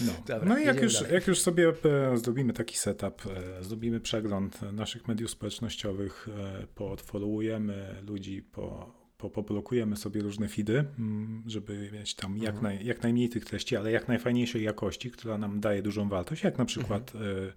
no. 0.00 0.12
Dobra, 0.26 0.40
no 0.44 0.58
i 0.58 0.64
jak 0.64 0.82
już, 0.82 0.94
jak 1.10 1.26
już 1.26 1.40
sobie 1.40 1.72
e, 1.84 2.16
zrobimy 2.16 2.52
taki 2.52 2.76
setup, 2.76 3.22
e, 3.26 3.64
zrobimy 3.64 4.00
przegląd 4.00 4.62
naszych 4.72 5.08
mediów 5.08 5.30
społecznościowych, 5.30 6.28
e, 6.62 6.66
poodfollowujemy 6.66 8.02
ludzi, 8.06 8.42
po 8.42 8.94
poblokujemy 9.30 9.96
sobie 9.96 10.22
różne 10.22 10.48
feedy, 10.48 10.84
mm, 10.98 11.42
żeby 11.46 11.90
mieć 11.92 12.14
tam 12.14 12.38
jak, 12.38 12.54
mhm. 12.54 12.62
naj, 12.62 12.86
jak 12.86 13.02
najmniej 13.02 13.28
tych 13.28 13.44
treści, 13.44 13.76
ale 13.76 13.92
jak 13.92 14.08
najfajniejszej 14.08 14.62
jakości, 14.62 15.10
która 15.10 15.38
nam 15.38 15.60
daje 15.60 15.82
dużą 15.82 16.08
wartość, 16.08 16.42
jak 16.42 16.58
na 16.58 16.64
przykład 16.64 17.12
mhm. 17.14 17.52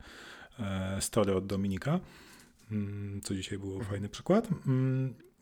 E, 0.60 0.96
e, 0.98 1.02
story 1.02 1.36
od 1.36 1.48
Dominika, 1.48 2.00
mm, 2.72 3.22
co 3.22 3.36
dzisiaj 3.36 3.60
było 3.60 3.74
mhm. 3.74 3.92
fajny 3.92 4.10
przykład. 4.10 4.50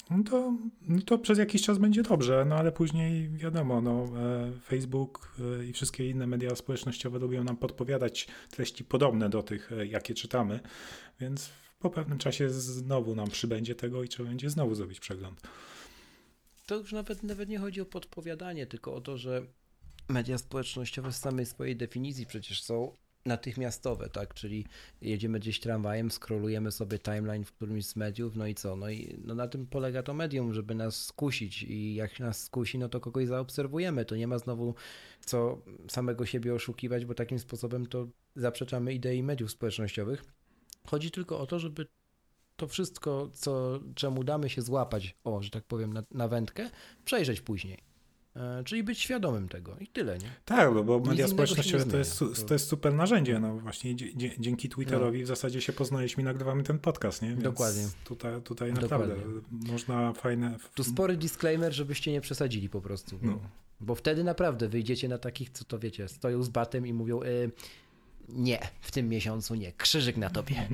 No 0.09 0.23
to, 0.23 0.57
no 0.81 1.01
to 1.01 1.17
przez 1.17 1.37
jakiś 1.37 1.61
czas 1.61 1.77
będzie 1.77 2.03
dobrze, 2.03 2.45
no 2.49 2.55
ale 2.55 2.71
później 2.71 3.29
wiadomo, 3.29 3.81
no, 3.81 4.05
e, 4.17 4.51
Facebook 4.65 5.35
i 5.69 5.73
wszystkie 5.73 6.09
inne 6.09 6.27
media 6.27 6.55
społecznościowe 6.55 7.19
lubią 7.19 7.43
nam 7.43 7.57
podpowiadać 7.57 8.27
treści 8.51 8.83
podobne 8.83 9.29
do 9.29 9.43
tych, 9.43 9.71
jakie 9.85 10.13
czytamy, 10.13 10.59
więc 11.19 11.49
po 11.79 11.89
pewnym 11.89 12.17
czasie 12.17 12.49
znowu 12.49 13.15
nam 13.15 13.29
przybędzie 13.29 13.75
tego 13.75 14.03
i 14.03 14.07
trzeba 14.07 14.29
będzie 14.29 14.49
znowu 14.49 14.75
zrobić 14.75 14.99
przegląd 14.99 15.41
to 16.73 16.79
już 16.79 16.91
nawet, 16.91 17.23
nawet 17.23 17.49
nie 17.49 17.59
chodzi 17.59 17.81
o 17.81 17.85
podpowiadanie, 17.85 18.67
tylko 18.67 18.93
o 18.93 19.01
to, 19.01 19.17
że 19.17 19.45
media 20.09 20.37
społecznościowe 20.37 21.11
z 21.11 21.17
samej 21.17 21.45
swojej 21.45 21.75
definicji 21.75 22.25
przecież 22.25 22.63
są 22.63 22.97
natychmiastowe, 23.25 24.09
tak? 24.09 24.33
Czyli 24.33 24.65
jedziemy 25.01 25.39
gdzieś 25.39 25.59
tramwajem, 25.59 26.11
scrollujemy 26.11 26.71
sobie 26.71 26.99
timeline 26.99 27.45
w 27.45 27.51
którymś 27.51 27.85
z 27.85 27.95
mediów, 27.95 28.35
no 28.35 28.47
i 28.47 28.55
co? 28.55 28.75
No 28.75 28.89
i 28.89 29.17
no 29.25 29.35
na 29.35 29.47
tym 29.47 29.67
polega 29.67 30.03
to 30.03 30.13
medium, 30.13 30.53
żeby 30.53 30.75
nas 30.75 31.05
skusić 31.05 31.63
i 31.63 31.95
jak 31.95 32.19
nas 32.19 32.43
skusi, 32.43 32.77
no 32.77 32.89
to 32.89 32.99
kogoś 32.99 33.27
zaobserwujemy. 33.27 34.05
To 34.05 34.15
nie 34.15 34.27
ma 34.27 34.37
znowu 34.37 34.75
co 35.25 35.61
samego 35.87 36.25
siebie 36.25 36.53
oszukiwać, 36.53 37.05
bo 37.05 37.13
takim 37.13 37.39
sposobem 37.39 37.85
to 37.85 38.07
zaprzeczamy 38.35 38.93
idei 38.93 39.23
mediów 39.23 39.51
społecznościowych. 39.51 40.23
Chodzi 40.87 41.11
tylko 41.11 41.39
o 41.39 41.47
to, 41.47 41.59
żeby 41.59 41.85
to 42.55 42.67
wszystko, 42.67 43.29
co, 43.33 43.79
czemu 43.95 44.23
damy 44.23 44.49
się 44.49 44.61
złapać, 44.61 45.15
o, 45.23 45.43
że 45.43 45.49
tak 45.49 45.63
powiem, 45.63 45.93
na, 45.93 46.03
na 46.11 46.27
wędkę, 46.27 46.69
przejrzeć 47.05 47.41
później. 47.41 47.93
E, 48.35 48.63
czyli 48.63 48.83
być 48.83 48.99
świadomym 48.99 49.49
tego 49.49 49.77
i 49.79 49.87
tyle, 49.87 50.17
nie? 50.17 50.29
Tak, 50.45 50.73
bo, 50.73 50.83
bo 50.83 50.99
media 50.99 51.27
społecznościowe 51.27 51.85
to 51.85 51.97
jest, 51.97 52.23
to 52.47 52.53
jest 52.53 52.67
super 52.67 52.93
narzędzie. 52.93 53.39
No 53.39 53.57
właśnie 53.57 53.95
dzięki 54.39 54.69
Twitterowi 54.69 55.19
no. 55.19 55.25
w 55.25 55.27
zasadzie 55.27 55.61
się 55.61 55.73
poznaliśmy 55.73 56.21
i 56.21 56.25
nagrywamy 56.25 56.63
ten 56.63 56.79
podcast, 56.79 57.21
nie? 57.21 57.29
Więc 57.29 57.43
Dokładnie. 57.43 57.87
Tutaj, 58.03 58.41
tutaj 58.41 58.73
naprawdę 58.73 59.15
można 59.51 60.13
fajne... 60.13 60.57
Tu 60.75 60.83
spory 60.83 61.17
disclaimer, 61.17 61.73
żebyście 61.73 62.11
nie 62.11 62.21
przesadzili 62.21 62.69
po 62.69 62.81
prostu. 62.81 63.19
No. 63.21 63.39
Bo 63.79 63.95
wtedy 63.95 64.23
naprawdę 64.23 64.69
wyjdziecie 64.69 65.07
na 65.07 65.17
takich, 65.17 65.49
co 65.49 65.65
to 65.65 65.79
wiecie, 65.79 66.07
stoją 66.07 66.43
z 66.43 66.49
batem 66.49 66.87
i 66.87 66.93
mówią 66.93 67.23
y, 67.23 67.51
nie, 68.29 68.59
w 68.81 68.91
tym 68.91 69.09
miesiącu 69.09 69.55
nie, 69.55 69.71
krzyżyk 69.71 70.17
na 70.17 70.29
tobie. 70.29 70.67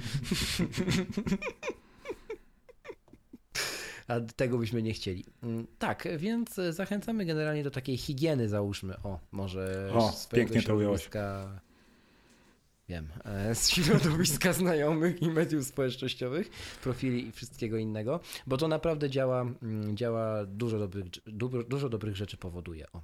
a 4.07 4.19
tego 4.35 4.57
byśmy 4.57 4.83
nie 4.83 4.93
chcieli. 4.93 5.25
Mm, 5.43 5.67
tak, 5.79 6.07
więc 6.17 6.55
zachęcamy 6.69 7.25
generalnie 7.25 7.63
do 7.63 7.71
takiej 7.71 7.97
higieny, 7.97 8.49
załóżmy, 8.49 8.95
o, 9.03 9.19
może 9.31 9.91
o, 9.93 10.13
pięknie 10.31 10.61
to 10.61 10.75
ująłeś. 10.75 11.09
Wiem, 12.89 13.07
e, 13.25 13.55
z 13.55 13.69
środowiska 13.69 14.53
znajomych 14.53 15.21
i 15.21 15.29
mediów 15.29 15.65
społecznościowych, 15.65 16.49
profili 16.83 17.27
i 17.27 17.31
wszystkiego 17.31 17.77
innego, 17.77 18.19
bo 18.47 18.57
to 18.57 18.67
naprawdę 18.67 19.09
działa, 19.09 19.41
mm, 19.41 19.97
działa 19.97 20.45
dużo 20.45 20.79
dobrych, 20.79 21.05
dużo 21.67 21.89
dobrych 21.89 22.15
rzeczy 22.15 22.37
powoduje. 22.37 22.85
O. 22.93 23.01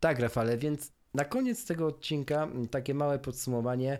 Tak, 0.00 0.18
Rafale, 0.18 0.58
więc 0.58 0.92
na 1.14 1.24
koniec 1.24 1.66
tego 1.66 1.86
odcinka 1.86 2.48
takie 2.70 2.94
małe 2.94 3.18
podsumowanie. 3.18 3.98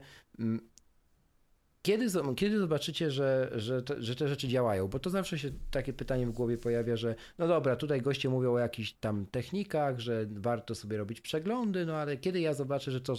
Kiedy, 1.82 2.06
kiedy 2.36 2.58
zobaczycie, 2.58 3.10
że, 3.10 3.50
że, 3.54 3.82
te, 3.82 4.02
że 4.02 4.16
te 4.16 4.28
rzeczy 4.28 4.48
działają? 4.48 4.88
Bo 4.88 4.98
to 4.98 5.10
zawsze 5.10 5.38
się 5.38 5.50
takie 5.70 5.92
pytanie 5.92 6.26
w 6.26 6.32
głowie 6.32 6.58
pojawia, 6.58 6.96
że 6.96 7.14
no 7.38 7.48
dobra, 7.48 7.76
tutaj 7.76 8.02
goście 8.02 8.28
mówią 8.28 8.52
o 8.52 8.58
jakichś 8.58 8.92
tam 8.92 9.26
technikach, 9.26 10.00
że 10.00 10.26
warto 10.30 10.74
sobie 10.74 10.98
robić 10.98 11.20
przeglądy, 11.20 11.86
no 11.86 11.96
ale 11.96 12.16
kiedy 12.16 12.40
ja 12.40 12.54
zobaczę, 12.54 12.90
że 12.90 13.00
to, 13.00 13.14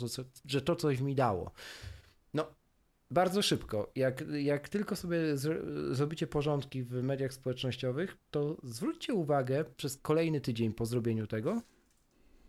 że 0.46 0.62
to 0.62 0.76
coś 0.76 1.00
mi 1.00 1.16
dało? 1.16 1.52
No, 2.34 2.48
bardzo 3.12 3.42
szybko. 3.42 3.92
Jak, 3.96 4.24
jak 4.32 4.70
tylko 4.70 4.96
sobie 4.96 5.38
z, 5.38 5.66
zrobicie 5.96 6.28
porządki 6.28 6.84
w 6.84 7.04
mediach 7.04 7.34
społecznościowych, 7.34 8.18
to 8.32 8.58
zwróćcie 8.64 9.14
uwagę 9.14 9.66
przez 9.78 9.98
kolejny 9.98 10.42
tydzień 10.42 10.74
po 10.74 10.86
zrobieniu 10.86 11.28
tego, 11.28 11.62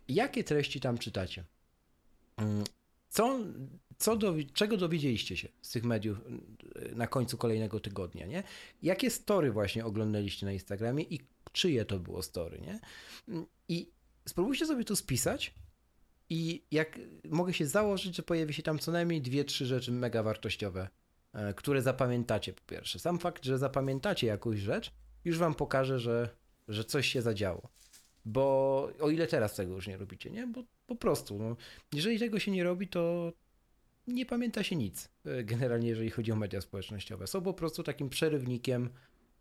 jakie 0.09 0.45
treści 0.45 0.81
tam 0.81 0.99
czytacie. 0.99 1.45
Mm, 2.37 2.65
co, 3.09 3.39
co 3.99 4.17
do, 4.17 4.35
czego 4.55 4.77
dowiedzieliście 4.77 5.37
się 5.37 5.49
z 5.63 5.71
tych 5.71 5.85
mediów 5.85 6.19
y, 6.77 6.95
na 6.95 7.07
końcu 7.07 7.39
kolejnego 7.39 7.81
tygodnia, 7.81 8.27
nie? 8.27 8.43
Jakie 8.83 9.11
story 9.11 9.53
właśnie 9.53 9.85
oglądaliście 9.85 10.47
na 10.47 10.53
Instagramie 10.53 11.05
i 11.05 11.21
czyje 11.53 11.85
to 11.85 11.99
było 11.99 12.23
story, 12.23 12.61
nie? 12.61 12.81
I 13.69 13.91
spróbujcie 14.29 14.67
sobie 14.67 14.85
to 14.85 14.97
spisać 14.97 15.55
i 16.31 16.63
jak 16.71 16.99
mogę 17.25 17.53
się 17.53 17.67
założyć, 17.67 18.17
że 18.17 18.23
pojawi 18.23 18.55
się 18.55 18.63
tam 18.63 18.79
co 18.79 18.93
najmniej 18.93 19.23
dwie, 19.23 19.45
trzy 19.45 19.67
rzeczy 19.67 19.93
mega 19.93 20.23
wartościowe, 20.23 20.89
e, 21.33 21.55
które 21.55 21.83
zapamiętacie 21.83 22.53
po 22.53 22.63
pierwsze. 22.67 22.99
Sam 22.99 23.19
fakt, 23.19 23.45
że 23.45 23.59
zapamiętacie 23.59 24.27
jakąś 24.27 24.59
rzecz, 24.59 24.93
już 25.25 25.39
wam 25.39 25.55
pokaże, 25.55 25.99
że, 25.99 26.29
że 26.69 26.85
coś 26.85 27.09
się 27.09 27.23
zadziało. 27.23 27.69
Bo 28.29 28.91
o 29.01 29.11
ile 29.11 29.27
teraz 29.27 29.55
tego 29.55 29.75
już 29.75 29.87
nie 29.87 29.97
robicie, 29.97 30.31
nie? 30.31 30.47
Bo 30.47 30.65
po 30.87 30.97
prostu, 30.97 31.39
no, 31.39 31.57
jeżeli 31.93 32.19
tego 32.19 32.39
się 32.39 32.51
nie 32.51 32.65
robi, 32.65 32.89
to 32.89 33.33
nie 34.07 34.27
pamięta 34.27 34.63
się 34.63 34.77
nic, 34.77 35.09
e, 35.25 35.45
generalnie 35.45 35.89
jeżeli 35.89 36.11
chodzi 36.11 36.33
o 36.33 36.37
media 36.37 36.61
społecznościowe. 36.61 37.27
Są 37.27 37.43
po 37.43 37.55
prostu 37.55 37.83
takim 37.83 38.09
przerywnikiem, 38.09 38.91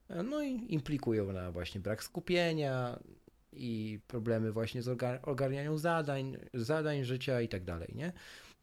e, 0.09 0.23
no 0.23 0.43
i 0.43 0.73
implikują 0.73 1.33
na 1.33 1.51
właśnie 1.51 1.81
brak 1.81 2.03
skupienia 2.03 2.99
i 3.53 3.99
problemy 4.07 4.51
właśnie 4.51 4.81
z 4.81 5.03
ogarnianiem 5.23 5.77
zadań, 5.77 6.37
zadań 6.53 7.03
życia 7.03 7.41
i 7.41 7.47
tak 7.47 7.63
dalej, 7.63 7.89
nie? 7.95 8.13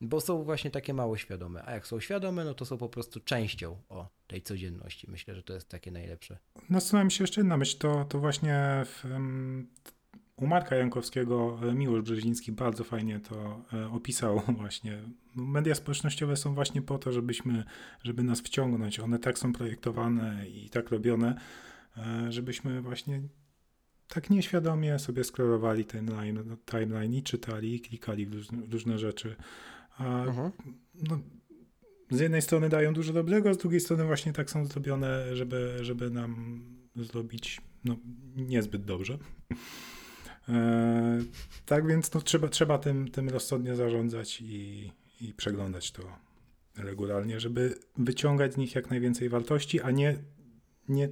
Bo 0.00 0.20
są 0.20 0.44
właśnie 0.44 0.70
takie 0.70 0.94
mało 0.94 1.16
świadome, 1.16 1.62
a 1.66 1.72
jak 1.72 1.86
są 1.86 2.00
świadome, 2.00 2.44
no 2.44 2.54
to 2.54 2.64
są 2.64 2.78
po 2.78 2.88
prostu 2.88 3.20
częścią 3.20 3.76
o 3.88 4.08
tej 4.26 4.42
codzienności. 4.42 5.10
Myślę, 5.10 5.34
że 5.34 5.42
to 5.42 5.54
jest 5.54 5.68
takie 5.68 5.90
najlepsze. 5.90 6.38
Nasunęła 6.70 7.04
mi 7.04 7.12
się 7.12 7.24
jeszcze 7.24 7.40
jedna 7.40 7.56
myśl, 7.56 7.78
to, 7.78 8.04
to 8.04 8.18
właśnie 8.18 8.82
w, 8.84 9.04
u 10.36 10.46
Marka 10.46 10.76
Jankowskiego 10.76 11.58
e, 11.62 11.74
Miłosz 11.74 12.02
Brzeziński 12.02 12.52
bardzo 12.52 12.84
fajnie 12.84 13.20
to 13.20 13.64
e, 13.72 13.88
opisał 13.90 14.42
właśnie. 14.58 15.02
Media 15.34 15.74
społecznościowe 15.74 16.36
są 16.36 16.54
właśnie 16.54 16.82
po 16.82 16.98
to, 16.98 17.12
żebyśmy, 17.12 17.64
żeby 18.02 18.22
nas 18.22 18.40
wciągnąć. 18.40 19.00
One 19.00 19.18
tak 19.18 19.38
są 19.38 19.52
projektowane 19.52 20.48
i 20.48 20.70
tak 20.70 20.90
robione, 20.90 21.40
e, 21.96 22.32
żebyśmy 22.32 22.82
właśnie 22.82 23.22
tak 24.08 24.30
nieświadomie 24.30 24.98
sobie 24.98 25.24
scrollowali 25.24 25.84
timeline, 25.84 26.56
timeline 26.66 27.14
i 27.14 27.22
czytali, 27.22 27.74
i 27.74 27.80
klikali 27.80 28.26
w 28.26 28.34
różne, 28.72 28.98
rzeczy. 28.98 29.36
A 29.98 30.24
mhm. 30.24 30.50
no, 30.94 31.18
z 32.10 32.20
jednej 32.20 32.42
strony 32.42 32.68
dają 32.68 32.94
dużo 32.94 33.12
dobrego, 33.12 33.54
z 33.54 33.58
drugiej 33.58 33.80
strony 33.80 34.04
właśnie 34.04 34.32
tak 34.32 34.50
są 34.50 34.66
zrobione, 34.66 35.36
żeby, 35.36 35.78
żeby 35.80 36.10
nam 36.10 36.60
zrobić 36.96 37.60
no, 37.84 37.96
niezbyt 38.36 38.84
dobrze. 38.84 39.18
E, 40.48 41.22
tak 41.66 41.86
więc 41.86 42.14
no, 42.14 42.20
trzeba, 42.20 42.48
trzeba 42.48 42.78
tym, 42.78 43.10
tym 43.10 43.28
rozsądnie 43.28 43.76
zarządzać 43.76 44.40
i, 44.40 44.92
i 45.20 45.34
przeglądać 45.34 45.90
to 45.90 46.02
regularnie, 46.76 47.40
żeby 47.40 47.74
wyciągać 47.96 48.54
z 48.54 48.56
nich 48.56 48.74
jak 48.74 48.90
najwięcej 48.90 49.28
wartości, 49.28 49.80
a 49.80 49.90
nie, 49.90 50.18
nie 50.88 51.08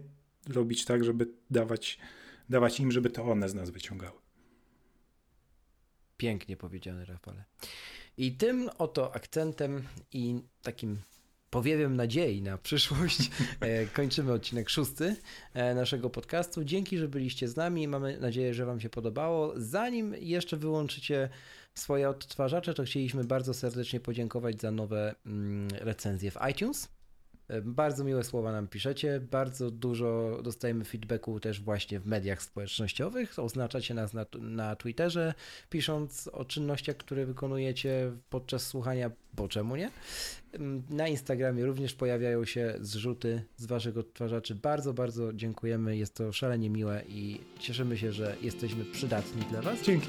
robić 0.49 0.85
tak, 0.85 1.05
żeby 1.05 1.28
dawać, 1.51 1.99
dawać 2.49 2.80
im, 2.80 2.93
żeby 2.93 3.11
to 3.11 3.24
one 3.24 3.49
z 3.49 3.55
nas 3.55 3.70
wyciągały. 3.70 4.18
Pięknie 6.16 6.57
powiedziane, 6.57 7.05
Rafale. 7.05 7.45
I 8.16 8.37
tym 8.37 8.70
oto 8.78 9.14
akcentem 9.14 9.83
i 10.12 10.43
takim 10.62 10.99
powiewem 11.53 11.96
nadziei 11.96 12.42
na 12.42 12.59
przyszłość 12.59 13.18
e, 13.61 13.86
kończymy 13.86 14.32
odcinek 14.32 14.70
szósty 14.70 15.16
e, 15.55 15.74
naszego 15.74 16.11
podcastu. 16.11 16.64
Dzięki, 16.64 16.98
że 16.98 17.09
byliście 17.09 17.48
z 17.48 17.57
nami. 17.57 17.88
Mamy 17.88 18.20
nadzieję, 18.20 18.55
że 18.55 18.66
Wam 18.66 18.80
się 18.80 18.90
podobało. 18.90 19.53
Zanim 19.57 20.14
jeszcze 20.14 20.57
wyłączycie 20.57 21.28
swoje 21.74 22.09
odtwarzacze, 22.09 22.74
to 22.74 22.84
chcieliśmy 22.84 23.24
bardzo 23.24 23.55
serdecznie 23.55 24.00
podziękować 24.00 24.61
za 24.61 24.70
nowe 24.70 25.14
mm, 25.26 25.68
recenzje 25.80 26.30
w 26.30 26.36
iTunes. 26.50 26.88
E, 27.53 27.62
bardzo 27.62 28.05
miłe 28.05 28.24
słowa 28.24 28.53
nam 28.53 28.68
piszecie, 28.68 29.20
bardzo 29.30 29.70
dużo 29.70 30.40
dostajemy 30.42 30.84
feedbacku 30.84 31.40
też 31.40 31.61
właśnie 31.61 32.00
w 32.00 32.07
mediach 32.07 32.42
społecznościowych. 32.42 33.38
Oznaczacie 33.38 33.94
nas 33.94 34.14
na, 34.14 34.26
na 34.40 34.76
Twitterze, 34.76 35.34
pisząc 35.70 36.28
o 36.28 36.44
czynnościach, 36.44 36.96
które 36.96 37.26
wykonujecie 37.26 38.12
podczas 38.30 38.66
słuchania, 38.66 39.11
bo 39.34 39.48
czemu 39.48 39.76
nie? 39.76 39.90
Na 40.90 41.09
Instagramie 41.09 41.64
również 41.64 41.94
pojawiają 41.94 42.44
się 42.44 42.74
zrzuty 42.80 43.42
z 43.57 43.66
Waszych 43.66 43.98
odtwarzaczy. 43.98 44.55
Bardzo, 44.55 44.94
bardzo 44.94 45.32
dziękujemy. 45.32 45.96
Jest 45.96 46.14
to 46.14 46.32
szalenie 46.32 46.70
miłe 46.70 47.03
i 47.09 47.40
cieszymy 47.59 47.98
się, 47.98 48.12
że 48.12 48.36
jesteśmy 48.42 48.84
przydatni 48.84 49.42
dla 49.42 49.62
Was. 49.62 49.82
Dzięki. 49.82 50.09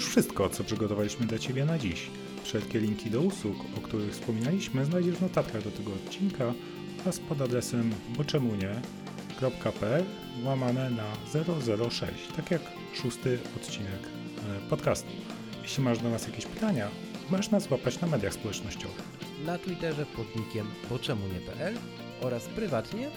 Już 0.00 0.08
wszystko, 0.08 0.48
co 0.48 0.64
przygotowaliśmy 0.64 1.26
dla 1.26 1.38
Ciebie 1.38 1.64
na 1.64 1.78
dziś. 1.78 2.10
Wszelkie 2.42 2.80
linki 2.80 3.10
do 3.10 3.20
usług, 3.20 3.56
o 3.78 3.80
których 3.80 4.12
wspominaliśmy, 4.12 4.84
znajdziesz 4.84 5.16
w 5.16 5.22
notatkach 5.22 5.62
do 5.62 5.70
tego 5.70 5.92
odcinka 5.92 6.54
oraz 7.00 7.18
pod 7.18 7.40
adresem 7.40 7.90
boczemunie.pl 8.16 10.04
łamane 10.44 10.90
na 10.90 11.04
006, 11.90 12.12
tak 12.36 12.50
jak 12.50 12.62
szósty 12.94 13.38
odcinek 13.56 14.00
e, 14.02 14.68
podcastu. 14.68 15.10
Jeśli 15.62 15.84
masz 15.84 15.98
do 15.98 16.10
nas 16.10 16.26
jakieś 16.26 16.46
pytania, 16.46 16.88
możesz 17.30 17.50
nas 17.50 17.62
złapać 17.62 18.00
na 18.00 18.08
mediach 18.08 18.34
społecznościowych. 18.34 19.02
Na 19.46 19.58
Twitterze 19.58 20.06
pod 20.06 20.36
nickiem 20.36 20.66
boczemunie.pl 20.90 21.74
oraz 22.20 22.46
prywatnie 22.46 23.10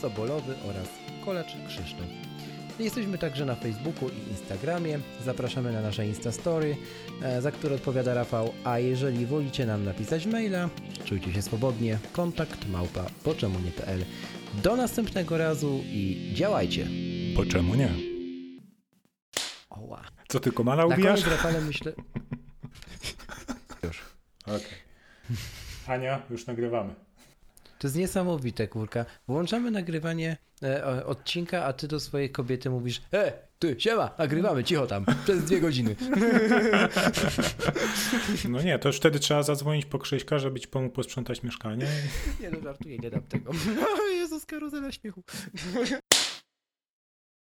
Sobolowy 0.00 0.54
oraz 0.68 0.88
Kolacz 1.24 1.52
Krzysztof. 1.68 2.31
Jesteśmy 2.78 3.18
także 3.18 3.44
na 3.44 3.54
Facebooku 3.54 4.08
i 4.08 4.30
Instagramie. 4.30 4.98
Zapraszamy 5.24 5.72
na 5.72 5.80
nasze 5.82 6.06
Instastory, 6.06 6.76
e, 7.22 7.42
za 7.42 7.50
które 7.50 7.74
odpowiada 7.74 8.14
Rafał. 8.14 8.52
A 8.64 8.78
jeżeli 8.78 9.26
wolicie 9.26 9.66
nam 9.66 9.84
napisać 9.84 10.26
maila, 10.26 10.68
czujcie 11.04 11.32
się 11.32 11.42
swobodnie. 11.42 11.98
Kontakt 12.12 12.68
małpa 12.68 13.06
poczemunie.pl. 13.24 14.04
Do 14.62 14.76
następnego 14.76 15.38
razu 15.38 15.80
i 15.86 16.30
działajcie. 16.34 16.86
Po 17.36 17.46
czemu 17.46 17.74
nie? 17.74 17.90
Oła. 19.70 20.02
Co 20.28 20.40
tylko 20.40 20.64
mala 20.64 20.86
Na 20.86 20.94
ubijasz? 20.94 21.20
koniec 21.24 21.36
Rafale 21.36 21.60
myślę... 21.60 21.92
Już. 23.84 24.00
Okej. 24.46 24.82
Ania, 25.86 26.22
już 26.30 26.46
nagrywamy. 26.46 26.94
To 27.82 27.86
jest 27.86 27.96
niesamowite, 27.96 28.68
kurka. 28.68 29.04
Włączamy 29.28 29.70
nagrywanie 29.70 30.36
e, 30.62 31.06
odcinka, 31.06 31.64
a 31.64 31.72
ty 31.72 31.88
do 31.88 32.00
swojej 32.00 32.30
kobiety 32.30 32.70
mówisz 32.70 33.02
E, 33.12 33.32
ty, 33.58 33.76
siema, 33.78 34.10
nagrywamy, 34.18 34.64
cicho 34.64 34.86
tam, 34.86 35.04
przez 35.24 35.44
dwie 35.44 35.60
godziny. 35.60 35.96
No 38.48 38.62
nie, 38.62 38.78
to 38.78 38.88
już 38.88 38.96
wtedy 38.96 39.18
trzeba 39.18 39.42
zadzwonić 39.42 39.86
po 39.86 39.98
Krzyśka, 39.98 40.38
żeby 40.38 40.60
ci 40.60 40.68
pomógł 40.68 40.94
posprzątać 40.94 41.42
mieszkanie. 41.42 41.86
Nie 42.40 42.50
no, 42.50 42.60
żartuję, 42.62 42.98
nie 42.98 43.10
dam 43.10 43.22
tego. 43.22 43.52
Jezus, 44.20 44.46
karuzela 44.46 44.92
śmiechu. 44.92 45.22